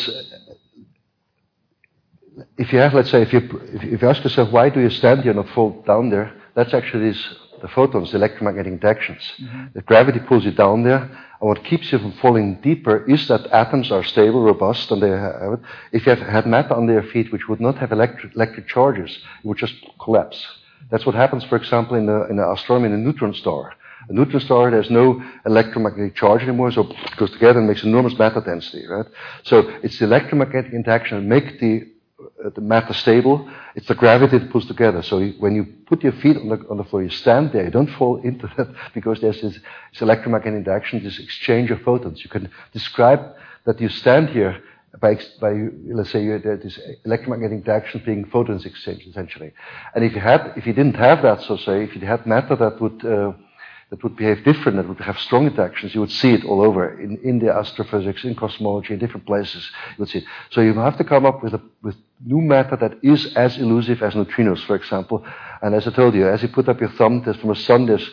if 2.58 2.72
you 2.72 2.78
have, 2.78 2.94
let's 2.94 3.10
say, 3.10 3.22
if 3.22 3.32
you 3.32 3.40
if 3.72 4.02
you 4.02 4.08
ask 4.08 4.24
yourself 4.24 4.50
why 4.50 4.70
do 4.70 4.80
you 4.80 4.90
stand 4.90 5.22
here 5.22 5.30
and 5.30 5.40
not 5.40 5.54
fall 5.54 5.82
down 5.86 6.10
there, 6.10 6.34
that's 6.54 6.74
actually 6.74 7.10
this, 7.10 7.34
the 7.62 7.68
photons, 7.68 8.10
the 8.10 8.18
electromagnetic 8.18 8.72
interactions. 8.72 9.22
Mm-hmm. 9.40 9.64
The 9.74 9.82
gravity 9.82 10.18
pulls 10.18 10.44
you 10.44 10.50
down 10.50 10.82
there, 10.82 11.02
and 11.40 11.48
what 11.48 11.64
keeps 11.64 11.90
you 11.90 11.98
from 11.98 12.12
falling 12.12 12.60
deeper 12.60 13.04
is 13.08 13.26
that 13.28 13.46
atoms 13.46 13.90
are 13.90 14.04
stable, 14.04 14.42
robust, 14.42 14.90
and 14.90 15.02
they 15.02 15.08
have 15.08 15.54
it. 15.54 15.60
If 15.92 16.04
you 16.04 16.10
have 16.14 16.26
had 16.26 16.46
matter 16.46 16.74
under 16.74 16.92
your 16.92 17.04
feet, 17.04 17.32
which 17.32 17.48
would 17.48 17.60
not 17.60 17.78
have 17.78 17.92
electric, 17.92 18.34
electric 18.34 18.66
charges, 18.66 19.10
it 19.42 19.46
would 19.46 19.58
just 19.58 19.74
collapse. 20.00 20.44
That's 20.90 21.06
what 21.06 21.14
happens, 21.14 21.44
for 21.44 21.56
example, 21.56 21.96
in 21.96 22.06
the, 22.06 22.26
in 22.28 22.36
the 22.36 22.50
astronomy 22.50 22.88
in 22.88 22.94
a 22.94 22.98
neutron 22.98 23.32
star. 23.32 23.72
A 24.08 24.12
neutron 24.12 24.40
star, 24.40 24.70
there's 24.70 24.90
no 24.90 25.22
electromagnetic 25.46 26.16
charge 26.16 26.42
anymore, 26.42 26.72
so 26.72 26.82
it 26.90 27.16
goes 27.16 27.30
together 27.30 27.60
and 27.60 27.68
makes 27.68 27.84
enormous 27.84 28.18
matter 28.18 28.40
density, 28.40 28.84
right? 28.88 29.06
So 29.44 29.60
it's 29.84 29.98
the 30.00 30.06
electromagnetic 30.06 30.72
interaction 30.72 31.18
that 31.18 31.24
make 31.24 31.60
the, 31.60 31.86
uh, 32.44 32.50
the 32.50 32.60
matter 32.60 32.92
stable. 32.92 33.48
It's 33.74 33.86
the 33.88 33.94
gravity 33.94 34.38
that 34.38 34.50
pulls 34.50 34.66
together. 34.66 35.02
So 35.02 35.24
when 35.38 35.54
you 35.54 35.64
put 35.86 36.02
your 36.02 36.12
feet 36.12 36.36
on 36.36 36.48
the, 36.48 36.66
on 36.68 36.76
the 36.76 36.84
floor, 36.84 37.02
you 37.02 37.10
stand 37.10 37.52
there, 37.52 37.64
you 37.64 37.70
don't 37.70 37.90
fall 37.90 38.16
into 38.22 38.50
that 38.56 38.68
because 38.94 39.20
there's 39.20 39.40
this, 39.40 39.58
this 39.92 40.02
electromagnetic 40.02 40.58
interaction, 40.58 41.02
this 41.02 41.18
exchange 41.18 41.70
of 41.70 41.82
photons. 41.82 42.22
You 42.24 42.30
can 42.30 42.50
describe 42.72 43.20
that 43.64 43.80
you 43.80 43.88
stand 43.88 44.30
here 44.30 44.62
by, 45.00 45.18
by 45.40 45.52
let's 45.86 46.10
say, 46.10 46.22
you, 46.22 46.32
had 46.32 46.42
this 46.42 46.78
electromagnetic 47.04 47.58
interaction 47.58 48.02
being 48.04 48.24
photons 48.26 48.66
exchange 48.66 49.06
essentially. 49.06 49.52
And 49.94 50.04
if 50.04 50.14
you 50.14 50.20
had, 50.20 50.52
if 50.56 50.66
you 50.66 50.72
didn't 50.72 50.96
have 50.96 51.22
that, 51.22 51.42
so 51.42 51.56
say, 51.56 51.84
if 51.84 51.94
you 51.94 52.06
had 52.06 52.26
matter 52.26 52.56
that 52.56 52.80
would 52.80 53.04
uh, 53.04 53.32
that 53.92 54.02
would 54.02 54.16
behave 54.16 54.42
different, 54.42 54.78
that 54.78 54.88
would 54.88 55.00
have 55.00 55.18
strong 55.18 55.46
interactions, 55.46 55.94
you 55.94 56.00
would 56.00 56.10
see 56.10 56.32
it 56.32 56.46
all 56.46 56.62
over 56.62 56.98
in, 56.98 57.18
in 57.22 57.38
the 57.38 57.52
astrophysics, 57.52 58.24
in 58.24 58.34
cosmology, 58.34 58.94
in 58.94 58.98
different 58.98 59.26
places. 59.26 59.70
You 59.90 59.96
would 59.98 60.08
see 60.08 60.20
it. 60.20 60.24
So 60.48 60.62
you 60.62 60.72
have 60.72 60.96
to 60.96 61.04
come 61.04 61.26
up 61.26 61.42
with 61.42 61.52
a 61.52 61.60
with 61.82 61.96
new 62.24 62.40
matter 62.40 62.74
that 62.76 62.94
is 63.02 63.36
as 63.36 63.58
elusive 63.58 64.02
as 64.02 64.14
neutrinos, 64.14 64.64
for 64.64 64.76
example. 64.76 65.22
And 65.60 65.74
as 65.74 65.86
I 65.86 65.90
told 65.90 66.14
you, 66.14 66.26
as 66.26 66.40
you 66.42 66.48
put 66.48 66.70
up 66.70 66.80
your 66.80 66.88
thumb, 66.88 67.20
there's 67.22 67.36
from 67.36 67.50
a 67.50 67.54
sun, 67.54 67.84
there's 67.84 68.10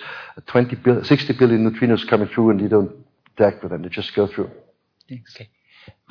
20 0.48 0.76
bil- 0.76 1.02
60 1.06 1.32
billion 1.34 1.72
neutrinos 1.72 2.06
coming 2.06 2.28
through, 2.28 2.50
and 2.50 2.60
you 2.60 2.68
don't 2.68 2.92
interact 3.38 3.64
with 3.64 3.72
them; 3.72 3.82
they 3.82 3.88
just 3.88 4.14
go 4.14 4.28
through. 4.28 4.52
Thanks. 5.08 5.34
Okay. 5.34 5.50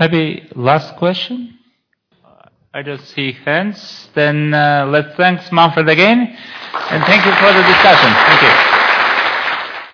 Maybe 0.00 0.48
last 0.54 0.96
question? 0.96 1.58
I 2.72 2.80
don't 2.80 3.02
see 3.02 3.32
hands. 3.32 4.08
Then 4.14 4.54
uh, 4.54 4.86
let's 4.88 5.14
thank 5.16 5.52
Manfred 5.52 5.90
again, 5.90 6.20
and 6.90 7.04
thank 7.04 7.26
you 7.26 7.32
for 7.32 7.52
the 7.52 7.62
discussion. 7.68 8.10
Thank 8.14 8.42
you. 8.72 8.77